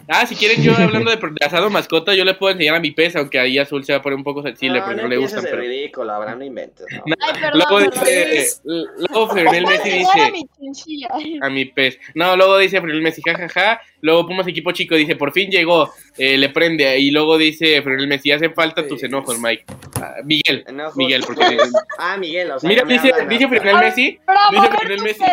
[0.08, 2.90] Ah, si quieren yo hablando de, de asado mascota, yo le puedo enseñar a mi
[2.90, 5.08] pez, aunque ahí Azul se va a poner un poco sensible, no, pero no no
[5.08, 5.44] le gustan.
[5.44, 5.62] de Pero...
[5.62, 6.86] ridículo, Abraham, no inventes.
[7.06, 7.14] no.
[7.20, 11.98] Ay, perdón, luego dice, luego Fernel Messi dice, mi a mi pez.
[12.14, 13.80] No, luego dice Fernel Messi, jajaja.
[14.04, 16.98] Luego Pumas equipo chico dice, por fin llegó, eh, le prende.
[16.98, 19.64] Y luego dice Fernel Messi, hacen falta tus enojos, Mike.
[19.96, 20.94] Ah, Miguel, Enojos.
[20.96, 21.56] Miguel, porque...
[21.98, 24.18] Ah, Miguel, o sea, Mira, dice, dice Fernel Messi,
[24.50, 25.24] dice tu Messi,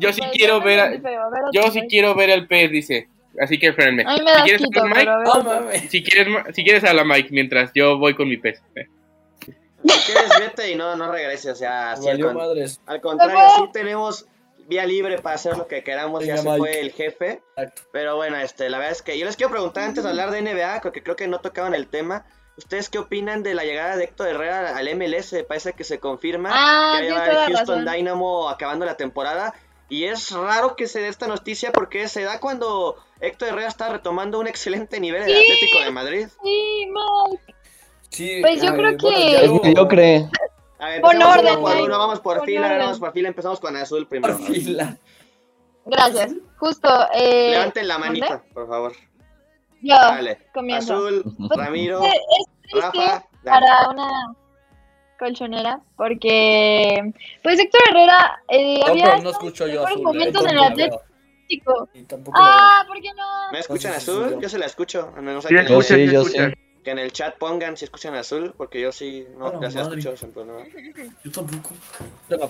[0.00, 0.92] yo sí quiero ver a-
[1.52, 3.08] yo sí quiero ver al pez, dice.
[3.40, 4.04] Así que espérenme.
[4.04, 5.10] Si quieres hablar, Mike,
[5.70, 8.60] ver si quieres, si quieres habla Mike mientras yo voy con mi pez.
[9.82, 11.52] Si quieres, vete y no, no regreses.
[11.52, 12.80] O sea, así al, Valió con- madres.
[12.84, 14.26] al contrario, sí tenemos
[14.70, 16.24] vía libre para hacer lo que queramos.
[16.24, 16.58] ya se Mike.
[16.58, 17.42] fue el jefe.
[17.56, 17.82] Exacto.
[17.92, 20.40] Pero bueno, este, la verdad es que yo les quiero preguntar antes de hablar de
[20.40, 22.24] NBA, porque creo que no tocaban el tema.
[22.56, 25.34] ¿Ustedes qué opinan de la llegada de Héctor Herrera al MLS?
[25.48, 27.94] Parece que se confirma Ah, que va toda el Houston razón.
[27.96, 29.54] Dynamo acabando la temporada.
[29.88, 33.88] Y es raro que se dé esta noticia porque se da cuando Héctor Herrera está
[33.88, 35.52] retomando un excelente nivel en el Sí.
[35.52, 36.28] Atlético de Madrid.
[36.44, 37.54] Sí, Mike.
[38.10, 40.28] Sí, Pues yo creo bueno, que- lo- mediocre.
[40.80, 42.78] A ver, Pon empezamos orden, uno por uno, vamos por Pon fila, orden.
[42.78, 44.36] vamos por fila, empezamos con Azul primero.
[44.36, 44.96] Por fila.
[45.86, 46.34] Gracias.
[46.58, 46.88] Justo.
[47.14, 48.92] Eh, Levanten la manita, por favor.
[49.82, 50.38] Yo Dale.
[50.52, 50.94] comienzo.
[50.94, 51.24] Azul,
[51.56, 52.12] Ramiro, es
[52.62, 54.34] triste Rafa, para una
[55.18, 57.12] colchonera porque
[57.42, 60.02] pues Héctor Herrera eh, No, había pero no escucho yo azul.
[60.02, 61.88] momentos eh, en el Atlético.
[62.34, 63.52] Ah, ¿por qué no?
[63.52, 64.30] ¿Me escuchan No azul?
[64.32, 64.40] yo.
[64.40, 65.12] Yo se la escucho.
[65.20, 66.38] No sé Sí, Yo sí, yo sí.
[66.82, 70.32] Que en el chat pongan si escuchan azul, porque yo sí, no, ya se sin
[70.32, 70.60] problema.
[71.24, 71.70] Yo tampoco.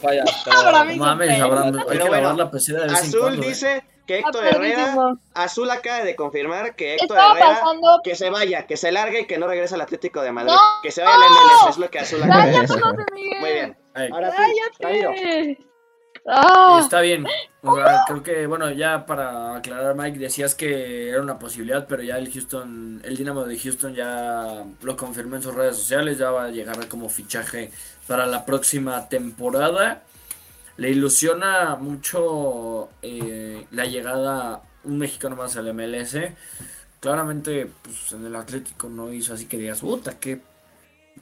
[0.01, 0.25] falla.
[0.45, 0.97] Para Pero...
[0.97, 1.65] mames, feos.
[1.65, 3.47] hay Pero que lavar la PC de vez en Azul ¿eh?
[3.47, 5.15] dice que Héctor Herrera.
[5.35, 8.01] Azul acaba de confirmar que Héctor Estaba Herrera, pasando.
[8.05, 10.53] que se vaya, que se largue y que no regrese al Atlético de Madrid.
[10.53, 10.61] ¡No!
[10.83, 12.81] Que se vaya al MLS, es lo que Azul acaba de decir.
[13.41, 13.77] Muy bien.
[14.13, 15.13] Ahora sí, Ramiro.
[16.27, 17.27] Ah, Está bien.
[18.07, 22.33] Creo que, bueno, ya para aclarar, Mike, decías que era una posibilidad, pero ya el
[22.33, 26.51] Houston, el Dynamo de Houston ya lo confirmó en sus redes sociales, ya va a
[26.51, 27.71] llegar como fichaje
[28.07, 30.03] para la próxima temporada.
[30.77, 36.17] Le ilusiona mucho eh, la llegada un mexicano más al MLS.
[37.01, 40.41] Claramente, pues en el Atlético no hizo así que digas, puta, qué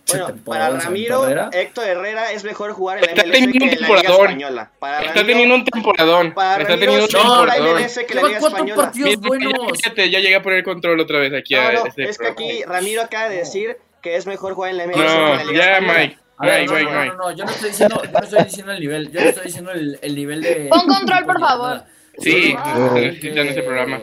[0.09, 1.51] Bueno, para Ramiro, aventó Herrera".
[1.53, 4.01] Héctor Herrera es mejor jugar en la Está MLS teniendo que un en la Liga
[4.01, 4.27] temporadón.
[4.27, 4.71] Española.
[4.79, 6.35] Para Está Ramiro, teniendo un temporadón.
[6.35, 7.83] para Está Ramiro teniendo un es mejor la temporadón.
[7.83, 8.83] MLS que la Lleva Liga cuatro Española.
[8.83, 9.79] partidos Mira, buenos.
[9.79, 12.27] fíjate, ya llegué a poner control otra vez aquí a No, no, este es que
[12.27, 15.37] aquí Ramiro acaba de decir que es mejor jugar en la MLS No, que en
[15.37, 15.99] la Liga ya, Española.
[15.99, 16.19] Mike.
[16.41, 17.17] A ver, Mike, no, Mike, no, Mike.
[17.17, 19.45] no, no, yo no estoy diciendo, yo no estoy diciendo el nivel, yo no estoy
[19.45, 20.69] diciendo el, el nivel de.
[20.71, 21.83] Pon control, por favor.
[22.19, 22.57] Sí,
[22.95, 24.01] se necesita en ese programa.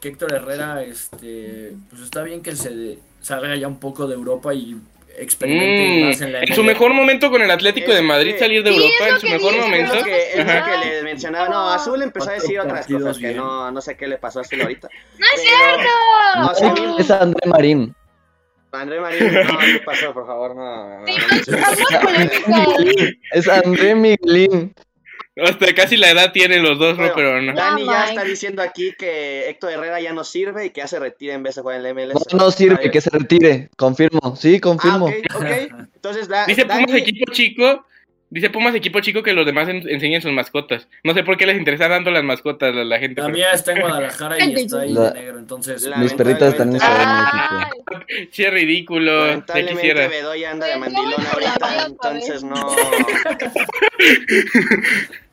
[0.00, 4.52] Que Héctor Herrera, este, pues está bien que se salga ya un poco de Europa
[4.54, 4.76] y
[5.20, 8.62] experimente Mm, más en la en su mejor momento con el Atlético de Madrid salir
[8.62, 9.94] de Europa en su que mejor dice, Es momento.
[9.96, 10.70] lo que, es lo Ajá.
[10.70, 11.48] que les mencionaba.
[11.48, 14.42] No, Azul empezó a decir otras cosas que no, no sé qué le pasó a
[14.42, 14.88] Azul ahorita.
[15.18, 16.84] No es Pero- cierto.
[16.94, 17.94] No, Es André Marín.
[18.70, 20.12] André Marín, no, ¿qué pasó?
[20.12, 21.04] Por favor, no.
[23.32, 24.74] Es André Miguelín.
[25.44, 27.14] Hasta casi la edad tienen los dos, Bueno, ¿no?
[27.16, 27.54] Pero no.
[27.54, 30.98] Dani Ya, está diciendo aquí que Héctor Herrera ya no sirve y que ya se
[30.98, 32.14] retira en vez de jugar en la MLS.
[32.32, 33.68] No, no sirve, que se retire.
[33.76, 34.36] Confirmo.
[34.36, 35.06] Sí, Ah, confirmo.
[35.06, 35.44] ok, ok.
[35.94, 37.84] Entonces, da, Dice Dani, Pumas equipo chico.
[38.30, 40.86] Dice Pumas equipo chico que los demás en- enseñen sus mascotas.
[41.02, 43.22] No sé por qué les interesa tanto las mascotas a la gente.
[43.22, 45.88] La pero- mía está en Guadalajara y está ahí La- de negro, entonces.
[45.96, 47.78] Mis perritas están en Ciudad de México.
[48.32, 49.42] Sí, es ridículo.
[49.46, 50.08] Quisiera.
[50.08, 52.54] Bedoya anda de Pues, mandilón ahorita, entonces no.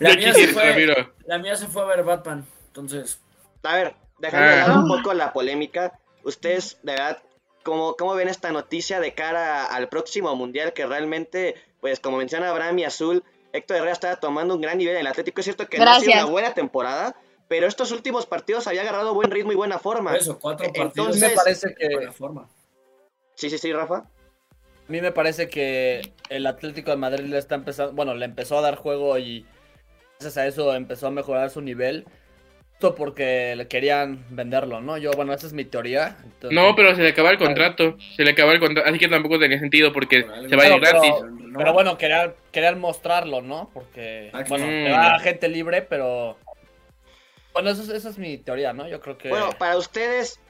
[0.00, 0.86] La mía, se fue,
[1.26, 3.20] la mía se fue a ver Batman, entonces.
[3.62, 4.68] A ver, dejando de Ah.
[4.68, 7.22] lado un poco la polémica, ustedes, de verdad,
[7.62, 10.72] ¿cómo, ¿cómo ven esta noticia de cara al próximo mundial?
[10.72, 13.22] Que realmente, pues como menciona Abraham y Azul,
[13.52, 15.40] Héctor Herrera está tomando un gran nivel en el Atlético.
[15.40, 17.14] Es cierto que no ha sido una buena temporada,
[17.46, 20.16] pero estos últimos partidos había agarrado buen ritmo y buena forma.
[20.16, 20.88] Eso, cuatro partidos.
[21.16, 22.48] entonces- me parece que buena forma.
[23.36, 23.96] Sí, sí, sí, Rafa.
[23.98, 28.58] A mí me parece que el Atlético de Madrid le está empezando, bueno, le empezó
[28.58, 29.46] a dar juego y
[30.24, 32.04] gracias a eso empezó a mejorar su nivel.
[32.74, 34.98] justo porque le querían venderlo, ¿no?
[34.98, 36.16] Yo, bueno, esa es mi teoría.
[36.24, 37.96] Entonces- No, pero se le acaba el contrato.
[38.16, 38.88] Se le acaba el contrato.
[38.90, 41.12] Así que tampoco tenía sentido porque se va a ir gratis.
[41.20, 43.70] pero- Pero bueno, querían, querían mostrarlo, ¿no?
[43.72, 44.68] Porque, Ah, bueno, mm.
[44.86, 46.36] te va gente libre, pero...
[47.52, 48.88] Bueno, eso, es- esa es mi teoría, ¿no?
[48.88, 49.28] Yo creo que...
[49.28, 50.40] Bueno, para ustedes,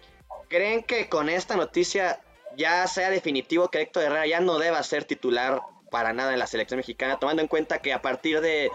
[0.49, 2.21] ¿creen que con esta noticia
[2.57, 5.61] ya sea definitivo que Héctor Herrera ya no deba ser titular
[5.91, 8.71] para nada en la selección mexicana, tomando en cuenta que a partir de,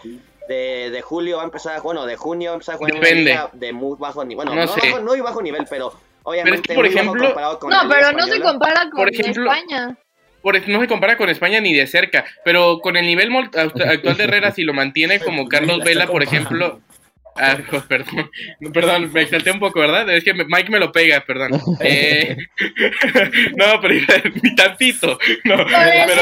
[0.50, 2.92] de, de julio va a empezar a bueno, de junio va a empezar a jugar
[2.94, 3.24] una Depende.
[3.32, 4.82] liga de muy bajo nivel, bueno, No no, sé.
[4.90, 5.94] bajo, no muy bajo nivel, pero
[6.24, 9.14] obviamente que, por muy bajo ejemplo- comparado con No, pero no se compara con Por
[9.14, 9.98] ejemplo- España.
[10.42, 12.24] Por no se compara con España ni de cerca.
[12.46, 16.24] Pero con el nivel actual de Herrera, si lo mantiene como Carlos La Vela, por
[16.24, 16.80] ejemplo.
[17.42, 18.30] Ah, pues, perdón,
[18.74, 20.10] perdón, me exalté un poco, ¿verdad?
[20.14, 21.52] Es que Mike me lo pega, perdón.
[21.82, 22.36] Eh,
[23.56, 23.94] no, pero
[24.44, 25.18] ni tantito.
[25.46, 26.22] No, pero,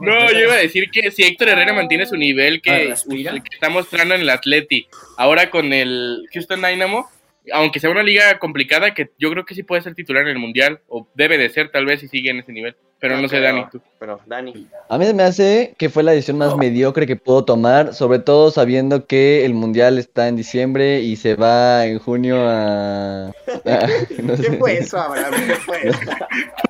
[0.00, 3.32] no, yo iba a decir que si Héctor Herrera mantiene su nivel que, ¿respira?
[3.32, 7.08] que está mostrando en el Atleti, ahora con el Houston Dynamo,
[7.52, 10.38] aunque sea una liga complicada, que yo creo que sí puede ser titular en el
[10.38, 12.76] Mundial, o debe de ser tal vez si sigue en ese nivel.
[12.98, 13.80] Pero no sé, pero- Dani, tú.
[13.98, 17.44] Pero, Dani, A mí se me hace que fue la decisión más mediocre que puedo
[17.44, 22.36] tomar, sobre todo sabiendo que el mundial está en diciembre y se va en junio
[22.40, 23.26] a...
[23.26, 23.32] a-
[24.22, 24.52] no ¿qué sé.
[24.58, 25.32] fue eso, Abraham?
[25.46, 25.98] ¿Qué fue eso?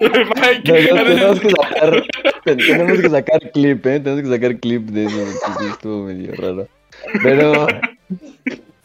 [0.00, 2.02] Mike, No, no, tenemos que sacar,
[2.44, 4.00] ten- tenemos que sacar clip, ¿eh?
[4.00, 5.16] Tenemos que sacar clip de eso,
[5.46, 6.68] porque sí estuvo medio raro.
[7.22, 7.66] Pero,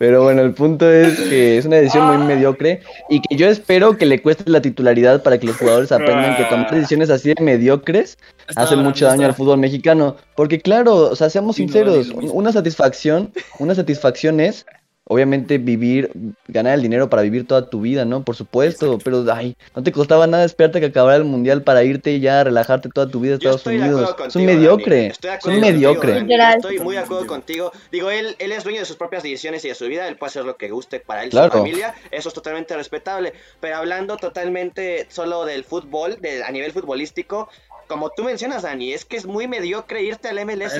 [0.01, 3.97] pero bueno, el punto es que es una decisión muy mediocre y que yo espero
[3.97, 7.43] que le cueste la titularidad para que los jugadores aprendan que tomar decisiones así de
[7.43, 8.17] mediocres
[8.49, 10.15] Está hace mucho daño al fútbol mexicano.
[10.35, 14.65] Porque claro, o sea, seamos Sí, sinceros, una satisfacción, una satisfacción es
[15.11, 16.09] obviamente vivir,
[16.47, 18.23] ganar el dinero para vivir toda tu vida, ¿no?
[18.23, 22.13] Por supuesto, pero ay, no te costaba nada esperarte que acabara el mundial para irte
[22.13, 24.09] y ya a relajarte toda tu vida a Estados estoy de Unidos.
[24.09, 25.07] acuerdo Es un contigo, mediocre.
[25.07, 26.37] Estoy es acuerdo un contigo, mediocre.
[26.37, 26.55] Dani.
[26.55, 27.71] Estoy muy de acuerdo contigo.
[27.91, 30.07] Digo, él, él es dueño de sus propias decisiones y de su vida.
[30.07, 31.51] Él puede hacer lo que guste para él y Claro.
[31.51, 31.93] su familia.
[32.09, 33.33] Eso es totalmente respetable.
[33.59, 37.49] Pero hablando totalmente solo del fútbol, de, a nivel futbolístico,
[37.91, 40.73] como tú mencionas, Dani, es que es muy mediocre irte al MLS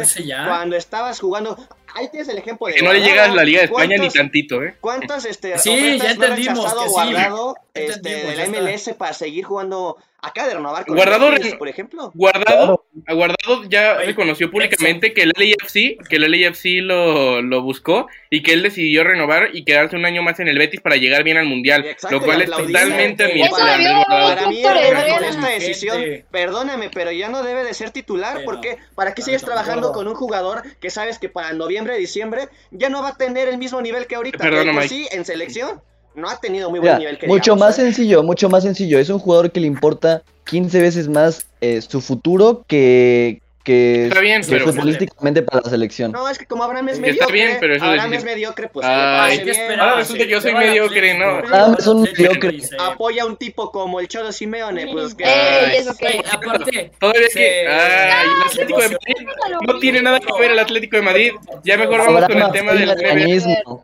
[0.47, 1.57] cuando estabas jugando.
[1.93, 3.09] Ahí tienes el ejemplo de Que no le Guardado.
[3.25, 4.75] llega a la Liga de España ni ¿Cuántos- tantito, ¿eh?
[4.79, 6.93] ¿Cuántas este, Sí, ofertas ya entendimos rechazado que sí.
[6.93, 8.61] guardado este, de la está.
[8.61, 9.97] MLS para seguir jugando?
[10.23, 12.11] Acá de renovar con Guardado el por ejemplo.
[12.13, 17.63] Guardado, a Guardado ya Oye, reconoció públicamente que el LAFC, que el LAFC lo, lo
[17.63, 20.97] buscó y que él decidió renovar y quedarse un año más en el Betis para
[20.97, 24.05] llegar bien al Mundial, Exacto, lo cual es totalmente admirable.
[24.07, 26.25] Para mí, con esta decisión, Gente.
[26.29, 28.37] perdóname, pero ya no debe de ser titular.
[28.37, 28.61] Sí, ¿Por no.
[28.61, 28.77] qué?
[28.93, 33.01] ¿Para qué sigues trabajando con un jugador que sabes que para noviembre, diciembre ya no
[33.01, 34.37] va a tener el mismo nivel que ahorita?
[34.37, 34.87] Que Mike.
[34.87, 35.81] sí, en selección
[36.15, 37.17] no ha tenido muy buen Mira, nivel.
[37.17, 37.83] Que mucho digamos, más ¿eh?
[37.83, 38.99] sencillo, mucho más sencillo.
[38.99, 44.19] Es un jugador que le importa 15 veces más eh, su futuro que, que, Está
[44.19, 46.11] bien, que pero- futbolísticamente para la selección.
[46.11, 48.23] No, es que como Abraham es Que está mediocre, bien, pero eso es Abraham es
[48.25, 49.79] mediocre, pues Ay, ¿qué bien?
[49.79, 51.25] Ahora resulta que yo soy mediocre, ¿no?
[51.25, 52.59] Ah, va es un mediocre.
[52.79, 55.23] apoya a un tipo como el Cholo Simeone, pues que...
[55.23, 56.07] Ey, ¿eso qué?
[56.07, 57.67] Ey, aparte, Todavía se- que.
[57.69, 59.27] Ah, y el Atlético de Madrid
[59.67, 61.31] no tiene nada que ver el Atlético de Madrid.
[61.63, 63.81] Ya mejor vamos con el tema del.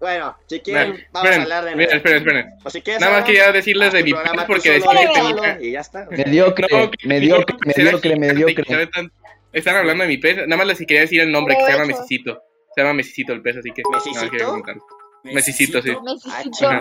[0.00, 1.70] Bueno, si quieren, vamos a hablar de...
[1.70, 2.46] esperen, esperen, esperen.
[2.64, 5.58] O si quieres, Nada más quería decirles de mi tú porque decía que tenía.
[5.60, 6.06] Y ya está.
[6.10, 8.86] Mediocre, No, que- mediocre, mediocre, mediocre.
[8.86, 9.12] tan-
[9.52, 10.36] Están hablando de mi pez.
[10.36, 11.86] Nada más les quería decir el nombre, que se llama.
[11.86, 12.42] Mesicito.
[12.74, 13.82] Se llama Mesicito el pez, así que.
[13.92, 14.62] ¿Mesicito?
[15.24, 15.96] Mesicito, sí.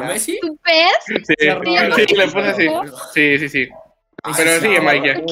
[0.07, 0.39] ¿Messi?
[0.39, 0.91] ¿Tu pez?
[1.07, 1.15] Sí,
[2.07, 2.67] sí, le puse así.
[3.13, 3.69] Sí, sí, sí.
[4.37, 5.23] Pero sigue, Mike.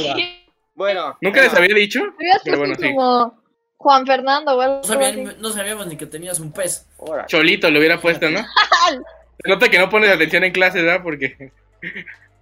[0.73, 1.15] Bueno.
[1.21, 2.01] ¿Nunca les había dicho?
[2.43, 2.89] Pero bueno, sí.
[3.77, 4.81] Juan Fernando
[5.39, 6.87] No, sabíamos ni que tenías un pez.
[7.27, 8.39] Cholito lo hubiera puesto, ¿no?
[9.43, 11.03] Se nota que no pones atención en clases, ¿verdad?
[11.03, 11.51] Porque.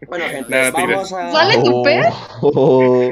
[0.08, 1.32] Bueno, gente, Nada, vamos a...
[1.32, 2.06] ¿Sale tu pez?
[2.42, 3.12] Oh,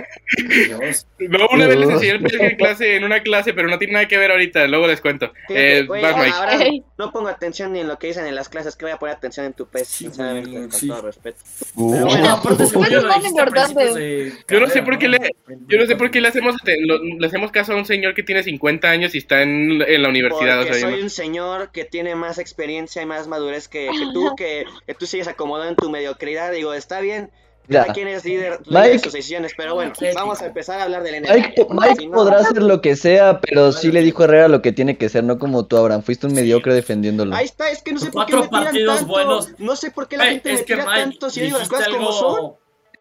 [0.68, 1.08] Dios.
[1.22, 3.94] No, una vez les enseñé el pez en clase, en una clase, pero no tiene
[3.94, 5.32] nada que ver ahorita, luego les cuento.
[5.48, 6.32] Fíjate, Eh, vas, Mike.
[6.34, 6.58] ahora
[6.98, 9.18] no pongo atención ni en lo que dicen en las clases, que voy a poner
[9.18, 10.88] atención en tu pez, Sí, sinceramente, güey, con sí.
[10.88, 11.38] todo respeto.
[11.76, 14.34] Pero bueno, aparte, yo es importante.
[14.50, 15.18] no sé por qué ¿no?
[15.20, 15.36] le-
[15.68, 18.24] Yo no sé por qué le hacemos, lo- le hacemos caso a un señor que
[18.24, 20.58] tiene 50 años y está en, en la universidad.
[20.58, 23.90] Porque o sea, soy no- un señor que tiene más experiencia y más madurez que,
[23.92, 26.52] que tú, que, que tú sigues acomodado en tu mediocridad.
[26.52, 27.32] Digo, está bien,
[27.70, 31.04] cada quien es líder, de Mike- sus decisiones, pero bueno, vamos a empezar a hablar
[31.04, 31.34] del NBA.
[31.34, 34.48] Mike, Mike Si no- podrá hacer lo que sea, pero sí le dijo a Herrera
[34.50, 36.02] lo que tiene que ser, no como tú, Abraham.
[36.04, 37.34] Fuiste un mediocre defendiéndolo.
[37.36, 39.12] Ahí está, es que no sé por qué Cuatro me tiran partidos tanto.
[39.14, 39.50] buenos.
[39.60, 41.70] No sé por qué la gente es me que tira Mike, tanto si digo las
[41.70, 42.54] cosas como son.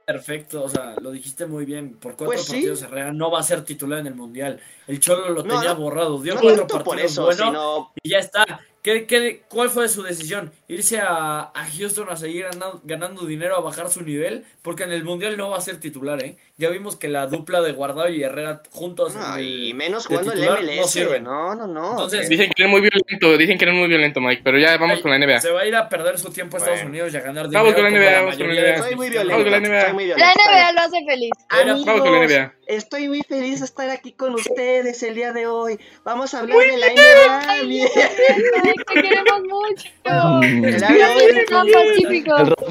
[0.04, 1.94] perfecto, o sea, lo dijiste muy bien.
[1.94, 2.52] Por cuatro Pues sí.
[2.52, 4.60] partidos Herrera no va a ser titular en el Mundial.
[4.88, 7.92] El Cholo lo No, tenía borrado, dio No cuatro tanto por partidos eso, buenos sino
[8.02, 8.44] y ya está.
[8.82, 10.52] ¿Qué, qué, cuál fue su decisión?
[10.66, 14.46] ¿Irse a, a Houston a seguir ganando, ganando, dinero, a bajar su nivel?
[14.62, 16.36] Porque en el Mundial no va a ser titular, ¿eh?
[16.56, 19.14] Ya vimos que la dupla de Guardado y Herrera juntos.
[19.14, 20.96] No, el, y menos jugando el MLS.
[21.20, 21.90] No, no, no, no.
[21.90, 25.00] Entonces, dicen que es muy violento, dicen que es muy violento, Mike, pero ya vamos
[25.00, 25.40] con la NBA.
[25.40, 27.64] Se va a ir a perder su tiempo a Estados Unidos y a ganar dinero.
[27.64, 28.74] Vamos con la NBA, vamos con la NBA.
[28.76, 29.32] Estoy muy violento.
[29.32, 29.92] Vamos con la NBA.
[29.92, 31.30] Muy violento, la NBA lo hace feliz.
[31.48, 32.54] Amigos, vamos con la NBA.
[32.66, 35.78] Estoy muy feliz de estar aquí con ustedes el día de hoy.
[36.04, 38.69] Vamos a hablar de la NBA.
[38.74, 39.88] Te queremos mucho.
[40.04, 41.64] El hoy, el Rafa,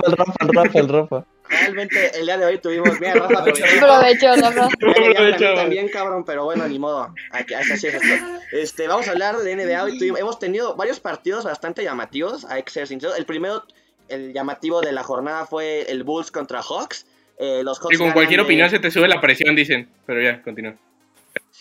[0.06, 1.26] el Rafa, el Rafa, el Rafa.
[1.50, 3.00] Realmente el día de hoy tuvimos.
[3.00, 4.36] Mira, Rafa aprovechó.
[4.36, 5.56] Rafa.
[5.56, 7.14] También, cabrón, pero bueno, ni modo.
[7.32, 8.26] Aquí, así es esto.
[8.52, 9.84] Este, vamos a hablar de NBA.
[9.84, 12.46] Hoy tuvimos, hemos tenido varios partidos bastante llamativos.
[12.46, 13.18] Hay que ser sinceros.
[13.18, 13.64] El primero,
[14.08, 17.08] el llamativo de la jornada fue el Bulls contra Hawks.
[17.40, 19.90] Eh, los Hawks y con cualquier opinión se te sube la presión, dicen.
[20.06, 20.76] Pero ya, continúa.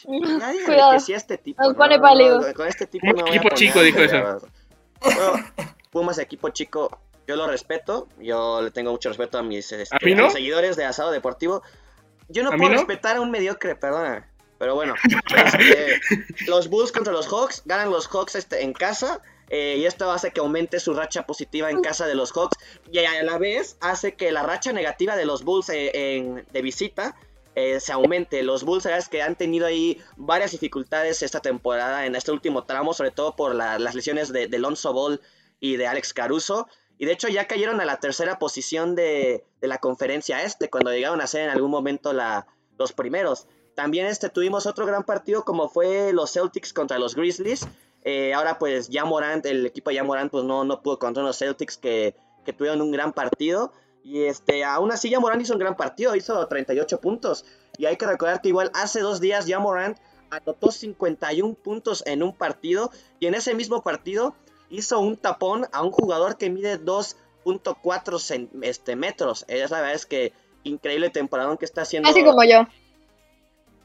[0.09, 0.93] Nadie Cuidado.
[0.93, 1.63] que sí este tipo.
[1.63, 2.41] Nos pone pálido.
[2.55, 4.41] Con este tipo no Equipo chico dijo eso.
[5.01, 5.45] Bueno,
[5.91, 8.09] Pumas, equipo chico, yo lo respeto.
[8.19, 10.23] Yo le tengo mucho respeto a mis, este, ¿A, no?
[10.23, 11.63] a mis seguidores de Asado Deportivo.
[12.29, 12.77] Yo no puedo no?
[12.77, 14.29] respetar a un mediocre, perdona.
[14.59, 16.01] Pero bueno, este,
[16.47, 19.23] los Bulls contra los Hawks, ganan los Hawks este, en casa.
[19.51, 22.59] Eh, y esto hace que aumente su racha positiva en casa de los Hawks.
[22.91, 26.63] Y a la vez hace que la racha negativa de los Bulls eh, en, de
[26.63, 27.17] visita
[27.59, 28.45] eh, se aumente.
[28.45, 32.95] Los Bulls, sabes que han tenido ahí varias dificultades esta temporada, en este último tramo,
[32.95, 35.21] sobre todo por la, las lesiones de, de Lonzo Ball
[35.59, 36.69] y de Alex Caruso.
[36.99, 41.21] Y de hecho ya cayeron a la tercera posición de, la conferencia este, cuando llegaron
[41.21, 43.49] a ser en algún momento los primeros.
[43.75, 47.67] También este, tuvimos otro gran partido como fue los Celtics contra los Grizzlies.
[48.05, 51.39] Eh, ahora pues ya Morant, el equipo ya Morant pues no, no pudo contra los
[51.39, 52.15] Celtics que
[52.57, 53.73] tuvieron un gran partido.
[54.05, 57.45] Y este, aún así ya Morant hizo un gran partido, hizo 38 puntos.
[57.77, 59.99] Y hay que recordar que igual hace dos días ya Morant
[60.31, 62.91] anotó 51 puntos en un partido.
[63.21, 64.35] Y en ese mismo partido
[64.71, 69.45] hizo un tapón a un jugador que mide 2.4 este, metros.
[69.49, 70.33] Es la verdad es que
[70.65, 72.09] increíble temporada que está haciendo.
[72.09, 72.67] Así como yo.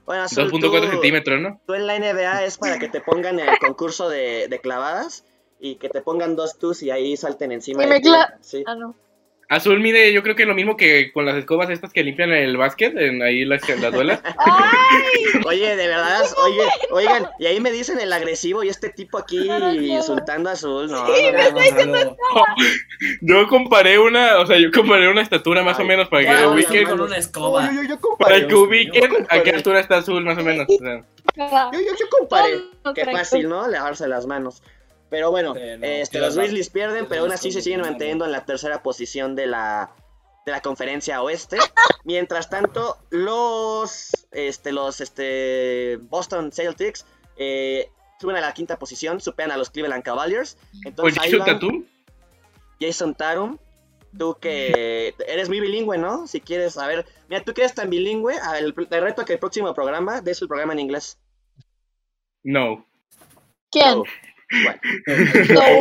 [0.06, 1.62] Bueno, 2.4 centímetros, ¿no?
[1.66, 5.24] Tú en la NBA es para que te pongan el concurso de, de clavadas
[5.60, 7.84] y que te pongan dos tus y ahí salten encima.
[7.84, 8.10] Y de me ti.
[8.42, 8.64] Sí.
[8.68, 8.96] Ah, no.
[9.56, 12.58] Azul mide, yo creo que lo mismo que con las escobas estas que limpian el
[12.58, 14.22] básquet, en ahí las, las duelas.
[15.46, 16.62] Oye, de verdad, oye,
[16.92, 20.90] oigan, y ahí me dicen el agresivo y este tipo aquí insultando a Azul.
[20.90, 22.16] No, Sí, no, me no, está no.
[23.22, 26.48] Yo comparé una, o sea, yo comparé una estatura más Ay, o menos para que
[26.48, 27.68] ubiquen, con una escoba.
[27.68, 28.36] Yo, yo, yo comparé.
[28.36, 30.68] para que ubiquen a qué altura está Azul más o menos.
[30.70, 31.04] o sea.
[31.40, 32.62] Ah, Yo, yo, yo comparé.
[32.96, 33.68] Qué fácil, ¿no?
[33.68, 34.62] Lavarse las manos.
[35.14, 36.36] Pero bueno, no, este, los.
[36.36, 39.92] Grizzlies pierden, pero aún así se siguen manteniendo en la tercera posición de la,
[40.44, 41.58] de la conferencia oeste.
[42.04, 47.06] Mientras tanto, los, este, los este, Boston Celtics
[47.38, 50.58] eh, suben a la quinta posición, superan a los Cleveland Cavaliers.
[50.84, 51.86] Entonces Oye, ahí ¿hizo van tatú?
[52.82, 53.60] Jason Tatum.
[54.18, 56.26] Tú que eres muy bilingüe, ¿no?
[56.26, 59.26] Si quieres, a ver, mira, tú que eres tan bilingüe, a ver, te reto a
[59.26, 61.20] que el próximo programa des el programa en inglés.
[62.42, 62.84] No.
[63.70, 64.02] ¿Quién?
[64.64, 64.80] Bueno.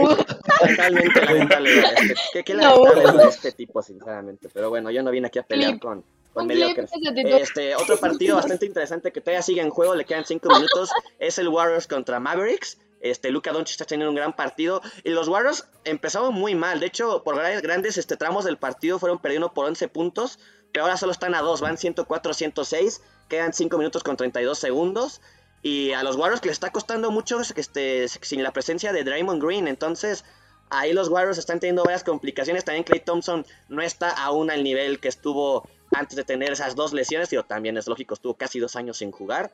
[0.07, 0.17] No.
[0.17, 1.71] Totalmente lamentable.
[1.83, 2.85] Este, ¿Qué, qué No.
[2.85, 4.49] lamentable de este tipo, sinceramente.
[4.53, 6.91] Pero bueno, yo no vine aquí a pelear con, con mediocres.
[7.25, 11.39] Este, otro partido bastante interesante que todavía sigue en juego, le quedan 5 minutos, es
[11.39, 12.79] el Warriors contra Mavericks.
[13.01, 16.79] Este, Luka Doncic está teniendo un gran partido y los Warriors empezaron muy mal.
[16.79, 20.39] De hecho, por gra- grandes este, tramos del partido fueron perdiendo por 11 puntos,
[20.73, 25.21] pero ahora solo están a 2, van 104-106, quedan 5 minutos con 32 segundos.
[25.63, 29.43] Y a los Warriors que les está costando mucho este, sin la presencia de Draymond
[29.43, 29.69] Green.
[29.69, 30.25] Entonces,
[30.71, 32.65] ahí los Warriors están teniendo varias complicaciones.
[32.65, 36.93] También Clay Thompson no está aún al nivel que estuvo antes de tener esas dos
[36.93, 37.29] lesiones.
[37.31, 39.53] Pero también es lógico, estuvo casi dos años sin jugar.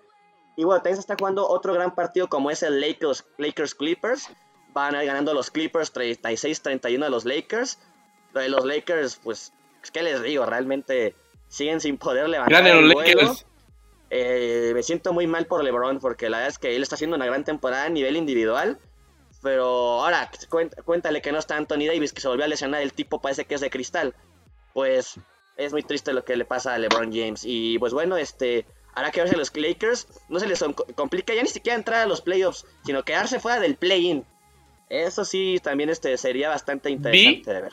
[0.57, 4.29] Y bueno, también se está jugando otro gran partido como es el Lakers, Lakers Clippers.
[4.73, 7.79] Van a ir ganando los Clippers 36-31 a los Lakers.
[8.33, 9.53] Lo de los Lakers, pues,
[9.93, 10.47] ¿qué les digo?
[10.47, 11.15] Realmente
[11.49, 13.21] siguen sin poder levantar el los vuelo.
[13.23, 13.47] Lakers.
[14.11, 17.17] Eh, me siento muy mal por LeBron porque la verdad es que él está haciendo
[17.17, 18.79] una gran temporada a nivel individual.
[19.43, 19.65] Pero
[20.03, 22.83] ahora, cuént- cuéntale que no está Anthony Davis, que se volvió a lesionar.
[22.83, 24.15] El tipo parece que es de cristal.
[24.73, 25.15] Pues
[25.57, 27.43] es muy triste lo que le pasa a LeBron James.
[27.45, 28.67] Y pues bueno, este.
[28.95, 30.09] Hará que verse a los Lakers.
[30.29, 33.61] No se les com- complica ya ni siquiera entrar a los playoffs, sino quedarse fuera
[33.61, 34.25] del play-in.
[34.89, 37.73] Eso sí, también este, sería bastante interesante de ver.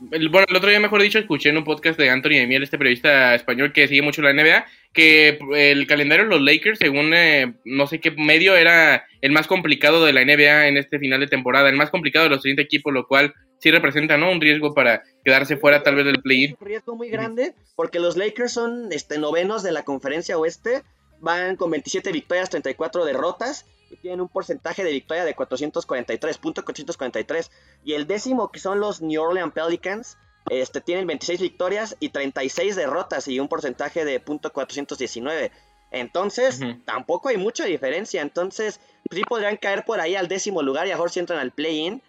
[0.00, 2.78] Bueno, el otro día, mejor dicho, escuché en un podcast de Anthony de Miel, este
[2.78, 7.54] periodista español que sigue mucho la NBA, que el calendario de los Lakers, según eh,
[7.64, 11.26] no sé qué medio, era el más complicado de la NBA en este final de
[11.26, 14.30] temporada, el más complicado de los 30 equipos, lo cual sí representa ¿no?
[14.30, 16.56] un riesgo para quedarse fuera tal vez del play-in.
[16.60, 20.82] un riesgo muy grande porque los Lakers son este, novenos de la conferencia oeste,
[21.20, 27.50] van con 27 victorias, 34 derrotas y tienen un porcentaje de victoria de 443.443.
[27.84, 30.18] Y el décimo, que son los New Orleans Pelicans,
[30.50, 35.50] este, tienen 26 victorias y 36 derrotas y un porcentaje de .419.
[35.90, 38.20] Entonces, tampoco hay mucha diferencia.
[38.20, 41.52] Entonces, sí podrían caer por ahí al décimo lugar y a mejor si entran al
[41.52, 42.02] play-in.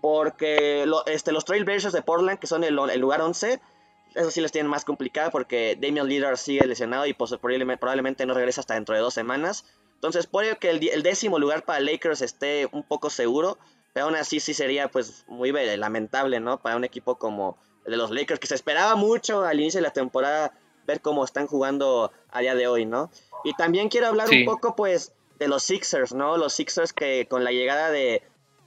[0.00, 3.60] Porque este, los Trailblazers de Portland, que son el, lugar 11,
[4.16, 8.34] eso sí les tienen más complicado porque Damian Lillard sigue lesionado y pues, probablemente no
[8.34, 9.64] regresa hasta dentro de dos semanas.
[10.02, 13.56] Entonces, puede que el, décimo lugar para Lakers esté un poco seguro,
[13.92, 16.60] pero aún así sí sería pues muy lamentable, ¿no?
[16.60, 19.82] Para un equipo como el de los Lakers, que se esperaba mucho al inicio de
[19.82, 20.58] la temporada
[20.88, 23.12] ver cómo están jugando a día de hoy, ¿no?
[23.44, 26.36] Y también quiero hablar un poco pues de los Sixers, ¿no?
[26.36, 28.22] Los Sixers que con la llegada de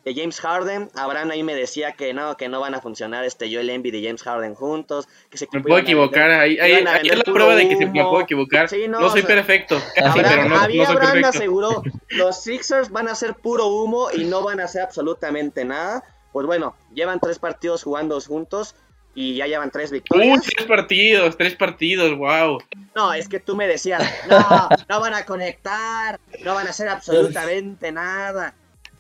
[0.05, 0.89] de James Harden.
[0.93, 4.05] Abraham ahí me decía que no, que no van a funcionar este Joel Embiid y
[4.05, 5.07] James Harden juntos.
[5.29, 6.73] Que se me puedo equivocar, ahí, ahí,
[7.03, 8.69] es la prueba de que se me puedo equivocar.
[8.87, 11.27] no, soy perfecto, pero no, no soy perfecto.
[11.27, 16.03] aseguró, los Sixers van a ser puro humo y no van a hacer absolutamente nada.
[16.31, 18.75] Pues bueno, llevan tres partidos jugando juntos
[19.15, 20.37] y ya llevan tres victorias.
[20.37, 22.59] Uh, tres partidos, tres partidos, wow.
[22.93, 26.89] No, es que tú me decías, no, no van a conectar, no van a hacer
[26.89, 28.53] absolutamente nada.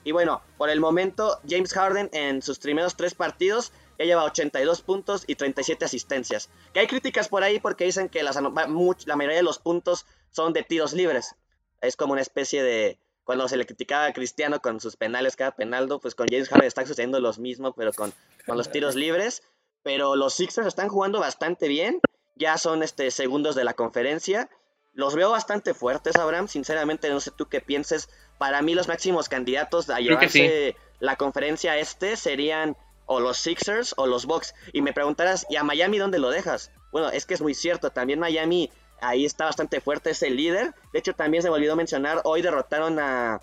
[0.05, 4.83] Y bueno, por el momento, James Harden en sus primeros tres partidos ya lleva 82
[4.83, 6.49] puntos y 37 asistencias.
[6.73, 10.61] Que hay críticas por ahí porque dicen que la mayoría de los puntos son de
[10.61, 11.35] tiros libres.
[11.81, 12.99] Es como una especie de...
[13.23, 16.67] Cuando se le criticaba a Cristiano con sus penales cada penaldo, pues con James Harden
[16.67, 18.13] está sucediendo lo mismo, pero con,
[18.45, 19.41] con los tiros libres.
[19.81, 21.99] Pero los Sixers están jugando bastante bien.
[22.35, 24.51] Ya son este, segundos de la conferencia.
[24.93, 26.47] Los veo bastante fuertes, Abraham.
[26.47, 31.77] Sinceramente, no sé tú qué pienses para mí los máximos candidatos a llevarse la conferencia
[31.77, 32.75] este serían
[33.05, 34.55] o los Sixers o los Bucks.
[34.73, 36.71] Y me preguntarás, ¿y a Miami dónde lo dejas?
[36.91, 38.71] Bueno, es que es muy cierto, también Miami
[39.01, 40.73] ahí está bastante fuerte, es el líder.
[40.93, 43.41] De hecho, también se me olvidó mencionar, hoy derrotaron a,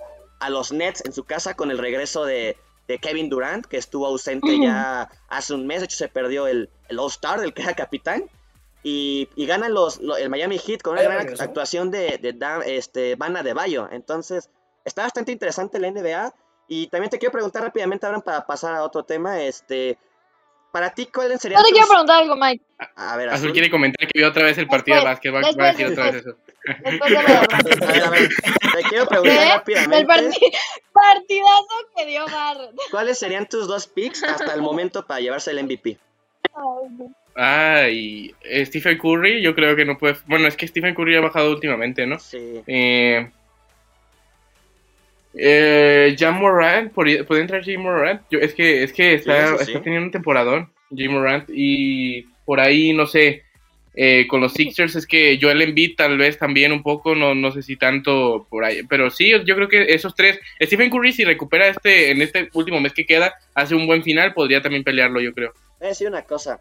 [0.48, 2.56] los Nets en su casa con el regreso de,
[3.01, 6.98] Kevin Durant, que estuvo ausente ya hace un mes, de hecho se perdió el, el
[6.98, 8.28] All-Star, del que era capitán.
[8.82, 12.36] Y, ganan los, el Miami Heat con una gran actuación de, de,
[12.66, 13.89] este, Bana de Bayo.
[13.90, 14.51] Entonces,
[14.85, 16.35] está bastante interesante la NBA.
[16.69, 19.99] Y también te quiero preguntar rápidamente, ahora para pasar a otro tema, este,
[20.73, 22.65] para ti, ¿cuáles serían No te quiero preguntar algo, Mike.
[22.97, 25.73] A, ver, Azul, quiere comentar que vio otra vez el partido de básquet, va, a
[25.73, 26.37] decir otra vez eso.
[26.85, 29.99] Después de a ver, a ver, te quiero preguntar rápidamente.
[29.99, 30.07] El
[30.93, 32.75] partidazo que dio Barrett.
[32.91, 35.99] ¿Cuáles serían tus dos picks hasta el momento para llevarse el MVP?
[37.37, 38.35] Ah, y
[38.65, 40.17] Stephen Curry, yo creo que no puede...
[40.27, 42.19] Bueno, es que Stephen Curry ha bajado últimamente, ¿no?
[42.19, 42.63] Sí.
[42.67, 43.31] Eh...
[45.35, 48.23] Eh, Jam Morant, ¿puede entrar Jim Morant?
[48.31, 53.07] Yo, es que, es que está, teniendo un temporadón, Jim Morant, y por ahí, no
[53.07, 53.43] sé,
[53.95, 57.53] eh, con los Sixers es que Joel Embiid tal vez también un poco, no, no
[57.53, 61.25] sé si tanto por ahí, pero sí, yo creo que esos tres, Stephen Curry si
[61.25, 65.21] recupera este, en este último mes que queda, hace un buen final, podría también pelearlo,
[65.21, 65.53] yo creo.
[65.79, 66.61] Voy a decir una cosa,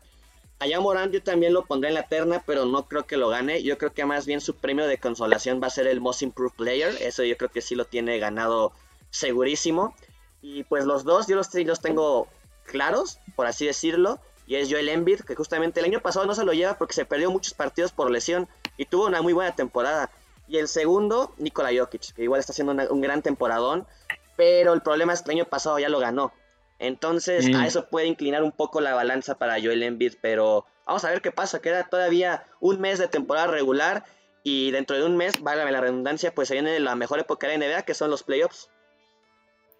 [0.61, 3.63] a Morant yo también lo pondré en la terna, pero no creo que lo gane.
[3.63, 6.55] Yo creo que más bien su premio de consolación va a ser el Most Improved
[6.55, 6.95] Player.
[7.01, 8.71] Eso yo creo que sí lo tiene ganado
[9.09, 9.95] segurísimo.
[10.41, 12.27] Y pues los dos yo los, los tengo
[12.65, 14.19] claros, por así decirlo.
[14.45, 17.05] Y es Joel Embiid, que justamente el año pasado no se lo lleva porque se
[17.05, 18.47] perdió muchos partidos por lesión
[18.77, 20.11] y tuvo una muy buena temporada.
[20.47, 23.87] Y el segundo, Nikola Jokic, que igual está haciendo un gran temporadón,
[24.35, 26.33] pero el problema es que el año pasado ya lo ganó.
[26.81, 31.11] Entonces, a eso puede inclinar un poco la balanza para Joel Embiid, pero vamos a
[31.11, 31.61] ver qué pasa.
[31.61, 34.03] Queda todavía un mes de temporada regular
[34.43, 37.59] y dentro de un mes, válgame la redundancia, pues se viene la mejor época de
[37.59, 38.71] la NBA, que son los playoffs.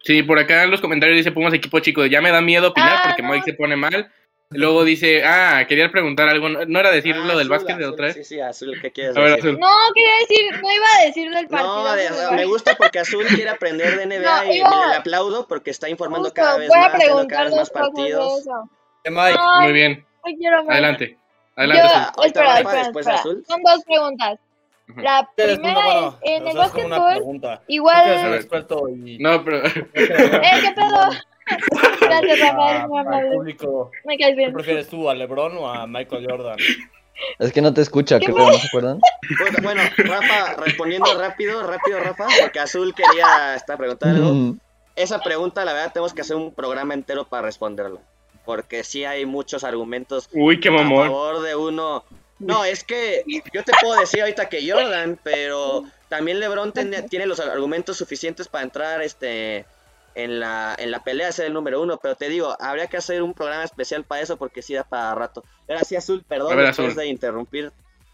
[0.04, 2.98] Sí, por acá en los comentarios dice Pumas equipo chico, ya me da miedo opinar
[2.98, 4.12] ah, porque Mike se pone mal.
[4.52, 8.06] Luego dice, ah, quería preguntar algo, ¿no era decir ah, lo del básquet de otra
[8.06, 8.14] vez?
[8.16, 9.58] Sí, sí, Azul, ¿qué quieres decir?
[9.58, 12.30] No, quería decir, no iba a decir del partido.
[12.30, 16.32] No, me gusta porque Azul quiere aprender de NBA y le aplaudo porque está informando
[16.32, 18.44] cada vez más, haciendo cada vez más partidos.
[19.60, 20.06] Muy bien.
[20.68, 21.18] Adelante.
[21.56, 21.88] Adelante.
[22.16, 23.22] Yo, espera, espera, espera.
[23.22, 24.38] Son dos preguntas.
[24.96, 28.46] La primera es, en el básquetbol, igual...
[29.18, 29.64] No, pero...
[29.66, 31.10] ¿Eh, qué pedo?
[32.00, 33.32] Gracias, Rafael.
[33.32, 34.52] público, Me caes bien.
[34.52, 36.56] prefieres tú, a LeBron o a Michael Jordan?
[37.38, 38.50] Es que no te escucha, ¿qué pedo?
[38.50, 39.00] ¿No se acuerdan?
[39.62, 44.58] Bueno, Rafa, respondiendo rápido, rápido, Rafa, porque Azul quería estar preguntando mm.
[44.96, 48.00] Esa pregunta, la verdad, tenemos que hacer un programa entero para responderla.
[48.44, 51.06] Porque sí hay muchos argumentos Uy, qué mamón.
[51.06, 52.04] a favor de uno.
[52.38, 57.38] No, es que yo te puedo decir ahorita que Jordan, pero también LeBron tiene los
[57.40, 59.64] argumentos suficientes para entrar este
[60.14, 62.96] en la, en la pelea de ser el número uno, pero te digo, habría que
[62.96, 65.42] hacer un programa especial para eso porque sí da para rato.
[65.68, 67.72] Gracias, Azul, perdón después de interrumpir.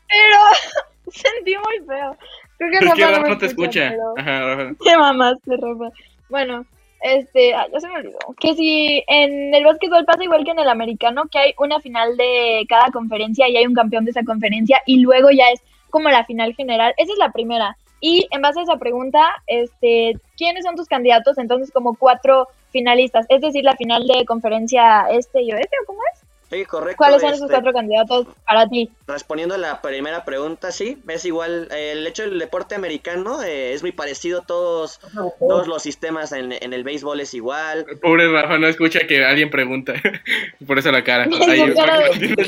[0.08, 0.36] Pero
[1.12, 2.16] sentí muy feo.
[2.58, 3.90] Creo que Es que Rafa me no te escucha.
[3.90, 4.74] pero- Ajá, Rafa.
[4.84, 5.94] Te mamaste, Rafa.
[6.28, 6.64] Bueno,
[7.00, 8.18] este, ah, ya se me olvidó.
[8.40, 12.16] Que si en el básquetbol pasa igual que en el americano, que hay una final
[12.16, 15.60] de cada conferencia y hay un campeón de esa conferencia y luego ya es
[15.90, 16.92] como la final general.
[16.96, 17.76] Esa es la primera.
[18.00, 21.38] Y en base a esa pregunta, este, ¿quiénes son tus candidatos?
[21.38, 26.00] Entonces, como cuatro finalistas, es decir, la final de conferencia este y oeste, ¿o cómo
[26.12, 26.27] es?
[26.50, 26.96] Sí, correcto.
[26.96, 28.90] ¿Cuáles son esos este, cuatro candidatos para ti?
[29.06, 31.68] Respondiendo a la primera pregunta, sí, es igual.
[31.70, 34.40] eh, el hecho del deporte americano eh, es muy parecido.
[34.42, 34.98] Todos,
[35.38, 37.84] todos los sistemas en, en el béisbol es igual.
[38.02, 39.92] Pobre Rafa, no escucha que alguien pregunta.
[40.66, 41.24] Por eso la cara.
[41.48, 42.38] Ahí, En el,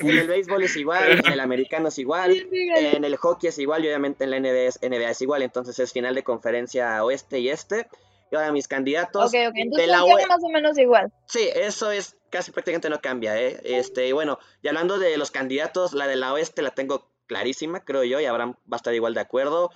[0.00, 3.58] en el béisbol es igual, en el americano es igual, Sí, en el hockey es
[3.58, 5.42] igual y obviamente en la NBA es, NBA es igual.
[5.42, 7.88] Entonces es final de conferencia oeste y este.
[8.30, 9.26] Y ahora mis candidatos.
[9.26, 11.12] Ok, ok, entonces de la funciona OE más o menos igual.
[11.26, 13.60] Sí, eso es casi prácticamente no cambia, ¿eh?
[13.64, 17.84] Este, y bueno, y hablando de los candidatos, la de la oeste la tengo clarísima,
[17.84, 19.70] creo yo, y Abraham va a estar igual de acuerdo.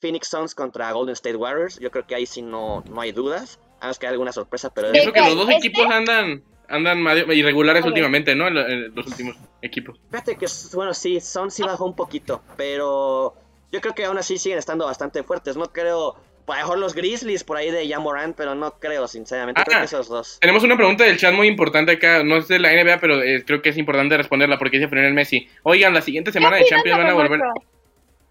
[0.00, 3.58] Phoenix Suns contra Golden State Warriors, yo creo que ahí sí no, no hay dudas,
[3.80, 5.66] a menos que haya alguna sorpresa, pero ¿De Eso que los dos ¿Este?
[5.66, 6.98] equipos andan andan
[7.32, 8.50] irregulares últimamente, ¿no?
[8.50, 9.98] Los últimos equipos.
[10.10, 13.34] fíjate que, bueno, sí, Suns sí bajó un poquito, pero
[13.72, 16.16] yo creo que aún así siguen estando bastante fuertes, no creo,
[16.52, 19.80] a lo mejor los Grizzlies por ahí de Jamoran, pero no creo, sinceramente, creo Ah.
[19.80, 20.38] que esos dos.
[20.40, 23.44] Tenemos una pregunta del chat muy importante acá, no es de la NBA, pero eh,
[23.46, 25.48] creo que es importante responderla porque dice Fernel Messi.
[25.62, 27.40] Oigan, la siguiente semana de ¿Qué Champions van a volver...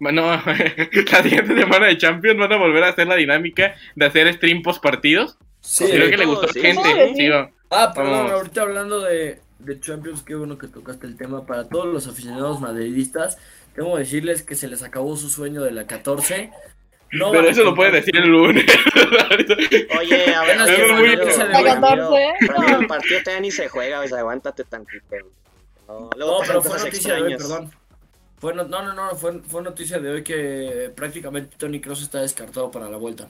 [0.00, 0.12] No,
[1.12, 4.62] la siguiente semana de Champions van a volver a hacer la dinámica de hacer stream
[4.62, 5.36] post partidos.
[5.60, 5.86] Sí.
[5.90, 7.14] Creo que le gustó a sí, la gente.
[7.16, 7.28] sí.
[7.70, 8.32] Ah, perdón, Vamos.
[8.32, 11.44] ahorita hablando de, de Champions, qué bueno que tocaste el tema.
[11.46, 13.38] Para todos los aficionados madridistas,
[13.74, 16.50] tengo que decirles que se les acabó su sueño de la 14.
[17.12, 18.64] No pero a eso lo puede decir el lunes.
[19.98, 22.80] Oye, a ver, es que que salió Ramiro, esa de Ramiro, la 14, Ramiro, no.
[22.80, 25.16] el partido todavía ni se juega, pues aguántate tantito.
[25.86, 27.72] No, luego No, pasan pero fue noticia de hoy, perdón.
[28.38, 32.20] Fue no, no, no, no, fue, fue noticia de hoy que prácticamente Tony Cross está
[32.20, 33.26] descartado para la vuelta.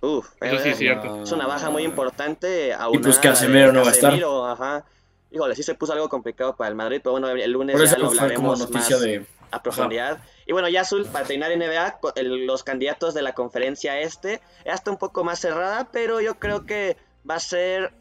[0.00, 1.22] Uf, Eso sí es eh, cierto.
[1.22, 2.74] Es una baja muy importante.
[2.92, 4.14] Y pues Casemiro no va a estar.
[4.14, 4.84] Ajá.
[5.30, 7.92] Híjole, sí se puso algo complicado para el Madrid, pero bueno, el lunes Por ya
[7.92, 9.26] eso lo fue como hablaremos noticia más de...
[9.50, 10.18] a profundidad.
[10.46, 14.90] Y bueno, ya Azul, para terminar NBA, los candidatos de la conferencia este, ya está
[14.90, 16.96] un poco más cerrada, pero yo creo que
[17.28, 17.92] va a ser.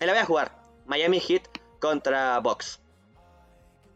[0.00, 0.52] Me la voy a jugar.
[0.86, 1.42] Miami Heat
[1.80, 2.80] contra Bucks.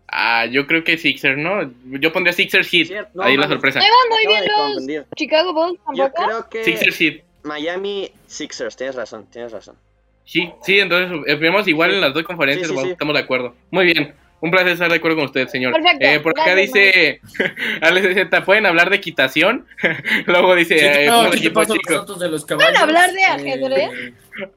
[0.08, 1.72] Ah, yo creo que Sixers, ¿no?
[1.98, 3.08] Yo pondría Sixers Heat.
[3.14, 3.78] No, Ahí la sorpresa.
[3.80, 5.06] Van muy bien los confundir.
[5.16, 7.22] Chicago Bulls Yo creo que Sixers Heat.
[7.44, 9.76] Miami Sixers, tienes razón, tienes razón.
[10.24, 12.92] Sí, sí, entonces eh, vemos igual en las dos conferencias, Sí, sí, bueno, sí.
[12.92, 13.54] estamos de acuerdo.
[13.70, 15.72] Muy bien, un placer estar de acuerdo con usted, señor.
[15.72, 17.20] Perfecto, Eh, por acá gracias, dice,
[17.80, 19.64] Alex Z, ¿pueden hablar de equitación?
[20.26, 22.76] Luego dice, Sí, eh, no, equipo los de los caballos.
[22.78, 23.90] hablar de eh, ajedrez?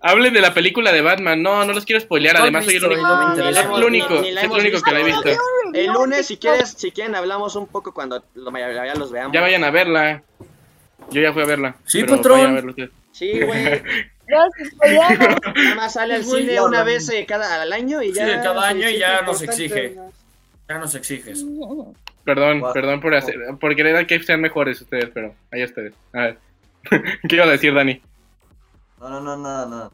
[0.02, 1.41] Hablen de la película de Batman.
[1.44, 3.07] No, no los quiero spoilear, además soy el único.
[3.07, 3.49] no.
[3.49, 5.30] Es el único, es el único que la he visto.
[5.74, 9.34] El lunes, si quieres, si quieren, hablamos un poco cuando lo- ya los veamos.
[9.34, 10.24] Ya vayan a verla.
[11.12, 11.76] Yo ya fui a verla.
[11.86, 12.76] Sí, patrón.
[13.12, 13.82] Sí, güey.
[14.28, 18.42] Nada más sale al cine una vez eh, cada al año y Sí, ya.
[18.42, 19.96] cada año y sí, ya sí, nos exige.
[20.68, 21.46] Ya nos exiges.
[22.24, 25.94] Perdón, perdón por hacer, por querer que sean mejores ustedes, pero ahí ustedes.
[26.14, 26.38] A ver.
[27.30, 28.02] ¿Qué iba a decir, Dani?
[29.00, 29.92] No, no, no, nada, nada.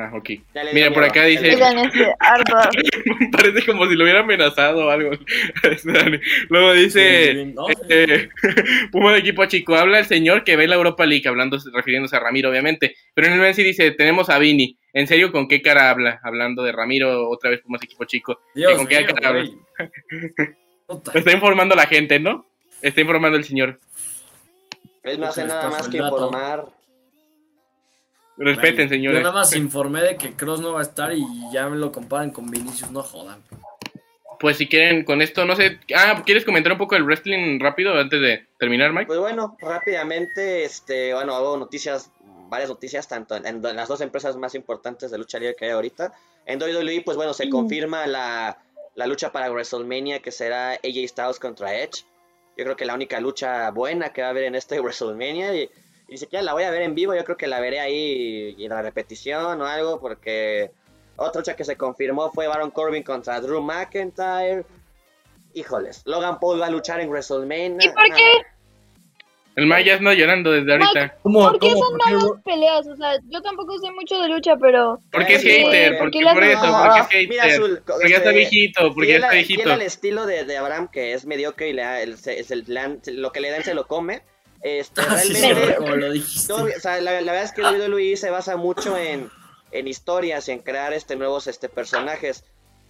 [0.00, 0.30] Ah, ok.
[0.72, 1.60] Mira, por acá dice, este,
[3.32, 5.10] parece como si lo hubiera amenazado o algo.
[5.62, 6.20] Este.
[6.48, 8.30] Luego dice, No, este,
[8.92, 12.20] Puma de equipo chico, habla el señor que ve la Europa League, hablando, refiriéndose a
[12.20, 12.94] Ramiro, obviamente.
[13.12, 14.78] Pero en el Messi dice, tenemos a Vini.
[14.94, 16.18] ¿En serio con qué cara habla?
[16.22, 18.40] Hablando de Ramiro, otra vez Pumas equipo chico.
[18.54, 19.50] Dios ¿Con qué mío, cara habla?
[21.12, 22.46] Está informando a la gente, ¿no?
[22.80, 23.78] Está informando el señor.
[25.02, 26.16] Él no hace Les nada más que dato.
[26.16, 26.79] informar.
[28.44, 29.22] Respeten, Yo señores.
[29.22, 31.22] nada más informé de que Cross no va a estar y
[31.52, 33.42] ya me lo comparan con Vinicius, no jodan.
[34.38, 35.78] Pues si quieren, con esto, no sé.
[35.94, 39.06] Ah, ¿quieres comentar un poco el wrestling rápido antes de terminar, Mike?
[39.06, 42.10] Pues bueno, rápidamente, este, bueno, hago noticias,
[42.48, 45.72] varias noticias, tanto en, en las dos empresas más importantes de lucha libre que hay
[45.72, 46.14] ahorita.
[46.46, 47.50] En WWE, pues bueno, se Mm.
[47.50, 48.56] confirma la,
[48.94, 52.04] la lucha para WrestleMania que será AJ Styles contra Edge.
[52.56, 55.70] Yo creo que la única lucha buena que va a haber en este WrestleMania y,
[56.10, 58.54] y ni siquiera la voy a ver en vivo, yo creo que la veré ahí
[58.58, 60.70] en la repetición o algo porque
[61.16, 64.64] otra lucha que se confirmó fue Baron Corbin contra Drew McIntyre.
[65.54, 67.78] Híjoles, Logan Paul va a luchar en WrestleMania.
[67.80, 68.32] ¿Y por qué?
[69.56, 71.16] El Mike ya anda llorando desde ahorita.
[71.22, 72.86] ¿Cómo, ¿Por qué cómo, son por qué, malas peleas?
[72.86, 74.98] O sea, yo tampoco sé mucho de lucha, pero...
[75.10, 76.84] Porque es hater, ¿por porque qué las por eso, no?
[76.84, 77.60] porque es Mira, hater.
[77.60, 79.62] Azul, Porque ya está este, viejito, porque está viejito.
[79.62, 82.16] fiel al estilo de, de Abraham, que es mediocre y le el-
[82.68, 84.22] dan- se- lo que le dan se lo come.
[84.62, 86.52] Este, Ah, sí, realmente, como lo dijiste.
[86.52, 89.30] no, o sea, la, la verdad es que el WWE se basa mucho en,
[89.72, 92.44] en historias y en crear este nuevos este, personajes.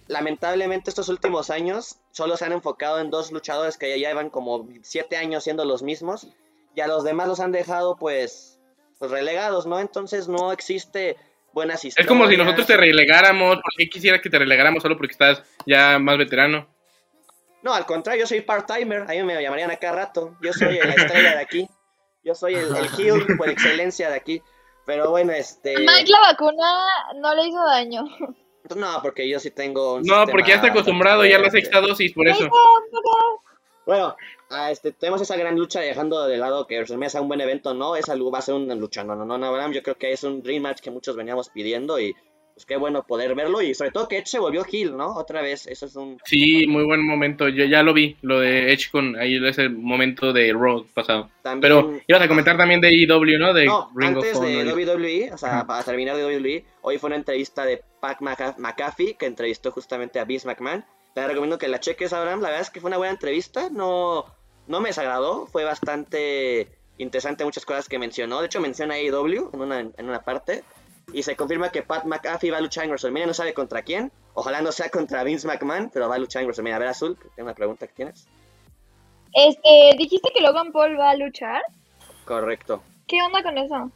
[0.07, 4.67] lamentablemente estos últimos años solo se han enfocado en dos luchadores que ya llevan como
[4.81, 6.27] siete años siendo los mismos
[6.75, 8.59] y a los demás los han dejado pues,
[8.99, 9.79] pues relegados, ¿no?
[9.79, 11.15] Entonces no existe
[11.53, 12.05] buenas historias.
[12.05, 13.55] Es como si nosotros te relegáramos.
[13.55, 16.67] ¿Por qué quisiera que te relegáramos solo porque estás ya más veterano?
[17.63, 20.35] No, al contrario, yo soy part-timer, a mí me llamarían a cada rato.
[20.41, 21.67] Yo soy la estrella de aquí.
[22.23, 24.41] Yo soy el, el heel por excelencia de aquí.
[24.85, 25.77] Pero bueno, este...
[25.77, 26.85] Mike la vacuna
[27.15, 28.03] no le hizo daño.
[28.75, 29.95] No, porque yo sí tengo...
[29.95, 32.49] un No, porque ya está acostumbrado ya a la sexta dosis, por eso.
[33.85, 34.15] Bueno,
[34.69, 37.95] este, tenemos esa gran lucha dejando de lado que WrestleMania sea un buen evento, ¿no?
[37.95, 40.23] Esa va a ser una lucha, no, no, no, no, Abraham, yo creo que es
[40.23, 42.15] un dream match que muchos veníamos pidiendo y
[42.53, 45.15] pues qué bueno poder verlo y sobre todo que Edge se volvió heel, ¿no?
[45.15, 46.17] Otra vez, eso es un...
[46.25, 47.47] Sí, muy buen momento.
[47.47, 51.29] Yo ya lo vi, lo de Edge con ahí ese momento de Raw pasado.
[51.41, 51.61] También...
[51.61, 53.53] Pero ibas a comentar también de AEW, ¿no?
[53.53, 54.73] De No, Ring of antes de.
[54.73, 59.15] WWE, o sea, para terminar de WWE, hoy fue una entrevista de Pat Mca- McAfee
[59.15, 60.83] que entrevistó justamente a Vince McMahon.
[61.13, 62.41] Te recomiendo que la cheques, Abraham.
[62.41, 63.69] La verdad es que fue una buena entrevista.
[63.69, 64.25] No,
[64.67, 65.45] no me desagradó.
[65.47, 68.39] Fue bastante interesante muchas cosas que mencionó.
[68.39, 70.63] De hecho, menciona AEW en una, en una parte.
[71.13, 73.27] Y se confirma que Pat McAfee va a luchar en WrestleMania.
[73.27, 74.11] No sabe contra quién.
[74.33, 76.75] Ojalá no sea contra Vince McMahon, pero va a luchar en WrestleMania.
[76.77, 78.27] A ver, Azul, tengo una pregunta que tienes.
[79.33, 81.61] Este, dijiste que Logan Paul va a luchar.
[82.25, 82.83] Correcto.
[83.07, 83.91] ¿Qué onda con eso?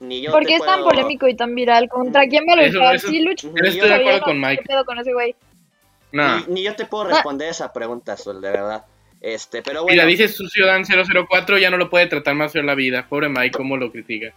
[0.00, 1.88] Ni yo ¿Por qué es tan polémico y tan viral?
[1.88, 2.94] ¿Contra quién va a luchar?
[2.96, 3.48] eso- sí, lucha.
[3.48, 4.62] en eso estoy de Sabía, acuerdo no, con Mike.
[4.62, 5.34] ¿Qué pedo con ese güey?
[6.12, 6.36] No.
[6.40, 8.84] Ni, ni yo te puedo responder esa pregunta, Azul, de verdad.
[9.20, 9.94] Este, pero bueno.
[9.94, 10.84] Mira, dice su ciudadano
[11.28, 13.06] 004, ya no lo puede tratar más feo la vida.
[13.08, 14.34] Pobre Mike, cómo lo critica.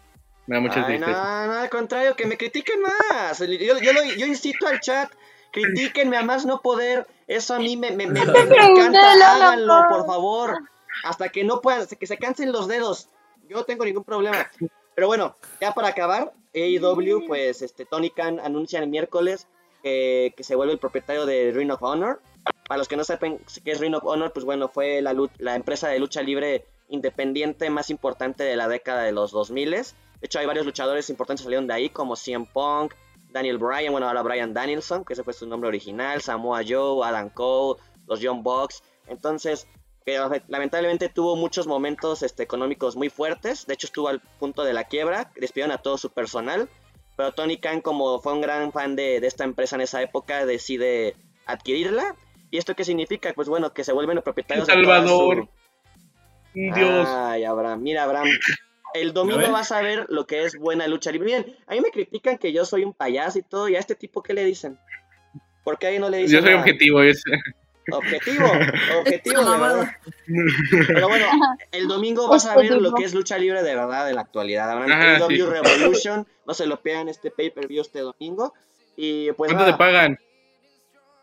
[0.50, 1.48] Me da mucha Ay, no, tristeza.
[1.48, 3.38] no, al contrario, que me critiquen más.
[3.40, 3.46] Yo,
[3.80, 5.12] yo, lo- yo incito al chat,
[5.52, 7.06] critíquenme a más no poder.
[7.28, 9.12] Eso a mí me, me, me, me- me pregunté, encanta.
[9.36, 10.58] Háganlo, por- favor.
[11.04, 13.10] Hasta que no puedan, hasta que se cansen los dedos.
[13.48, 14.50] Yo no tengo ningún problema.
[14.96, 19.48] Pero bueno, ya para acabar, AEW, pues este, Tony Khan anuncia el miércoles
[19.84, 22.22] que, que se vuelve el propietario de Ring of Honor.
[22.68, 25.30] Para los que no sepan qué es Ring of Honor, pues bueno, fue la, lu-
[25.38, 29.76] la empresa de lucha libre independiente más importante de la década de los 2000.
[30.22, 32.94] De hecho, hay varios luchadores importantes que salieron de ahí, como CM Punk,
[33.32, 37.30] Daniel Bryan, bueno, ahora Bryan Danielson, que ese fue su nombre original, Samoa Joe, Adam
[37.30, 38.84] Cole, los John Bucks.
[39.08, 39.68] Entonces,
[40.06, 40.18] que
[40.48, 43.66] lamentablemente tuvo muchos momentos este, económicos muy fuertes.
[43.68, 46.68] De hecho, estuvo al punto de la quiebra, despidieron a todo su personal.
[47.16, 50.46] Pero Tony Khan, como fue un gran fan de, de esta empresa en esa época,
[50.46, 51.16] decide
[51.46, 52.16] adquirirla.
[52.50, 53.32] ¿Y esto qué significa?
[53.36, 55.46] Pues bueno, que se vuelven los propietarios El de Salvador.
[55.46, 55.50] su-
[56.54, 57.08] Dios.
[57.08, 58.28] Ay, Abraham, mira, Abraham.
[58.94, 61.28] El domingo vas a ver lo que es buena lucha libre.
[61.28, 63.96] Bien, a mí me critican que yo soy un payaso y todo, y a este
[63.96, 64.80] tipo, ¿qué le dicen?
[65.64, 66.62] ¿Por qué ahí no le dicen Yo soy nada?
[66.62, 67.02] objetivo.
[67.04, 67.24] Es...
[67.92, 68.46] Objetivo,
[69.00, 69.92] objetivo, de verdad.
[70.88, 71.26] Pero bueno,
[71.72, 74.70] el domingo vas a ver lo que es lucha libre de verdad de la actualidad.
[74.70, 75.42] Habrán sí.
[75.42, 78.54] Revolution, no se lo pierdan este pay-per-view este domingo.
[78.96, 80.20] Y pues ¿Cuánto nada, te pagan?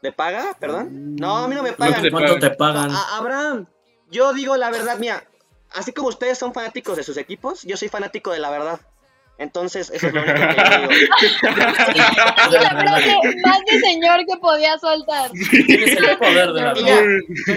[0.02, 0.56] ¿me paga?
[0.58, 1.16] ¿Perdón?
[1.16, 2.10] No, a mí no me ¿Cuánto pagan.
[2.10, 2.90] ¿Cuánto te pagan?
[2.90, 3.66] A- Abraham,
[4.10, 5.24] yo digo la verdad, mira,
[5.72, 8.80] así como ustedes son fanáticos de sus equipos, yo soy fanático de la verdad.
[9.38, 11.12] Entonces, eso es lo único que yo digo.
[12.50, 15.30] La frase más de señor que podía soltar.
[15.30, 17.04] Tienes el poder de la verdad.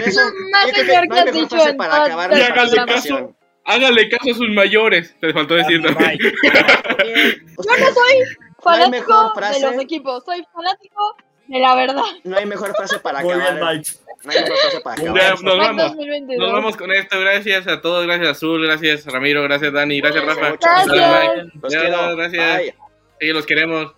[0.04, 0.20] eso,
[0.52, 3.36] Más señor que has dicho en para acabar Y háganle participación.
[3.64, 5.14] Hágale caso a sus mayores.
[5.20, 6.18] Te faltó decir también.
[6.20, 8.24] Yo no soy
[8.62, 11.16] fanático de los equipos, soy fanático
[11.46, 12.02] de la verdad.
[12.24, 13.80] No hay mejor frase para acabar.
[14.24, 15.84] No hay para Ya, nos vamos.
[15.96, 16.38] 2022.
[16.38, 17.18] Nos vamos con esto.
[17.20, 18.06] Gracias a todos.
[18.06, 18.62] Gracias Azul.
[18.62, 19.42] Gracias Ramiro.
[19.42, 20.00] Gracias Dani.
[20.00, 20.56] Gracias Rafa.
[20.60, 21.90] Gracias.
[21.90, 22.74] Los gracias.
[23.20, 23.94] Sí, los queremos.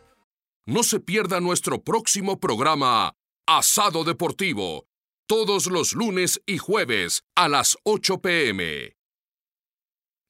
[0.65, 3.16] No se pierda nuestro próximo programa,
[3.49, 4.86] Asado Deportivo,
[5.27, 8.94] todos los lunes y jueves a las 8 pm.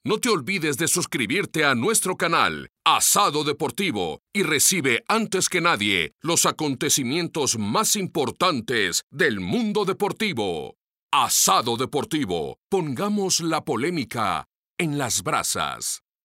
[0.03, 6.15] No te olvides de suscribirte a nuestro canal, Asado Deportivo, y recibe antes que nadie
[6.19, 10.75] los acontecimientos más importantes del mundo deportivo.
[11.09, 16.02] Asado Deportivo, pongamos la polémica en las brasas.